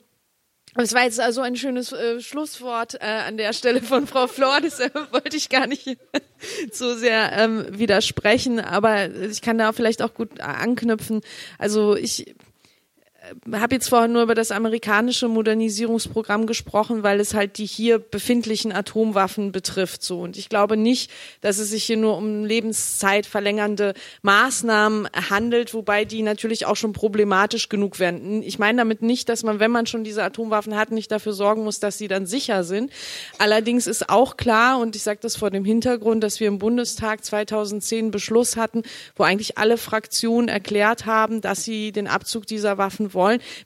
[0.75, 4.61] das war jetzt also ein schönes äh, Schlusswort äh, an der Stelle von Frau Flor.
[4.61, 5.99] Das äh, wollte ich gar nicht
[6.73, 11.21] so sehr ähm, widersprechen, aber ich kann da vielleicht auch gut anknüpfen.
[11.59, 12.35] Also ich
[13.53, 18.73] habe jetzt vorhin nur über das amerikanische Modernisierungsprogramm gesprochen, weil es halt die hier befindlichen
[18.73, 20.03] Atomwaffen betrifft.
[20.03, 21.11] So und ich glaube nicht,
[21.41, 26.93] dass es sich hier nur um Lebenszeit verlängernde Maßnahmen handelt, wobei die natürlich auch schon
[26.93, 28.43] problematisch genug werden.
[28.43, 31.65] Ich meine damit nicht, dass man, wenn man schon diese Atomwaffen hat, nicht dafür sorgen
[31.65, 32.91] muss, dass sie dann sicher sind.
[33.39, 37.25] Allerdings ist auch klar, und ich sage das vor dem Hintergrund, dass wir im Bundestag
[37.25, 38.83] 2010 Beschluss hatten,
[39.17, 43.18] wo eigentlich alle Fraktionen erklärt haben, dass sie den Abzug dieser Waffen wollen.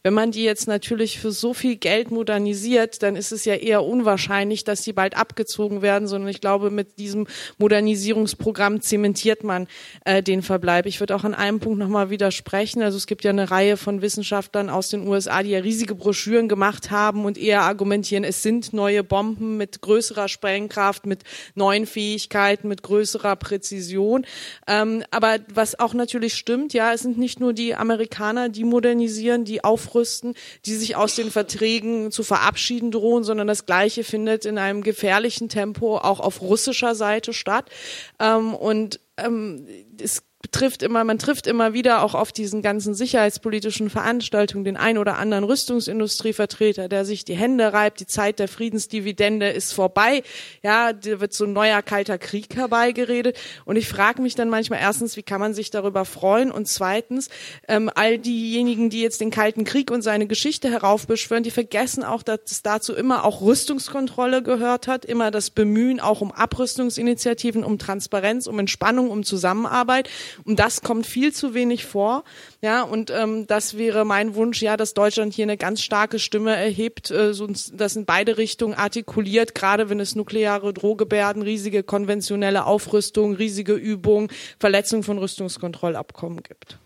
[0.03, 3.85] Wenn man die jetzt natürlich für so viel Geld modernisiert, dann ist es ja eher
[3.85, 7.27] unwahrscheinlich, dass die bald abgezogen werden, sondern ich glaube, mit diesem
[7.59, 9.69] Modernisierungsprogramm zementiert man
[10.05, 10.87] äh, den Verbleib.
[10.87, 12.83] Ich würde auch an einem Punkt nochmal widersprechen.
[12.83, 16.49] Also es gibt ja eine Reihe von Wissenschaftlern aus den USA, die ja riesige Broschüren
[16.49, 21.23] gemacht haben und eher argumentieren, es sind neue Bomben mit größerer Sprengkraft, mit
[21.55, 24.27] neuen Fähigkeiten, mit größerer Präzision.
[24.67, 29.42] Ähm, aber was auch natürlich stimmt, ja, es sind nicht nur die Amerikaner, die modernisieren,
[29.45, 30.35] die aufrüsten,
[30.67, 35.49] die sich aus den Verträgen zu verabschieden drohen, sondern das Gleiche findet in einem gefährlichen
[35.49, 37.71] Tempo auch auf russischer Seite statt.
[38.19, 39.67] Ähm, und ähm,
[40.01, 44.99] es trifft immer, man trifft immer wieder auch auf diesen ganzen sicherheitspolitischen Veranstaltungen den ein
[44.99, 50.23] oder anderen Rüstungsindustrievertreter, der sich die Hände reibt, die Zeit der Friedensdividende ist vorbei.
[50.63, 53.39] Ja, da wird so ein neuer kalter Krieg herbeigeredet.
[53.65, 56.51] Und ich frage mich dann manchmal erstens, wie kann man sich darüber freuen?
[56.51, 57.29] Und zweitens,
[57.69, 62.23] ähm, all diejenigen, die jetzt den Kalten Krieg und seine Geschichte heraufbeschwören, die vergessen auch,
[62.23, 67.79] dass es dazu immer auch Rüstungskontrolle gehört hat, immer das Bemühen auch um Abrüstungsinitiativen, um
[67.79, 70.09] Transparenz, um Entspannung, um Zusammenarbeit.
[70.45, 72.25] Und das kommt viel zu wenig vor.
[72.61, 76.55] Ja, und ähm, das wäre mein Wunsch, ja, dass Deutschland hier eine ganz starke Stimme
[76.55, 77.33] erhebt, äh,
[77.73, 84.29] das in beide Richtungen artikuliert, gerade wenn es nukleare Drohgebärden, riesige konventionelle Aufrüstung, riesige Übungen,
[84.59, 86.79] Verletzung von Rüstungskontrollabkommen gibt.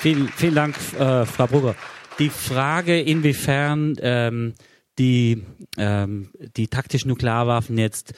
[0.00, 1.74] Vielen, vielen Dank, äh, Frau Brugger.
[2.18, 4.54] Die Frage, inwiefern ähm,
[4.98, 5.42] die,
[5.76, 8.14] ähm, die taktischen Nuklearwaffen jetzt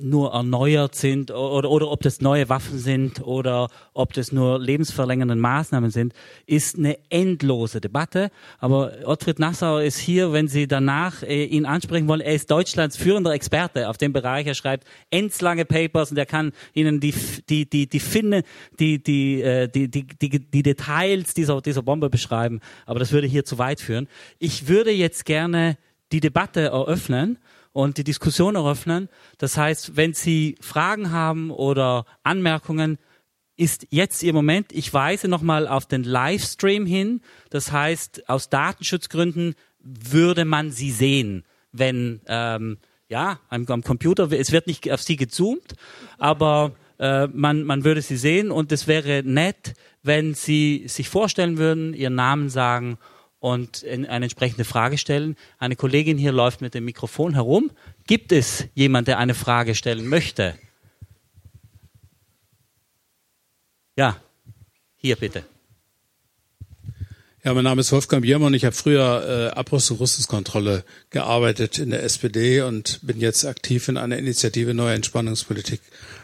[0.00, 5.36] nur erneuert sind oder, oder ob das neue Waffen sind oder ob das nur lebensverlängernde
[5.36, 6.12] Maßnahmen sind,
[6.46, 8.30] ist eine endlose Debatte.
[8.58, 12.20] Aber Ottfried Nassauer ist hier, wenn Sie danach äh, ihn ansprechen wollen.
[12.20, 14.46] Er ist Deutschlands führender Experte auf dem Bereich.
[14.46, 17.14] Er schreibt endslange Papers und er kann Ihnen die,
[17.48, 18.42] die, die, die, Finne,
[18.78, 22.60] die, die, äh, die, die, die, die Details dieser, dieser Bombe beschreiben.
[22.86, 24.08] Aber das würde hier zu weit führen.
[24.38, 25.76] Ich würde jetzt gerne
[26.12, 27.38] die Debatte eröffnen
[27.78, 29.08] und die Diskussion eröffnen.
[29.38, 32.98] Das heißt, wenn Sie Fragen haben oder Anmerkungen,
[33.56, 34.72] ist jetzt Ihr Moment.
[34.72, 37.20] Ich weise nochmal auf den Livestream hin.
[37.50, 42.78] Das heißt, aus Datenschutzgründen würde man Sie sehen, wenn ähm,
[43.08, 44.32] ja am, am Computer.
[44.32, 45.76] Es wird nicht auf Sie gezoomt,
[46.18, 51.58] aber äh, man, man würde Sie sehen und es wäre nett, wenn Sie sich vorstellen
[51.58, 52.98] würden, Ihren Namen sagen
[53.40, 55.36] und eine entsprechende Frage stellen.
[55.58, 57.70] Eine Kollegin hier läuft mit dem Mikrofon herum.
[58.06, 60.54] Gibt es jemand, der eine Frage stellen möchte?
[63.96, 64.16] Ja,
[64.96, 65.44] hier bitte.
[67.44, 68.52] Ja, mein Name ist Wolfgang Biermann.
[68.52, 73.96] Ich habe früher äh, Abrüstung Rüstungskontrolle gearbeitet in der SPD und bin jetzt aktiv in
[73.96, 75.80] einer Initiative Neue Entspannungspolitik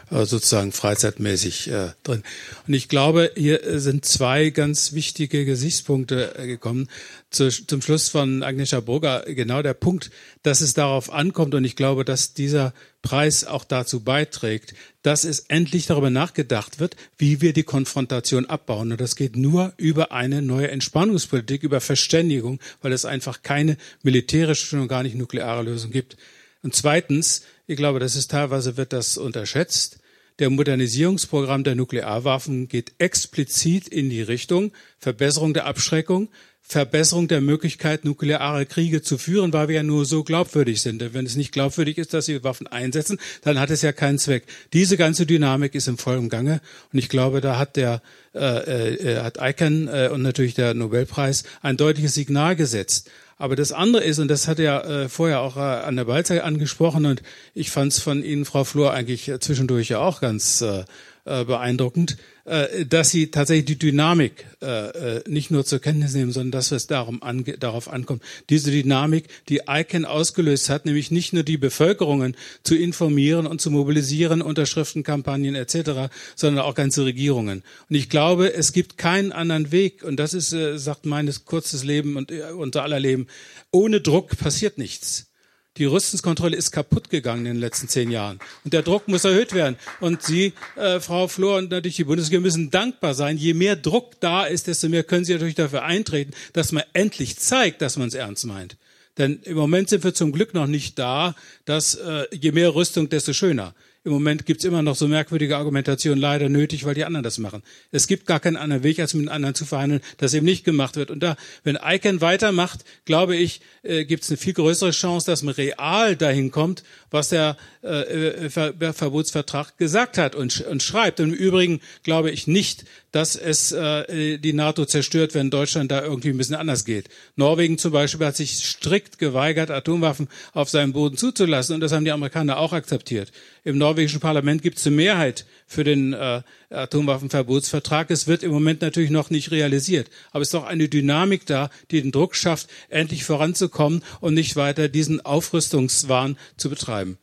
[0.09, 2.23] sozusagen freizeitmäßig äh, drin.
[2.67, 6.87] Und ich glaube, hier sind zwei ganz wichtige Gesichtspunkte äh, gekommen.
[7.31, 10.11] Zu, zum Schluss von Agnieszka Burger genau der Punkt,
[10.43, 11.55] dass es darauf ankommt.
[11.55, 16.95] Und ich glaube, dass dieser Preis auch dazu beiträgt, dass es endlich darüber nachgedacht wird,
[17.17, 18.91] wie wir die Konfrontation abbauen.
[18.91, 24.79] Und das geht nur über eine neue Entspannungspolitik, über Verständigung, weil es einfach keine militärische
[24.79, 26.17] und gar nicht nukleare Lösung gibt.
[26.63, 29.99] Und zweitens, ich glaube, das ist teilweise wird das unterschätzt.
[30.39, 36.29] Der Modernisierungsprogramm der Nuklearwaffen geht explizit in die Richtung Verbesserung der Abschreckung,
[36.67, 41.13] Verbesserung der Möglichkeit, nukleare Kriege zu führen, weil wir ja nur so glaubwürdig sind.
[41.13, 44.45] Wenn es nicht glaubwürdig ist, dass sie Waffen einsetzen, dann hat es ja keinen Zweck.
[44.73, 46.61] Diese ganze Dynamik ist im vollen Gange
[46.91, 48.01] und ich glaube, da hat der
[48.33, 53.11] äh, äh, hat ICANN äh, und natürlich der Nobelpreis ein deutliches Signal gesetzt.
[53.37, 56.43] Aber das andere ist, und das hat er äh, vorher auch äh, an der Balzer
[56.43, 57.21] angesprochen, und
[57.53, 60.85] ich fand es von Ihnen, Frau Flor, eigentlich zwischendurch ja auch ganz äh,
[61.25, 66.71] äh, beeindruckend, dass sie tatsächlich die Dynamik äh, nicht nur zur Kenntnis nehmen, sondern dass
[66.71, 71.57] es darum ange darauf ankommt, diese Dynamik, die ICANN ausgelöst hat, nämlich nicht nur die
[71.57, 77.63] Bevölkerungen zu informieren und zu mobilisieren, Unterschriftenkampagnen etc., sondern auch ganze Regierungen.
[77.89, 82.15] Und ich glaube, es gibt keinen anderen Weg, und das ist, sagt meines kurzes Leben
[82.15, 83.25] und unter aller Leben,
[83.71, 85.31] ohne Druck passiert nichts.
[85.77, 88.39] Die Rüstungskontrolle ist kaputt gegangen in den letzten zehn Jahren.
[88.63, 89.75] Und der Druck muss erhöht werden.
[89.99, 93.37] Und Sie, äh, Frau Flor und natürlich die Bundesregierung müssen dankbar sein.
[93.37, 97.37] Je mehr Druck da ist, desto mehr können Sie natürlich dafür eintreten, dass man endlich
[97.37, 98.77] zeigt, dass man es ernst meint.
[99.17, 101.35] Denn im Moment sind wir zum Glück noch nicht da,
[101.65, 103.73] dass äh, je mehr Rüstung, desto schöner.
[104.05, 107.63] Im Moment gibt's immer noch so merkwürdige Argumentationen leider nötig, weil die anderen das machen.
[107.91, 110.63] Es gibt gar keinen anderen Weg, als mit den anderen zu verhandeln, das eben nicht
[110.63, 111.09] gemacht wird.
[111.09, 115.55] Und da, wenn ICANN weitermacht, glaube ich, äh, gibt's eine viel größere Chance, dass man
[115.55, 116.83] real dahin kommt,
[117.15, 121.19] was der äh, Ver Verbotsvertrag gesagt hat und, und schreibt.
[121.19, 126.03] Und im Übrigen glaube ich nicht, dass es äh, die NATO zerstört, wenn Deutschland da
[126.03, 127.09] irgendwie ein bisschen anders geht.
[127.35, 131.75] Norwegen zum Beispiel hat sich strikt geweigert, Atomwaffen auf seinem Boden zuzulassen.
[131.75, 133.31] Und das haben die Amerikaner auch akzeptiert.
[133.63, 138.11] Im norwegischen Parlament gibt es eine Mehrheit für den äh, Atomwaffenverbotsvertrag.
[138.11, 140.09] Es wird im Moment natürlich noch nicht realisiert.
[140.31, 144.55] Aber es ist doch eine Dynamik da, die den Druck schafft, endlich voranzukommen und nicht
[144.55, 147.17] weiter diesen Aufrüstungswahn zu betreiben.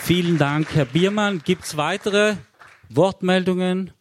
[0.00, 1.42] Vielen Dank, Herr Biermann.
[1.44, 2.36] Gibt es weitere
[2.90, 3.92] Wortmeldungen?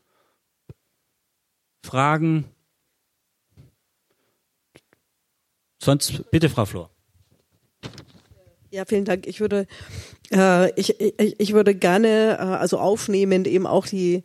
[1.81, 2.45] Fragen?
[5.81, 6.92] Sonst bitte, Frau Flor.
[8.73, 9.27] Ja, vielen Dank.
[9.27, 9.67] Ich würde,
[10.31, 14.23] äh, ich, ich, ich würde gerne, äh, also aufnehmend eben auch die,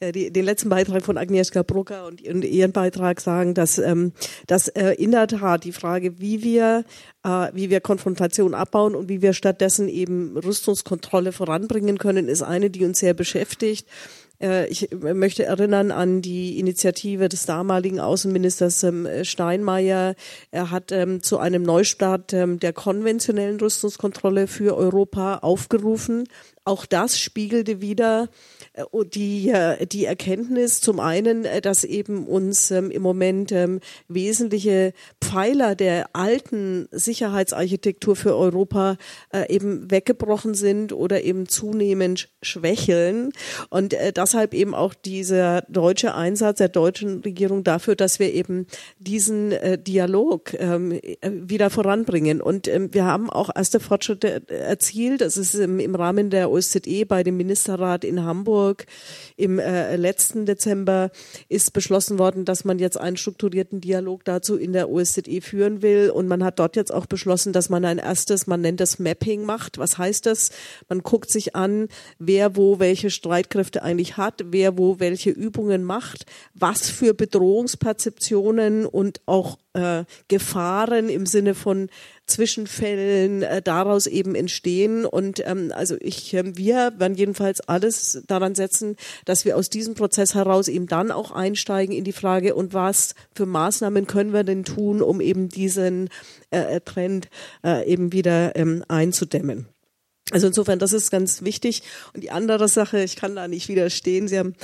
[0.00, 4.12] äh, die, den letzten Beitrag von Agnieszka Brucker und, ihren Beitrag sagen, dass, ähm,
[4.46, 6.84] dass äh, in der Tat die Frage, wie wir,
[7.24, 12.68] äh, wie wir Konfrontation abbauen und wie wir stattdessen eben Rüstungskontrolle voranbringen können, ist eine,
[12.68, 13.88] die uns sehr beschäftigt.
[14.40, 20.14] Äh, ich möchte erinnern an die Initiative des damaligen Außenministers ähm, Steinmeier.
[20.50, 26.24] Er hat ähm, zu einem Neustart ähm, der konventionellen Rüstungskontrolle für Europa aufgerufen
[26.66, 28.26] auch das spiegelte wieder äh,
[29.14, 34.92] die, äh, die Erkenntnis zum einen, äh, dass eben uns ähm, im Moment ähm, wesentliche
[35.20, 38.96] Pfeiler der alten Sicherheitsarchitektur für Europa
[39.32, 43.32] äh, eben weggebrochen sind oder eben zunehmend schwächeln.
[43.70, 48.66] Und äh, deshalb eben auch dieser deutsche Einsatz der deutschen Regierung dafür, dass wir eben
[48.98, 52.42] diesen äh, Dialog ähm, wieder voranbringen.
[52.42, 55.20] Und wir haben auch erste Fortschritte erzielt.
[55.20, 58.65] Das ist im Rahmen der OSZE bei dem Ministerrat in Hamburg
[59.36, 61.10] im äh, letzten Dezember
[61.48, 66.10] ist beschlossen worden, dass man jetzt einen strukturierten Dialog dazu in der OSZE führen will.
[66.10, 69.44] Und man hat dort jetzt auch beschlossen, dass man ein erstes, man nennt das Mapping
[69.44, 69.78] macht.
[69.78, 70.50] Was heißt das?
[70.88, 71.88] Man guckt sich an,
[72.18, 79.20] wer wo welche Streitkräfte eigentlich hat, wer wo welche Übungen macht, was für Bedrohungsperzeptionen und
[79.26, 81.90] auch äh, Gefahren im Sinne von
[82.26, 85.04] Zwischenfällen äh, daraus eben entstehen.
[85.04, 89.94] Und ähm, also ich, äh, wir werden jedenfalls alles daran setzen, dass wir aus diesem
[89.94, 94.44] Prozess heraus eben dann auch einsteigen in die Frage, und was für Maßnahmen können wir
[94.44, 96.08] denn tun, um eben diesen
[96.50, 97.28] äh, Trend
[97.64, 99.68] äh, eben wieder ähm, einzudämmen.
[100.32, 101.82] Also insofern, das ist ganz wichtig.
[102.12, 104.26] Und die andere Sache, ich kann da nicht widerstehen.
[104.26, 104.54] Sie haben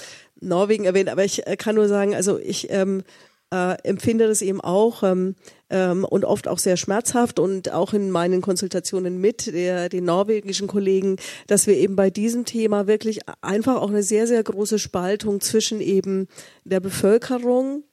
[0.40, 3.04] Norwegen erwähnt, aber ich äh, kann nur sagen, also ich ähm,
[3.52, 5.36] äh, empfinde das eben auch ähm,
[5.72, 10.68] ähm, und oft auch sehr schmerzhaft und auch in meinen Konsultationen mit der, den norwegischen
[10.68, 11.16] Kollegen,
[11.48, 15.80] dass wir eben bei diesem Thema wirklich einfach auch eine sehr, sehr große Spaltung zwischen
[15.80, 16.28] eben
[16.64, 17.84] der Bevölkerung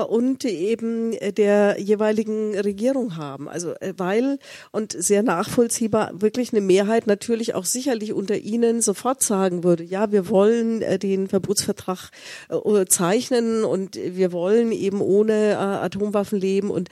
[0.00, 3.48] und eben der jeweiligen Regierung haben.
[3.48, 4.38] Also äh, weil
[4.70, 10.12] und sehr nachvollziehbar wirklich eine Mehrheit natürlich auch sicherlich unter ihnen sofort sagen würde, ja,
[10.12, 12.10] wir wollen äh, den Verbotsvertrag
[12.88, 16.88] zeichnen und wir wollen eben ohne Atomwaffen leben und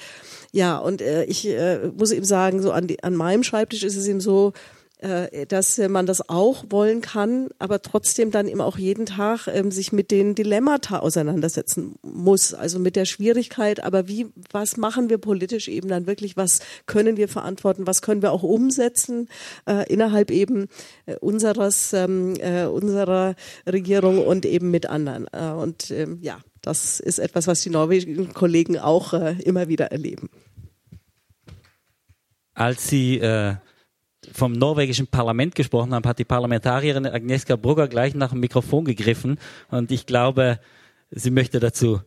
[0.53, 1.49] ja, und ich
[1.97, 4.80] muss eben sagen, so an, die, an meinem Schreibtisch ist es eben so, äh,
[5.49, 9.93] dass man das auch wollen kann, aber trotzdem dann eben auch jeden Tag ähm, sich
[9.93, 15.69] mit den Dilemmata auseinandersetzen muss, also mit der Schwierigkeit, aber wie, was machen wir politisch
[15.69, 19.29] eben dann wirklich, was können wir verantworten, was können wir auch umsetzen
[19.67, 20.67] äh, innerhalb eben
[21.07, 23.35] äh, unseres, ähm, äh, unserer
[23.67, 25.27] Regierung und eben mit anderen.
[25.33, 29.87] Äh, und ähm, ja, das ist etwas, was die norwegischen Kollegen auch äh, immer wieder
[29.93, 30.29] erleben.
[32.55, 33.55] Als Sie äh,
[34.33, 39.39] vom norwegischen Parlament gesprochen haben, hat die Parlamentarierin Agnieszka Brugger gleich nach dem Mikrofon gegriffen.
[39.71, 40.61] Und ich glaube,
[41.11, 42.01] sie möchte dazu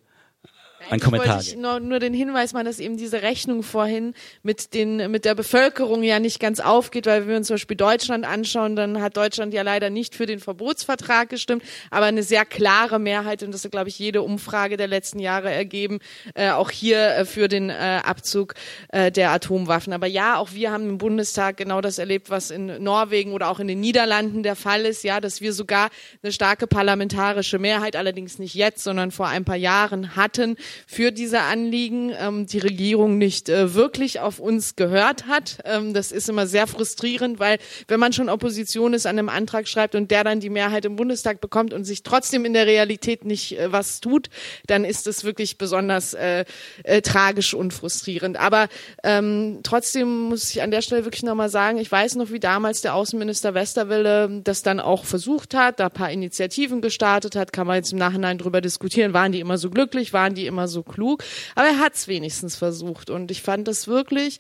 [0.94, 1.36] ein Kommentar.
[1.36, 4.14] Wollte ich nur, nur den Hinweis machen, dass eben diese Rechnung vorhin
[4.44, 7.78] mit den mit der Bevölkerung ja nicht ganz aufgeht, weil wenn wir uns zum Beispiel
[7.78, 12.46] Deutschland anschauen, dann hat Deutschland ja leider nicht für den Verbotsvertrag gestimmt, aber eine sehr
[12.46, 16.00] klare Mehrheit und das hat glaube ich jede Umfrage der letzten Jahre ergeben,
[16.36, 18.54] äh, auch hier äh, für den äh, Abzug
[18.90, 19.94] äh, der Atomwaffen.
[19.94, 23.60] Aber ja, auch wir haben im Bundestag genau das erlebt, was in Norwegen oder auch
[23.60, 25.90] in den Niederlanden der Fall ist, ja, dass wir sogar
[26.22, 30.58] eine starke parlamentarische Mehrheit, allerdings nicht jetzt, sondern vor ein paar Jahren hatten
[30.88, 35.60] für diese Anliegen ähm, die Regierung nicht äh, wirklich auf uns gehört hat.
[35.66, 37.58] Ähm, das ist immer sehr frustrierend, weil
[37.88, 40.96] wenn man schon Opposition ist, an einem Antrag schreibt und der dann die Mehrheit im
[40.96, 44.30] Bundestag bekommt und sich trotzdem in der Realität nicht äh, was tut,
[44.68, 46.46] dann ist es wirklich besonders äh,
[46.84, 48.38] äh, tragisch und frustrierend.
[48.38, 48.68] Aber
[49.04, 52.82] ähm, trotzdem muss ich an der Stelle wirklich nochmal sagen, ich weiß noch, wie damals
[52.82, 57.78] der Außenminister Westerwelle das dann auch versucht hat, da paar Initiativen gestartet hat, kann man
[57.78, 60.84] jetzt im Nachhinein drüber diskutieren, waren die immer so glücklich, waren die immer immer so
[60.84, 61.24] klug,
[61.56, 64.40] aber er hat es wenigstens versucht und ich fand das wirklich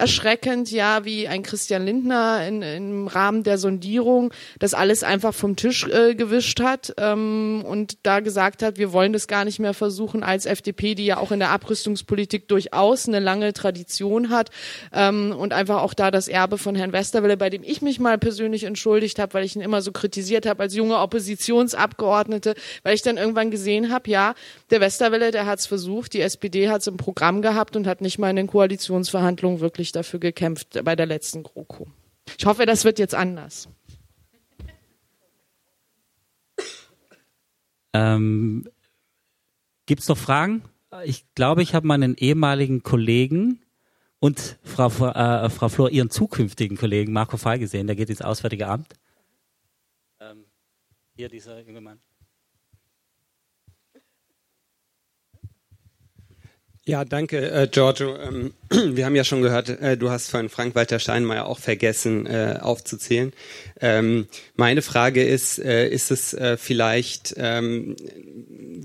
[0.00, 5.56] erschreckend, ja, wie ein Christian Lindner in, im Rahmen der Sondierung das alles einfach vom
[5.56, 9.74] Tisch äh, gewischt hat ähm, und da gesagt hat, wir wollen das gar nicht mehr
[9.74, 14.50] versuchen als FDP, die ja auch in der Abrüstungspolitik durchaus eine lange Tradition hat
[14.92, 18.16] ähm, und einfach auch da das Erbe von Herrn Westerwelle, bei dem ich mich mal
[18.16, 23.02] persönlich entschuldigt habe, weil ich ihn immer so kritisiert habe als junge Oppositionsabgeordnete, weil ich
[23.02, 24.34] dann irgendwann gesehen habe, ja,
[24.70, 28.00] der Westerwelle, der hat es versucht, die SPD hat es im Programm gehabt und hat
[28.00, 31.88] nicht mal in den Koalitionsverhandlungen wirklich wirklich dafür gekämpft bei der letzten GroKo.
[32.38, 33.68] Ich hoffe, das wird jetzt anders.
[37.92, 38.68] Ähm,
[39.86, 40.62] Gibt es noch Fragen?
[41.04, 43.62] Ich glaube, ich habe meinen ehemaligen Kollegen
[44.20, 47.86] und Frau, äh, Frau Flor, ihren zukünftigen Kollegen Marco Fall gesehen.
[47.88, 48.94] Der geht ins Auswärtige Amt.
[50.20, 50.44] Ähm,
[51.16, 52.00] hier dieser junge Mann.
[56.86, 58.16] Ja, danke, äh, Giorgio.
[58.16, 62.58] Ähm, wir haben ja schon gehört, äh, du hast von Frank-Walter Steinmeier auch vergessen äh,
[62.58, 63.34] aufzuzählen.
[63.82, 67.96] Ähm, meine Frage ist, äh, ist es äh, vielleicht, ähm,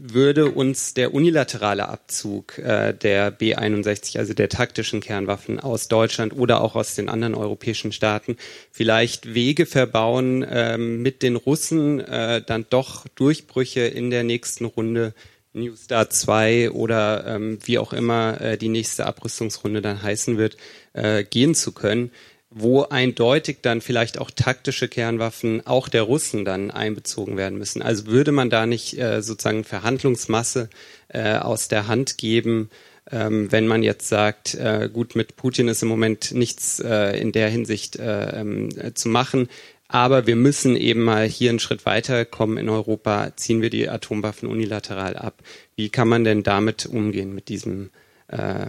[0.08, 6.60] würde uns der unilaterale Abzug äh, der B-61, also der taktischen Kernwaffen aus Deutschland oder
[6.62, 8.36] auch aus den anderen europäischen Staaten,
[8.72, 15.14] vielleicht Wege verbauen, ähm, mit den Russen äh, dann doch Durchbrüche in der nächsten Runde
[15.56, 20.58] New Start 2 oder ähm, wie auch immer äh, die nächste Abrüstungsrunde dann heißen wird,
[20.94, 22.12] äh, gehen zu können,
[22.50, 27.82] wo eindeutig dann vielleicht auch taktische Kernwaffen auch der Russen dann einbezogen werden müssen.
[27.82, 30.70] Also würde man da nicht äh, sozusagen Verhandlungsmasse
[31.10, 32.70] äh, aus der Hand geben,
[33.12, 37.32] ähm, wenn man jetzt sagt, äh, gut, mit Putin ist im Moment nichts äh, in
[37.32, 39.48] der Hinsicht äh, ähm, zu machen,
[39.96, 44.50] aber wir müssen eben mal hier einen Schritt weiterkommen in Europa, ziehen wir die Atomwaffen
[44.50, 45.42] unilateral ab.
[45.78, 47.92] Wie kann man denn damit umgehen, mit diesem
[48.28, 48.66] äh,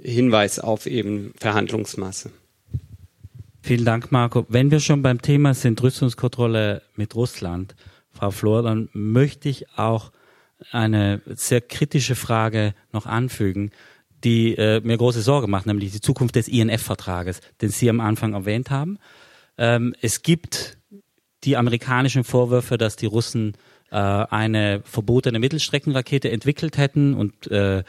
[0.00, 2.30] Hinweis auf eben Verhandlungsmasse?
[3.60, 4.46] Vielen Dank, Marco.
[4.50, 7.74] Wenn wir schon beim Thema sind, Rüstungskontrolle mit Russland,
[8.12, 10.12] Frau Flor, dann möchte ich auch
[10.70, 13.72] eine sehr kritische Frage noch anfügen,
[14.22, 18.34] die äh, mir große Sorge macht, nämlich die Zukunft des INF-Vertrages, den Sie am Anfang
[18.34, 19.00] erwähnt haben.
[19.58, 20.78] Ähm, es gibt
[21.44, 23.56] die amerikanischen Vorwürfe, dass die Russen
[23.90, 27.82] äh, eine verbotene Mittelstreckenrakete entwickelt hätten und äh,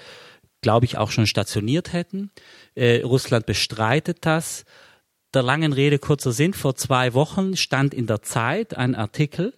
[0.61, 2.31] glaube ich auch schon stationiert hätten.
[2.75, 4.65] Äh, Russland bestreitet das.
[5.33, 9.53] Der langen Rede kurzer Sinn, vor zwei Wochen stand in der Zeit ein Artikel,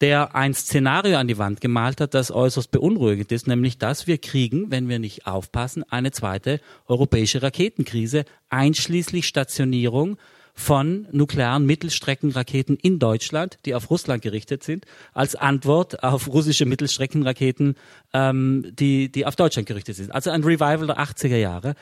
[0.00, 4.18] der ein Szenario an die Wand gemalt hat, das äußerst beunruhigend ist, nämlich dass wir
[4.18, 10.16] kriegen, wenn wir nicht aufpassen, eine zweite europäische Raketenkrise, einschließlich Stationierung
[10.60, 14.84] von nuklearen Mittelstreckenraketen in Deutschland, die auf Russland gerichtet sind,
[15.14, 17.76] als Antwort auf russische Mittelstreckenraketen,
[18.12, 20.12] ähm, die, die auf Deutschland gerichtet sind.
[20.12, 21.74] Also ein Revival der 80er Jahre.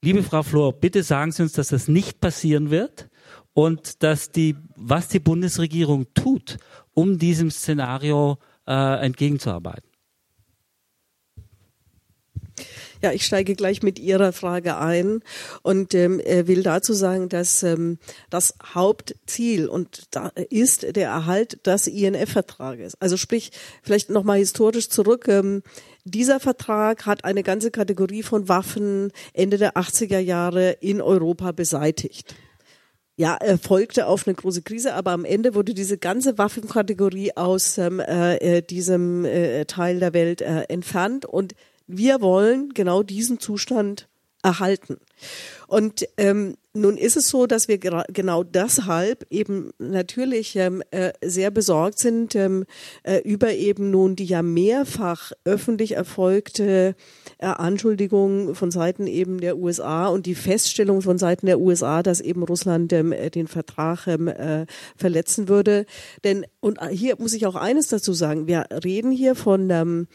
[0.00, 3.08] Liebe Frau Flor, bitte sagen Sie uns, dass das nicht passieren wird
[3.52, 6.58] und dass die, was die Bundesregierung tut,
[6.94, 9.91] um diesem Szenario äh, entgegenzuarbeiten.
[13.02, 15.22] Ja, ich steige gleich mit Ihrer Frage ein
[15.62, 17.98] und ähm, will dazu sagen, dass ähm,
[18.30, 22.94] das Hauptziel und da ist der Erhalt des INF-Vertrages.
[23.00, 23.50] Also sprich,
[23.82, 25.26] vielleicht nochmal historisch zurück.
[25.26, 25.62] Ähm,
[26.04, 32.36] dieser Vertrag hat eine ganze Kategorie von Waffen Ende der 80er Jahre in Europa beseitigt
[33.16, 37.76] ja, er folgte auf eine große Krise, aber am Ende wurde diese ganze Waffenkategorie aus
[37.78, 41.54] ähm, äh, äh diesem äh, Teil der Welt äh, entfernt und
[41.86, 44.08] wir wollen genau diesen Zustand
[44.42, 44.98] erhalten.
[45.68, 51.50] Und ähm, nun ist es so, dass wir genau deshalb eben natürlich ähm, äh, sehr
[51.50, 52.64] besorgt sind ähm,
[53.02, 56.94] äh, über eben nun die ja mehrfach öffentlich erfolgte
[57.38, 62.20] äh, Anschuldigung von Seiten eben der USA und die Feststellung von Seiten der USA, dass
[62.20, 65.84] eben Russland ähm, äh, den Vertrag ähm, äh, verletzen würde.
[66.24, 70.06] Denn und hier muss ich auch eines dazu sagen: Wir reden hier von ähm,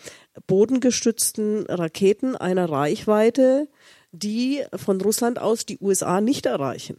[0.45, 3.67] bodengestützten Raketen einer Reichweite
[4.11, 6.97] die von Russland aus die USA nicht erreichen.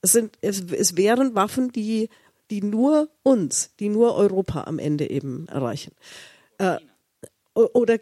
[0.00, 2.08] Es sind, es, es wären Waffen, die,
[2.50, 5.92] die nur uns, die nur Europa am Ende eben erreichen.
[6.58, 6.78] Äh,
[7.54, 7.98] oder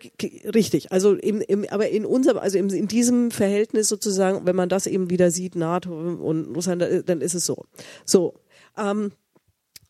[0.54, 4.68] richtig, also im, im, aber in unserem, also im, in diesem Verhältnis sozusagen, wenn man
[4.68, 7.64] das eben wieder sieht, NATO und Russland, dann ist es so.
[8.04, 8.34] So.
[8.76, 9.12] Ähm,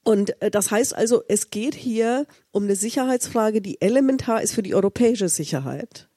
[0.06, 4.62] und äh, das heißt also, es geht hier um eine Sicherheitsfrage, die elementar ist für
[4.62, 6.08] die europäische Sicherheit.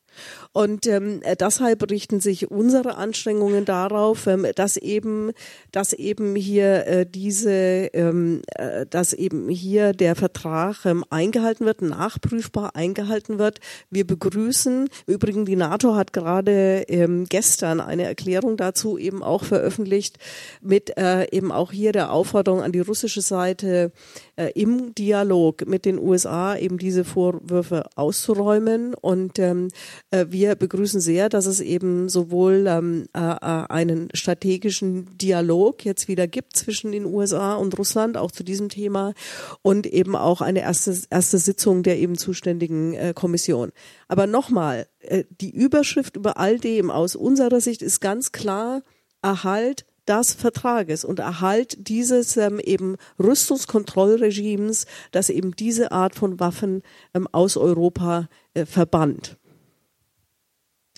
[0.52, 5.32] Und ähm, deshalb richten sich unsere Anstrengungen darauf, ähm, dass eben,
[5.72, 7.52] dass eben hier äh, diese,
[7.94, 13.60] ähm, äh, dass eben hier der Vertrag ähm, eingehalten wird, nachprüfbar eingehalten wird.
[13.92, 20.18] Wir begrüßen, übrigens die NATO hat gerade ähm, gestern eine Erklärung dazu eben auch veröffentlicht
[20.62, 23.92] mit äh, eben auch hier der Aufforderung an die russische Seite
[24.36, 29.68] äh, im Dialog mit den USA eben diese Vorwürfe auszuräumen und ähm,
[30.10, 36.08] äh, wir begrüßen sehr, dass es eben sowohl ähm, äh, äh, einen strategischen Dialog jetzt
[36.08, 39.14] wieder gibt zwischen den USA und Russland, auch zu diesem Thema,
[39.62, 43.72] und eben auch eine erste, erste Sitzung der eben zuständigen äh, Kommission.
[44.08, 48.82] Aber nochmal, äh, die Überschrift über all dem aus unserer Sicht ist ganz klar
[49.22, 56.82] Erhalt des Vertrages und Erhalt dieses ähm, eben Rüstungskontrollregimes, das eben diese Art von Waffen
[57.14, 59.38] ähm, aus Europa äh, verbannt.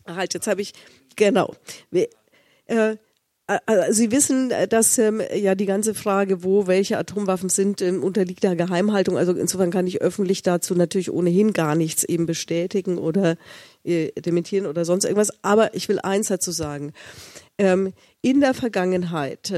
[0.07, 0.73] Halt, jetzt habe ich,
[1.15, 1.53] genau.
[1.89, 2.07] Wir,
[2.65, 2.97] äh,
[3.65, 8.43] also Sie wissen, dass ähm, ja die ganze Frage, wo welche Atomwaffen sind, ähm, unterliegt
[8.43, 9.17] der Geheimhaltung.
[9.17, 13.35] Also insofern kann ich öffentlich dazu natürlich ohnehin gar nichts eben bestätigen oder
[13.83, 15.33] äh, dementieren oder sonst irgendwas.
[15.43, 16.93] Aber ich will eins dazu sagen.
[17.57, 19.51] Ähm, in der Vergangenheit,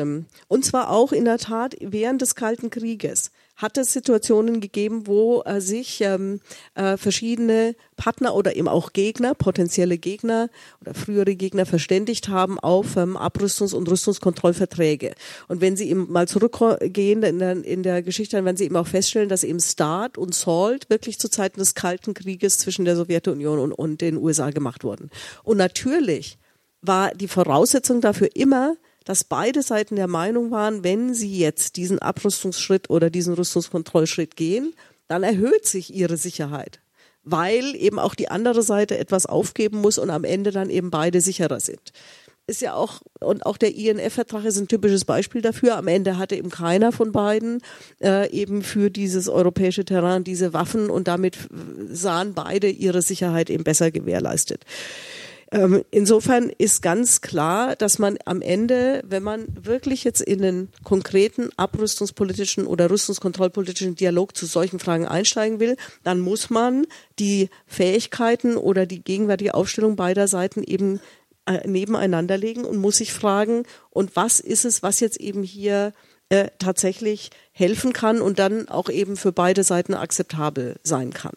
[0.47, 5.43] und zwar auch in der Tat während des Kalten Krieges, hat es Situationen gegeben, wo
[5.43, 6.39] äh, sich ähm,
[6.75, 10.49] äh, verschiedene Partner oder eben auch Gegner, potenzielle Gegner
[10.81, 15.13] oder frühere Gegner verständigt haben auf ähm, Abrüstungs- und Rüstungskontrollverträge.
[15.47, 18.75] Und wenn Sie eben mal zurückgehen in der, in der Geschichte, dann werden Sie eben
[18.75, 22.95] auch feststellen, dass eben START und SALT wirklich zu Zeiten des Kalten Krieges zwischen der
[22.95, 25.09] Sowjetunion und, und den USA gemacht wurden.
[25.43, 26.37] Und natürlich
[26.81, 28.75] war die Voraussetzung dafür immer,
[29.05, 34.73] dass beide Seiten der Meinung waren, wenn sie jetzt diesen Abrüstungsschritt oder diesen Rüstungskontrollschritt gehen,
[35.07, 36.79] dann erhöht sich ihre Sicherheit,
[37.23, 41.21] weil eben auch die andere Seite etwas aufgeben muss und am Ende dann eben beide
[41.21, 41.91] sicherer sind.
[42.45, 45.77] Ist ja auch, und auch der INF-Vertrag ist ein typisches Beispiel dafür.
[45.77, 47.61] Am Ende hatte eben keiner von beiden
[48.01, 51.37] äh, eben für dieses europäische Terrain diese Waffen und damit
[51.89, 54.65] sahen beide ihre Sicherheit eben besser gewährleistet.
[55.53, 60.69] Ähm, insofern ist ganz klar, dass man am Ende, wenn man wirklich jetzt in den
[60.83, 66.87] konkreten abrüstungspolitischen oder rüstungskontrollpolitischen Dialog zu solchen Fragen einsteigen will, dann muss man
[67.19, 70.99] die Fähigkeiten oder die gegenwärtige Aufstellung beider Seiten eben
[71.45, 75.93] äh, nebeneinander legen und muss sich fragen, und was ist es, was jetzt eben hier
[76.29, 81.35] äh, tatsächlich helfen kann und dann auch eben für beide Seiten akzeptabel sein kann.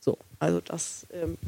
[0.00, 1.06] So, also das.
[1.12, 1.38] Ähm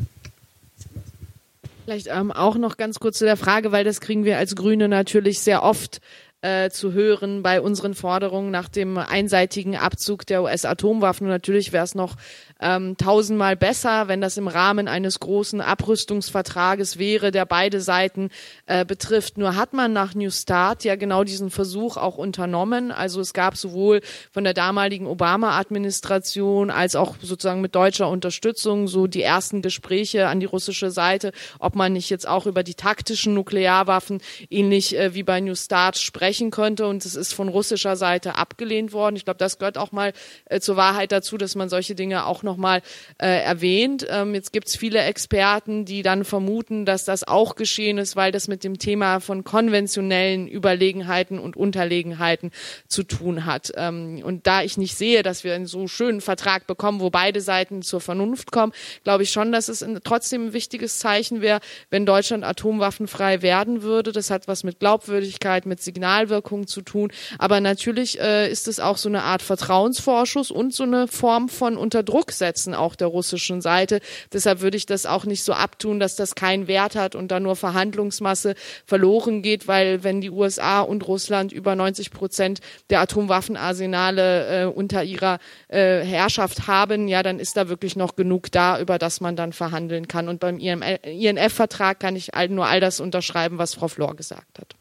[1.91, 4.87] Vielleicht ähm, auch noch ganz kurz zu der Frage, weil das kriegen wir als Grüne
[4.87, 6.01] natürlich sehr oft
[6.43, 11.29] äh, zu hören bei unseren Forderungen nach dem einseitigen Abzug der US-Atomwaffen.
[11.29, 12.17] Natürlich wäre es noch
[12.61, 18.31] ähm, tausendmal besser, wenn das im Rahmen eines großen Abrüstungsvertrages wäre, der beide Seiten
[18.65, 19.37] äh, betrifft.
[19.37, 22.91] Nur hat man nach New Start ja genau diesen Versuch auch unternommen.
[22.91, 24.01] Also es gab sowohl
[24.31, 30.41] von der damaligen Obama-Administration als auch sozusagen mit deutscher Unterstützung so die ersten Gespräche an
[30.41, 35.23] die russische Seite, ob man nicht jetzt auch über die taktischen Nuklearwaffen ähnlich äh, wie
[35.23, 36.87] bei New Start sprechen könnte.
[36.87, 39.17] Und es ist von russischer Seite abgelehnt worden.
[39.17, 40.13] Ich glaube, das gehört auch mal
[40.45, 42.83] äh, zur Wahrheit dazu, dass man solche Dinge auch noch nochmal
[43.19, 44.07] äh, erwähnt.
[44.11, 48.33] Ähm, jetzt gibt es viele Experten, die dann vermuten, dass das auch geschehen ist, weil
[48.33, 52.51] das mit dem Thema von konventionellen Überlegenheiten und Unterlegenheiten
[52.89, 53.73] zu tun hat.
[53.77, 57.41] Ähm, und da ich nicht sehe, dass wir einen so schönen Vertrag bekommen, wo beide
[57.41, 58.73] Seiten zur Vernunft kommen,
[59.05, 64.13] glaube ich schon, dass es trotzdem ein wichtiges Zeichen wäre, wenn Deutschland atomwaffenfrei werden würde.
[64.13, 65.81] Das hat was mit Glaubwürdigkeit, mit
[66.21, 67.11] Signalwirkung zu tun.
[67.39, 71.77] Aber natürlich äh, ist es auch so eine Art Vertrauensvorschuss und so eine Form von
[71.77, 74.01] Unterdruck setzen, auch der russischen Seite.
[74.33, 77.41] Deshalb würde ich das auch nicht so abtun, dass das keinen Wert hat und da
[77.41, 82.61] nur Verhandlungsmasse verloren geht, weil wenn die USA und Russland über 90 Prozent
[82.91, 85.39] der Atomwaffenarsenale äh, unter ihrer
[85.69, 89.53] äh, Herrschaft haben, ja, dann ist da wirklich noch genug da, über das man dann
[89.53, 90.29] verhandeln kann.
[90.29, 94.80] Und beim INF-Vertrag kann ich nur all das unterschreiben, was Frau Flor gesagt hat.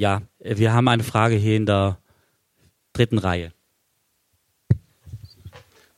[0.00, 1.98] Ja, wir haben eine Frage hier in der
[2.94, 3.52] dritten Reihe.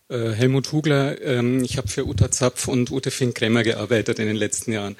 [0.08, 4.34] Äh, Helmut Hugler, ähm, ich habe für Uta Zapf und Ute Fink-Kremmer gearbeitet in den
[4.34, 4.96] letzten Jahren.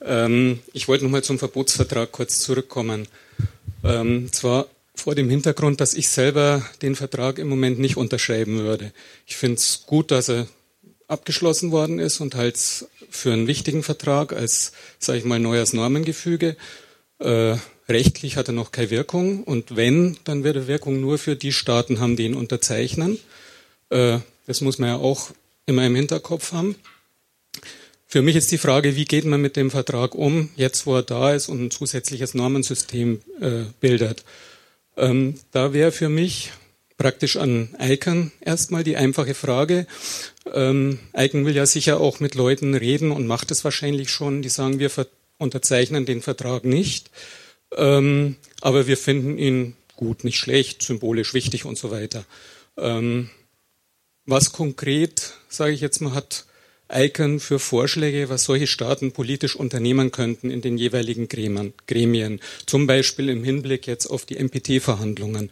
[0.00, 3.06] Ähm, ich wollte nochmal zum Verbotsvertrag kurz zurückkommen.
[3.84, 4.66] Ähm, zwar
[4.96, 8.90] vor dem Hintergrund, dass ich selber den Vertrag im Moment nicht unterschreiben würde.
[9.26, 10.48] Ich finde es gut, dass er
[11.06, 12.58] abgeschlossen worden ist und halt
[13.10, 16.56] für einen wichtigen Vertrag als, sage ich mal, neues Normengefüge.
[17.90, 21.52] Rechtlich hat er noch keine Wirkung und wenn, dann wird er Wirkung nur für die
[21.52, 23.18] Staaten haben, die ihn unterzeichnen.
[23.88, 25.32] Äh, das muss man ja auch
[25.66, 26.76] immer im Hinterkopf haben.
[28.06, 31.02] Für mich ist die Frage, wie geht man mit dem Vertrag um, jetzt wo er
[31.02, 34.24] da ist und ein zusätzliches Normensystem äh, bildet.
[34.96, 36.52] Ähm, da wäre für mich
[36.96, 39.88] praktisch an Icon erstmal die einfache Frage.
[40.52, 44.48] Ähm, Icon will ja sicher auch mit Leuten reden und macht es wahrscheinlich schon, die
[44.48, 44.90] sagen, wir
[45.38, 47.10] unterzeichnen den Vertrag nicht,
[47.76, 52.24] ähm, aber wir finden ihn gut, nicht schlecht, symbolisch wichtig und so weiter.
[52.76, 53.30] Ähm,
[54.26, 56.46] was konkret, sage ich jetzt mal, hat
[56.92, 63.28] ICANN für Vorschläge, was solche Staaten politisch unternehmen könnten in den jeweiligen Gremien, zum Beispiel
[63.28, 65.50] im Hinblick jetzt auf die NPT-Verhandlungen?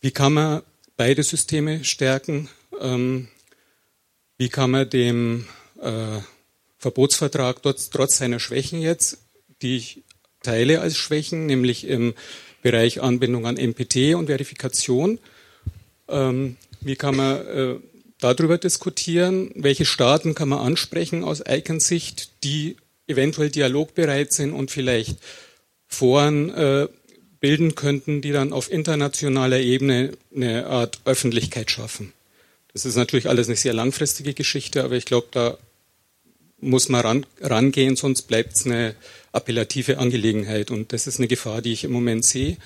[0.00, 0.62] Wie kann man
[0.96, 2.48] beide Systeme stärken?
[2.80, 3.28] Ähm,
[4.36, 5.46] wie kann man dem
[5.80, 6.20] äh,
[6.78, 9.18] Verbotsvertrag trotz, trotz seiner Schwächen jetzt,
[9.62, 10.02] die ich
[10.42, 12.14] teile als Schwächen, nämlich im
[12.62, 15.18] Bereich Anbindung an NPT und Verifikation,
[16.08, 17.74] ähm, wie kann man äh,
[18.20, 24.70] darüber diskutieren, welche Staaten kann man ansprechen aus Icons Sicht, die eventuell dialogbereit sind und
[24.70, 25.18] vielleicht
[25.86, 26.88] Foren äh,
[27.40, 32.12] bilden könnten, die dann auf internationaler Ebene eine Art Öffentlichkeit schaffen.
[32.72, 35.56] Das ist natürlich alles eine sehr langfristige Geschichte, aber ich glaube, da
[36.60, 38.94] muss man ran, rangehen, sonst bleibt es eine
[39.32, 40.70] appellative Angelegenheit.
[40.70, 42.56] Und das ist eine Gefahr, die ich im Moment sehe.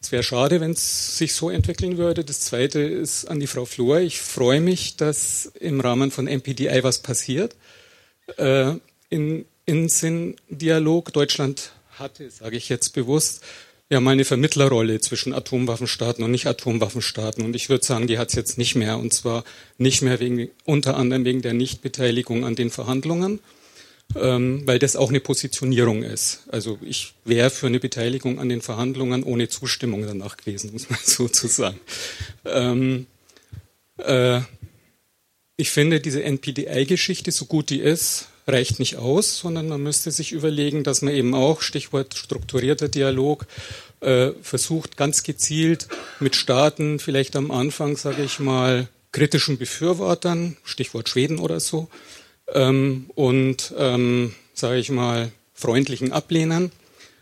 [0.00, 2.24] Es wäre schade, wenn es sich so entwickeln würde.
[2.24, 4.00] Das Zweite ist an die Frau Flor.
[4.00, 7.54] Ich freue mich, dass im Rahmen von MPDI was passiert.
[8.36, 8.74] Äh,
[9.10, 11.12] in, in Sinn-Dialog.
[11.12, 13.42] Deutschland hatte, sage ich jetzt bewusst,
[13.92, 17.44] ja mal eine Vermittlerrolle zwischen Atomwaffenstaaten und Nicht-Atomwaffenstaaten.
[17.44, 18.98] Und ich würde sagen, die hat es jetzt nicht mehr.
[18.98, 19.44] Und zwar
[19.76, 23.40] nicht mehr wegen, unter anderem wegen der Nichtbeteiligung an den Verhandlungen,
[24.16, 26.44] ähm, weil das auch eine Positionierung ist.
[26.48, 30.98] Also ich wäre für eine Beteiligung an den Verhandlungen ohne Zustimmung danach gewesen, muss man
[31.04, 31.78] so zu sagen.
[32.46, 33.06] Ähm,
[33.98, 34.40] äh,
[35.58, 40.32] ich finde diese NPDI-Geschichte, so gut die ist, reicht nicht aus, sondern man müsste sich
[40.32, 43.46] überlegen, dass man eben auch, Stichwort strukturierter Dialog,
[44.02, 45.88] äh, versucht ganz gezielt
[46.20, 51.88] mit Staaten, vielleicht am Anfang, sage ich mal, kritischen Befürwortern, Stichwort Schweden oder so,
[52.52, 56.72] ähm, und, ähm, sage ich mal, freundlichen Ablehnern,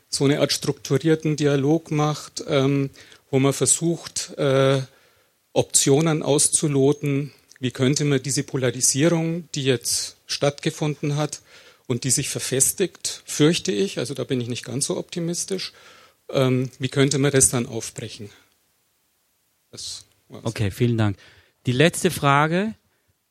[0.09, 2.91] so eine Art strukturierten Dialog macht, ähm,
[3.31, 4.81] wo man versucht, äh,
[5.53, 11.41] Optionen auszuloten, wie könnte man diese Polarisierung, die jetzt stattgefunden hat
[11.87, 15.73] und die sich verfestigt, fürchte ich, also da bin ich nicht ganz so optimistisch,
[16.33, 18.31] ähm, wie könnte man das dann aufbrechen?
[19.71, 21.17] Das okay, vielen Dank.
[21.67, 22.75] Die letzte Frage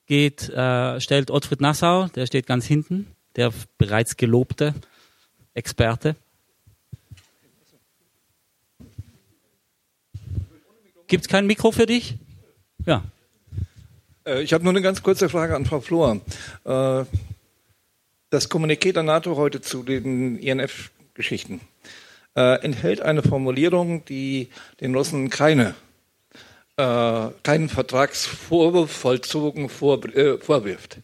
[0.05, 4.73] geht, äh, stellt Ottfried Nassau, der steht ganz hinten, der bereits gelobte
[5.53, 6.15] Experte.
[11.07, 12.15] Gibt es kein Mikro für dich?
[12.85, 13.03] Ja.
[14.25, 16.21] Äh, ich habe nur eine ganz kurze Frage an Frau Flor.
[16.65, 17.05] Äh,
[18.29, 21.61] das Kommuniqué der NATO heute zu den INF-Geschichten
[22.39, 24.49] äh, enthält eine Formulierung, die
[24.79, 25.75] den Russen keine,
[26.77, 30.99] keinen Vertragsvorwurf vollzogen vorwirft,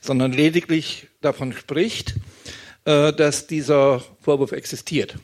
[0.00, 2.16] sondern lediglich davon spricht,
[2.82, 5.14] dass dieser Vorwurf existiert.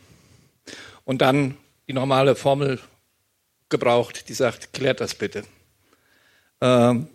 [1.04, 1.56] Und dann
[1.88, 2.78] die normale Formel
[3.68, 5.42] gebraucht, die sagt, klärt das bitte.
[6.60, 7.08] Ähm,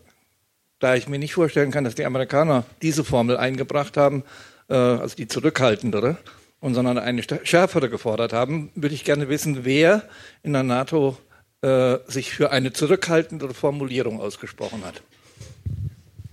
[0.79, 4.23] da ich mir nicht vorstellen kann, dass die Amerikaner diese Formel eingebracht haben,
[4.69, 6.17] äh, also die zurückhaltendere,
[6.61, 10.03] und sondern eine schärfere gefordert haben, würde ich gerne wissen, wer
[10.43, 11.17] in der NATO
[11.61, 15.01] äh, sich für eine zurückhaltendere Formulierung ausgesprochen hat.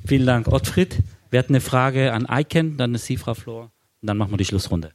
[0.07, 0.99] Vielen Dank, Ottfried.
[1.31, 4.39] Wir hatten eine Frage an Eiken, dann ist Sie, Frau Flor, und dann machen wir
[4.39, 4.93] die Schlussrunde.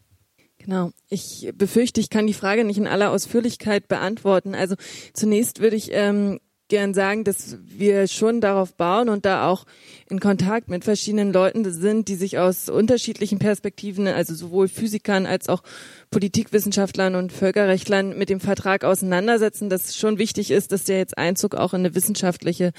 [0.59, 0.91] Genau.
[1.09, 4.55] Ich befürchte, ich kann die Frage nicht in aller Ausführlichkeit beantworten.
[4.55, 4.75] Also
[5.13, 6.39] zunächst würde ich ähm,
[6.73, 9.65] gern sagen, dass wir schon darauf bauen und da auch
[10.09, 15.49] in Kontakt mit verschiedenen Leuten sind, die sich aus unterschiedlichen Perspektiven, also sowohl Physikern als
[15.49, 15.61] auch
[16.09, 21.53] Politikwissenschaftlern und Völkerrechtlern mit dem Vertrag auseinandersetzen, dass schon wichtig ist, dass der jetzt Einzug
[21.53, 22.71] auch in eine wissenschaftliche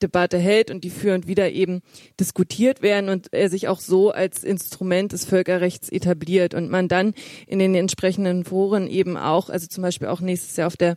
[0.00, 1.82] Debatte hält und die für und wieder eben
[2.18, 7.12] diskutiert werden und er sich auch so als Instrument des Völkerrechts etabliert und man dann
[7.46, 10.96] in den entsprechenden Foren eben auch, also zum Beispiel auch nächstes Jahr auf der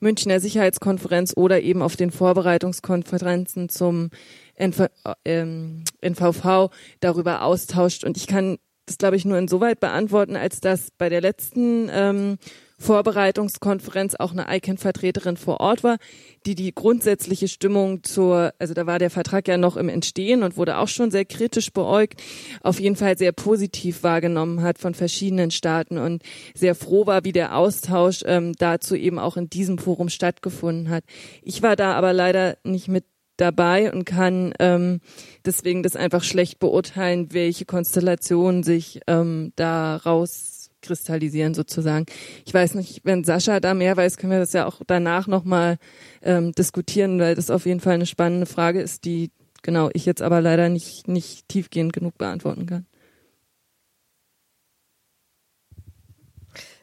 [0.00, 4.10] Münchner Sicherheitskonferenz oder eben auf den Vorbereitungskonferenzen zum
[4.54, 4.86] NV,
[5.24, 6.70] ähm, NVV
[7.00, 8.04] darüber austauscht.
[8.04, 12.38] Und ich kann das, glaube ich, nur insoweit beantworten, als dass bei der letzten ähm,
[12.78, 15.96] Vorbereitungskonferenz auch eine ICANN-Vertreterin vor Ort war,
[16.44, 20.56] die die grundsätzliche Stimmung zur, also da war der Vertrag ja noch im Entstehen und
[20.56, 22.22] wurde auch schon sehr kritisch beäugt,
[22.62, 26.22] auf jeden Fall sehr positiv wahrgenommen hat von verschiedenen Staaten und
[26.54, 31.04] sehr froh war, wie der Austausch ähm, dazu eben auch in diesem Forum stattgefunden hat.
[31.42, 33.04] Ich war da aber leider nicht mit
[33.36, 35.00] dabei und kann ähm,
[35.44, 40.55] deswegen das einfach schlecht beurteilen, welche Konstellationen sich ähm, daraus
[40.86, 42.06] kristallisieren sozusagen.
[42.44, 45.78] Ich weiß nicht, wenn Sascha da mehr weiß, können wir das ja auch danach nochmal
[46.22, 49.30] ähm, diskutieren, weil das auf jeden Fall eine spannende Frage ist, die
[49.62, 52.86] genau ich jetzt aber leider nicht, nicht tiefgehend genug beantworten kann.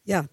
[0.06, 0.26] Ja,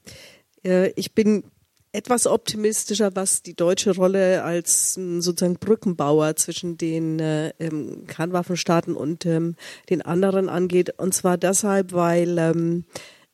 [0.65, 1.45] äh, ich bin
[1.93, 8.95] etwas optimistischer, was die deutsche Rolle als ähm, sozusagen Brückenbauer zwischen den äh, ähm, Kernwaffenstaaten
[8.95, 9.57] und ähm,
[9.89, 10.95] den anderen angeht.
[10.99, 12.85] Und zwar deshalb, weil ähm,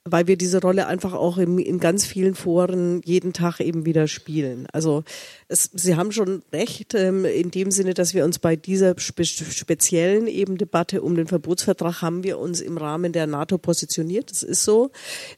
[0.07, 4.09] weil wir diese Rolle einfach auch im, in ganz vielen Foren jeden Tag eben wieder
[4.09, 4.67] spielen.
[4.73, 5.05] Also
[5.49, 9.25] es, Sie haben schon recht ähm, in dem Sinne, dass wir uns bei dieser spe
[9.25, 14.31] speziellen eben Debatte um den Verbotsvertrag haben wir uns im Rahmen der NATO positioniert.
[14.31, 14.91] Das ist so.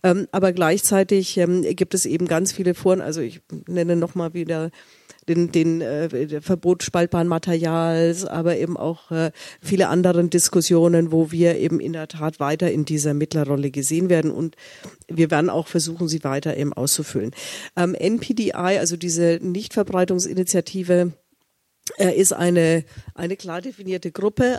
[0.02, 3.00] Ähm, aber gleichzeitig ähm, gibt es eben ganz viele Foren.
[3.00, 4.70] Also ich nenne nochmal wieder
[5.28, 9.30] den, den äh, Verbot spaltbaren Materials, aber eben auch äh,
[9.60, 14.30] viele anderen Diskussionen, wo wir eben in der Tat weiter in dieser Mittlerrolle gesehen werden
[14.30, 14.56] und
[15.08, 17.32] wir werden auch versuchen, sie weiter eben auszufüllen.
[17.76, 21.12] Ähm, NPDI, also diese Nichtverbreitungsinitiative,
[21.96, 22.84] äh, ist eine,
[23.14, 24.58] eine klar definierte Gruppe,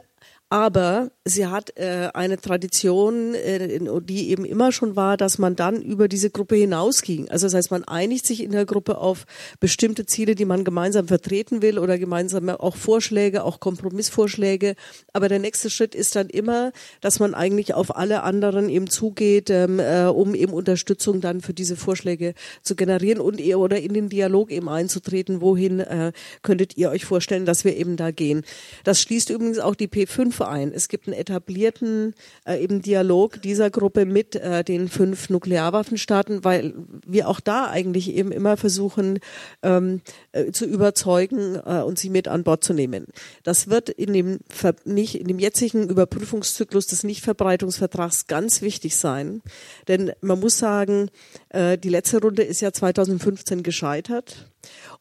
[0.52, 5.80] aber sie hat äh, eine Tradition, äh, die eben immer schon war, dass man dann
[5.80, 7.30] über diese Gruppe hinausging.
[7.30, 9.26] Also das heißt, man einigt sich in der Gruppe auf
[9.60, 14.74] bestimmte Ziele, die man gemeinsam vertreten will oder gemeinsam auch Vorschläge, auch Kompromissvorschläge.
[15.14, 19.52] Aber der nächste Schritt ist dann immer, dass man eigentlich auf alle anderen eben zugeht,
[19.52, 23.94] ähm, äh, um eben Unterstützung dann für diese Vorschläge zu generieren und ihr oder in
[23.94, 25.42] den Dialog eben einzutreten.
[25.42, 26.12] Wohin äh,
[26.42, 28.42] könntet ihr euch vorstellen, dass wir eben da gehen?
[28.84, 30.72] Das schließt übrigens auch die P5 ein.
[30.72, 36.74] Es gibt einen etablierten äh, eben Dialog dieser Gruppe mit äh, den fünf Nuklearwaffenstaaten, weil
[37.06, 39.20] wir auch da eigentlich eben immer versuchen
[39.64, 40.02] ähm,
[40.32, 43.08] äh, zu überzeugen äh, und sie mit an Bord zu nehmen.
[43.44, 49.42] Das wird in dem Ver nicht in dem jetzigen Überprüfungszyklus des Nichtverbreitungsvertrags ganz wichtig sein,
[49.88, 51.10] denn man muss sagen,
[51.50, 54.50] äh, die letzte Runde ist ja 2015 gescheitert.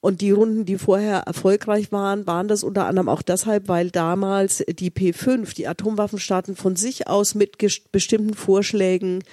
[0.00, 4.64] Und die Runden, die vorher erfolgreich waren, waren das unter anderem auch deshalb, weil damals
[4.68, 7.58] die P5, die Atomwaffenstaaten von sich aus mit
[7.90, 9.24] bestimmten Vorschlägen,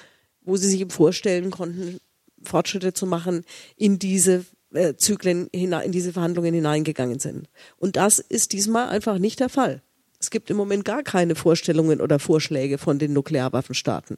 [0.42, 2.00] wo sie sich eben vorstellen konnten,
[2.44, 3.44] Fortschritte zu machen,
[3.76, 7.48] in diese äh, Zyklen, in diese Verhandlungen hineingegangen sind.
[7.78, 9.82] Und das ist diesmal einfach nicht der Fall.
[10.20, 14.18] Es gibt im Moment gar keine Vorstellungen oder Vorschläge von den Nuklearwaffenstaaten.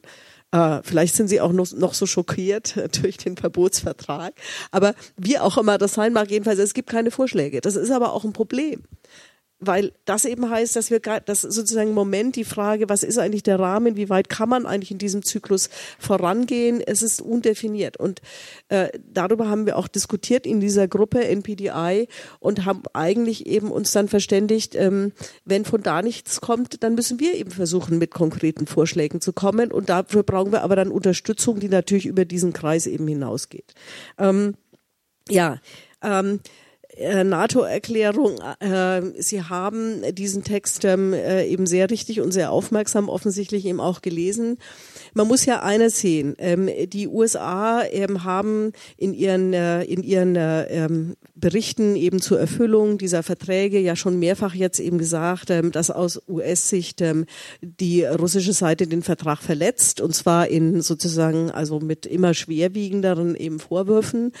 [0.50, 4.34] Äh, vielleicht sind sie auch noch, noch so schockiert durch den Verbotsvertrag.
[4.70, 7.60] Aber wie auch immer das sein mag, jedenfalls, es gibt keine Vorschläge.
[7.60, 8.82] Das ist aber auch ein Problem
[9.60, 13.42] weil das eben heißt, dass wir das sozusagen im Moment die Frage, was ist eigentlich
[13.42, 15.68] der Rahmen, wie weit kann man eigentlich in diesem Zyklus
[15.98, 18.22] vorangehen, es ist undefiniert und
[18.68, 22.08] äh, darüber haben wir auch diskutiert in dieser Gruppe NPDI
[22.38, 25.12] und haben eigentlich eben uns dann verständigt, ähm,
[25.44, 29.72] wenn von da nichts kommt, dann müssen wir eben versuchen, mit konkreten Vorschlägen zu kommen
[29.72, 33.74] und dafür brauchen wir aber dann Unterstützung, die natürlich über diesen Kreis eben hinausgeht.
[34.18, 34.54] Ähm,
[35.28, 35.58] ja,
[36.02, 36.40] ähm,
[36.98, 38.38] äh, NATO-Erklärung.
[38.60, 43.80] Äh, Sie haben diesen Text ähm, äh, eben sehr richtig und sehr aufmerksam offensichtlich eben
[43.80, 44.58] auch gelesen.
[45.14, 46.34] Man muss ja eines sehen.
[46.38, 52.40] Ähm, die USA ähm, haben in ihren, äh, in ihren äh, ähm, Berichten eben zur
[52.40, 57.26] Erfüllung dieser Verträge ja schon mehrfach jetzt eben gesagt, ähm, dass aus US-Sicht ähm,
[57.60, 63.58] die russische Seite den Vertrag verletzt und zwar in sozusagen also mit immer schwerwiegenderen eben
[63.58, 64.32] Vorwürfen.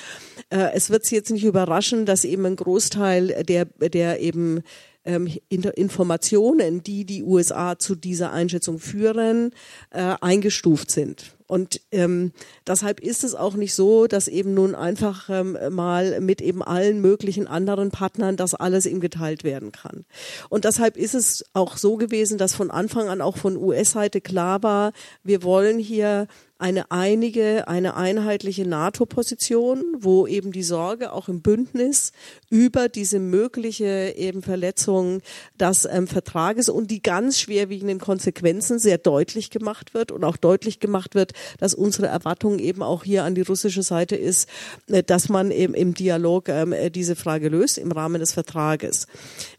[0.50, 4.62] Äh, es wird Sie jetzt nicht überraschen, dass eben ein Großteil der, der eben
[5.08, 9.52] ähm, Informationen, die die USA zu dieser Einschätzung führen,
[9.90, 11.34] äh, eingestuft sind.
[11.46, 12.32] Und ähm,
[12.66, 17.00] deshalb ist es auch nicht so, dass eben nun einfach ähm, mal mit eben allen
[17.00, 20.04] möglichen anderen Partnern das alles ihm geteilt werden kann.
[20.50, 24.62] Und deshalb ist es auch so gewesen, dass von Anfang an auch von US-Seite klar
[24.62, 24.92] war,
[25.24, 26.28] wir wollen hier
[26.58, 32.12] eine einige, eine einheitliche NATO-Position, wo eben die Sorge auch im Bündnis
[32.50, 35.20] über diese mögliche eben Verletzung
[35.60, 40.80] des ähm, Vertrages und die ganz schwerwiegenden Konsequenzen sehr deutlich gemacht wird und auch deutlich
[40.80, 44.48] gemacht wird, dass unsere Erwartung eben auch hier an die russische Seite ist,
[44.86, 49.06] äh, dass man eben im Dialog ähm, äh, diese Frage löst im Rahmen des Vertrages.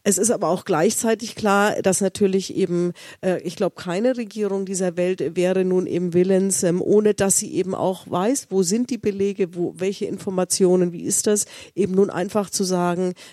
[0.02, 4.96] Es ist aber auch gleichzeitig klar, dass natürlich eben, äh, ich glaube, keine Regierung dieser
[4.96, 8.98] Welt wäre nun eben willens, ähm, ohne dass sie eben auch weiß, wo sind die
[8.98, 11.46] Belege, wo, welche Informationen, wie ist das,
[11.76, 12.79] eben nun einfach zu sagen,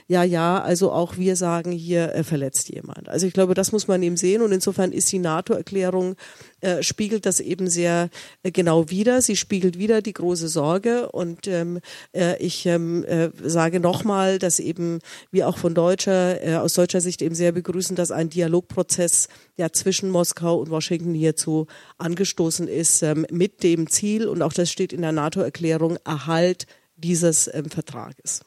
[0.08, 3.10] ja, ja, also auch wir sagen, hier äh, verletzt jemand.
[3.10, 6.16] Also ich glaube, das muss man eben sehen und insofern ist die NATO-Erklärung
[6.62, 8.10] äh, spiegelt das eben sehr
[8.44, 9.22] äh, genau wider.
[9.22, 11.80] Sie spiegelt wieder die große Sorge und ähm,
[12.14, 15.00] äh, ich ähm, äh, sage nochmal, dass eben
[15.32, 19.72] wir auch von deutscher, äh, aus deutscher Sicht eben sehr begrüßen, dass ein Dialogprozess ja
[19.72, 21.68] zwischen Moskau und Washington hierzu
[21.98, 26.66] angestoßen ist ähm, mit dem Ziel und auch das steht in der NATO-Erklärung Erhalt
[26.98, 28.42] dieses ähm, Vertrages.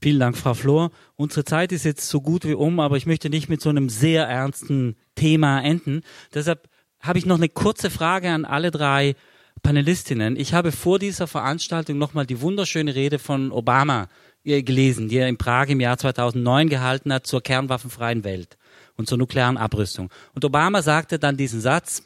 [0.00, 0.90] Vielen Dank, Frau Flor.
[1.16, 3.88] Unsere Zeit ist jetzt so gut wie um, aber ich möchte nicht mit so einem
[3.88, 6.02] sehr ernsten Thema enden.
[6.34, 6.68] Deshalb
[7.00, 9.14] habe ich noch eine kurze Frage an alle drei
[9.62, 10.36] Panelistinnen.
[10.36, 14.08] Ich habe vor dieser Veranstaltung nochmal die wunderschöne Rede von Obama
[14.44, 18.58] äh, gelesen, die er in Prag im Jahr 2009 gehalten hat zur kernwaffenfreien Welt
[18.96, 20.10] und zur nuklearen Abrüstung.
[20.34, 22.02] Und Obama sagte dann diesen Satz,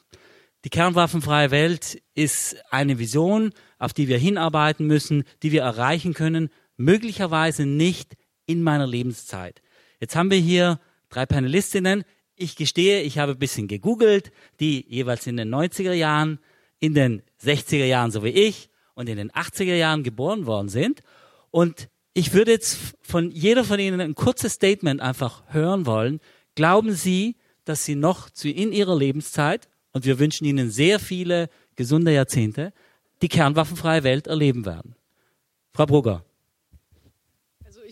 [0.65, 6.51] die kernwaffenfreie Welt ist eine Vision, auf die wir hinarbeiten müssen, die wir erreichen können,
[6.81, 8.17] möglicherweise nicht
[8.47, 9.63] in meiner Lebenszeit.
[10.01, 10.81] Jetzt haben wir hier
[11.11, 12.05] drei Panelistinnen.
[12.35, 16.41] Ich gestehe, ich habe ein bisschen gegoogelt, die jeweils in den 90er Jahren,
[16.79, 21.03] in den 60er Jahren, so wie ich, und in den 80er Jahren geboren worden sind.
[21.51, 26.21] Und ich würde jetzt von jeder von Ihnen ein kurzes Statement einfach hören wollen.
[26.55, 31.51] Glauben Sie, dass Sie noch zu, in Ihrer Lebenszeit, und wir wünschen Ihnen sehr viele
[31.77, 32.73] gesunde Jahrzehnte,
[33.23, 34.95] die kernwaffenfreie Welt erleben werden?
[35.73, 36.25] Frau Brugger.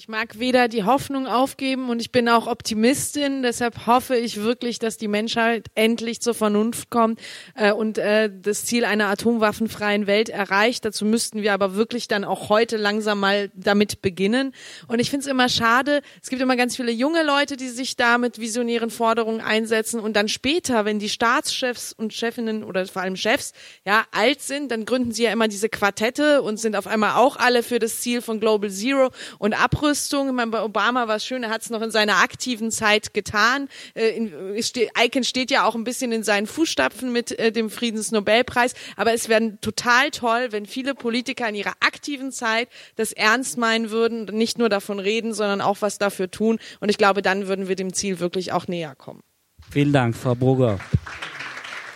[0.09, 3.43] Ich mag weder die Hoffnung aufgeben und ich bin auch Optimistin.
[3.43, 7.21] Deshalb hoffe ich wirklich, dass die Menschheit endlich zur Vernunft kommt
[7.55, 10.87] äh, und äh, das Ziel einer atomwaffenfreien Welt erreicht.
[10.87, 14.55] Dazu müssten wir aber wirklich dann auch heute langsam mal damit beginnen.
[14.87, 16.01] Und ich finde es immer schade.
[16.23, 20.17] Es gibt immer ganz viele junge Leute, die sich da mit visionären Forderungen einsetzen und
[20.17, 23.53] dann später, wenn die Staatschefs und Chefinnen oder vor allem Chefs
[23.85, 27.37] ja alt sind, dann gründen sie ja immer diese Quartette und sind auf einmal auch
[27.37, 30.29] alle für das Ziel von Global Zero und Abrüstung Aufrüstung.
[30.29, 33.15] Ich meine, bei Obama war es schön, er hat es noch in seiner aktiven Zeit
[33.15, 33.69] getan.
[33.95, 38.75] Äh, in, Icahn steht ja auch ein bisschen in seinen Fußstapfen mit äh, dem Friedensnobelpreis.
[38.97, 43.91] Aber es wäre total toll, wenn viele Politiker in ihrer aktiven Zeit das ernst meinen
[43.91, 46.59] würden, nicht nur davon reden, sondern auch was dafür tun.
[46.81, 49.23] Und ich glaube, dann würden wir dem Ziel wirklich auch näher kommen.
[49.71, 50.79] Vielen Dank, Frau Brugger.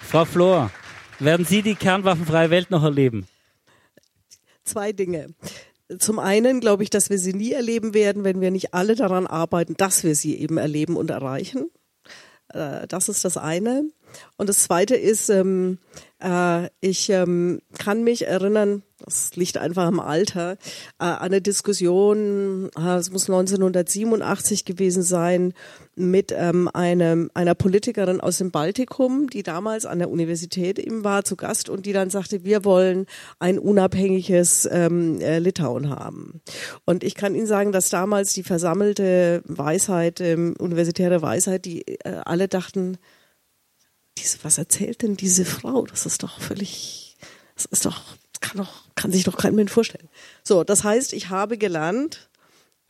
[0.02, 0.70] Frau Flor,
[1.20, 3.26] werden Sie die kernwaffenfreie Welt noch erleben?
[4.64, 5.34] Zwei Dinge.
[5.98, 9.27] Zum einen glaube ich, dass wir sie nie erleben werden, wenn wir nicht alle daran
[9.27, 11.70] arbeiten, dass wir sie eben erleben und erreichen.
[12.48, 13.85] Äh, das ist das eine.
[14.36, 15.78] Und das zweite ist, ähm,
[16.23, 22.70] äh, ich ähm, kann mich erinnern, das liegt einfach am Alter, äh, an eine Diskussion,
[22.77, 25.55] äh, es muss 1987 gewesen sein,
[25.94, 31.24] mit ähm, einem, einer Politikerin aus dem Baltikum, die damals an der Universität eben war,
[31.24, 33.07] zu Gast und die dann sagte, wir wollen
[33.39, 36.40] ein unabhängiges ähm, äh, Litauen haben.
[36.85, 42.99] Und ich kann Ihnen sagen, dass damals die versammelte Weisheit, universitäre Weisheit, die alle dachten,
[44.18, 45.86] diese, was erzählt denn diese Frau?
[45.86, 47.16] Das ist doch völlig,
[47.55, 48.02] das ist doch,
[48.40, 50.09] kann doch, kann sich doch kein Mensch vorstellen.
[50.43, 52.28] So, das heißt, ich habe gelernt,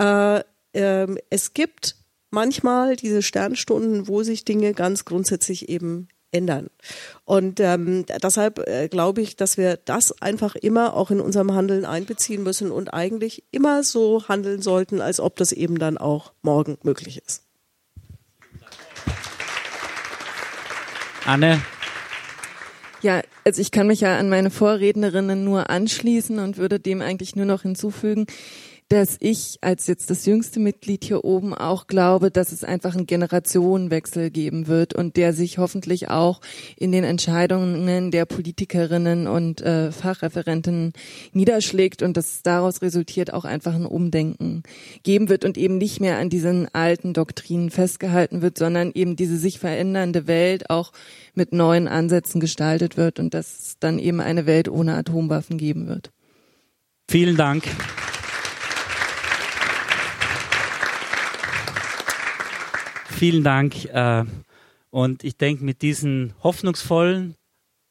[0.00, 0.40] äh,
[0.72, 1.96] äh, es gibt
[2.30, 6.68] manchmal diese Sternstunden, wo sich Dinge ganz grundsätzlich eben ändern.
[7.24, 11.84] Und ähm, deshalb äh, glaube ich, dass wir das einfach immer auch in unserem Handeln
[11.84, 16.78] einbeziehen müssen und eigentlich immer so handeln sollten, als ob das eben dann auch morgen
[16.82, 17.42] möglich ist.
[21.24, 21.60] Anne?
[23.02, 27.34] Ja, also ich kann mich ja an meine Vorrednerinnen nur anschließen und würde dem eigentlich
[27.34, 28.26] nur noch hinzufügen,
[28.92, 33.06] dass ich als jetzt das jüngste Mitglied hier oben auch glaube, dass es einfach einen
[33.06, 36.42] Generationenwechsel geben wird und der sich hoffentlich auch
[36.76, 40.92] in den Entscheidungen der Politikerinnen und äh, Fachreferentinnen
[41.32, 44.62] niederschlägt und dass daraus resultiert auch einfach ein Umdenken
[45.04, 49.38] geben wird und eben nicht mehr an diesen alten Doktrinen festgehalten wird, sondern eben diese
[49.38, 50.92] sich verändernde Welt auch
[51.34, 55.88] mit neuen Ansätzen gestaltet wird und dass es dann eben eine Welt ohne Atomwaffen geben
[55.88, 56.10] wird.
[57.08, 57.64] Vielen Dank.
[63.22, 63.84] Vielen Dank.
[63.84, 64.24] Äh,
[64.90, 67.36] und ich denke, mit diesen hoffnungsvollen,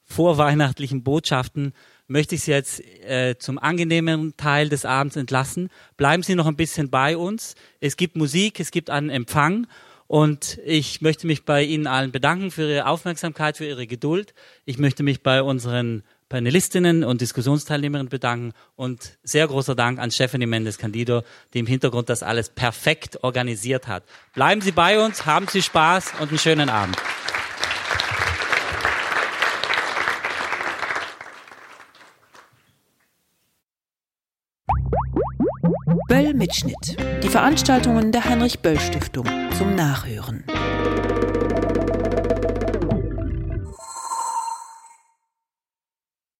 [0.03, 1.72] vorweihnachtlichen Botschaften
[2.08, 5.70] möchte ich Sie jetzt äh, zum angenehmen Teil des Abends entlassen.
[5.95, 7.56] Bleiben Sie noch ein bisschen bei uns.
[7.80, 9.68] Es gibt Musik, es gibt einen Empfang.
[10.06, 14.34] Und ich möchte mich bei Ihnen allen bedanken für Ihre Aufmerksamkeit, für Ihre Geduld.
[14.66, 20.45] Ich möchte mich bei unseren Panelistinnen und Diskussionsteilnehmerinnen bedanken und sehr großer Dank an Stephanie
[20.45, 24.06] Mendes Candido, die im Hintergrund das alles perfekt organisiert hat.
[24.34, 26.95] Bleiben Sie bei uns, haben Sie Spaß und einen schönen Abend.
[36.08, 36.98] Böll Mitschnitt.
[37.24, 39.26] Die Veranstaltungen der Heinrich Böll Stiftung
[39.58, 40.45] zum Nachhören.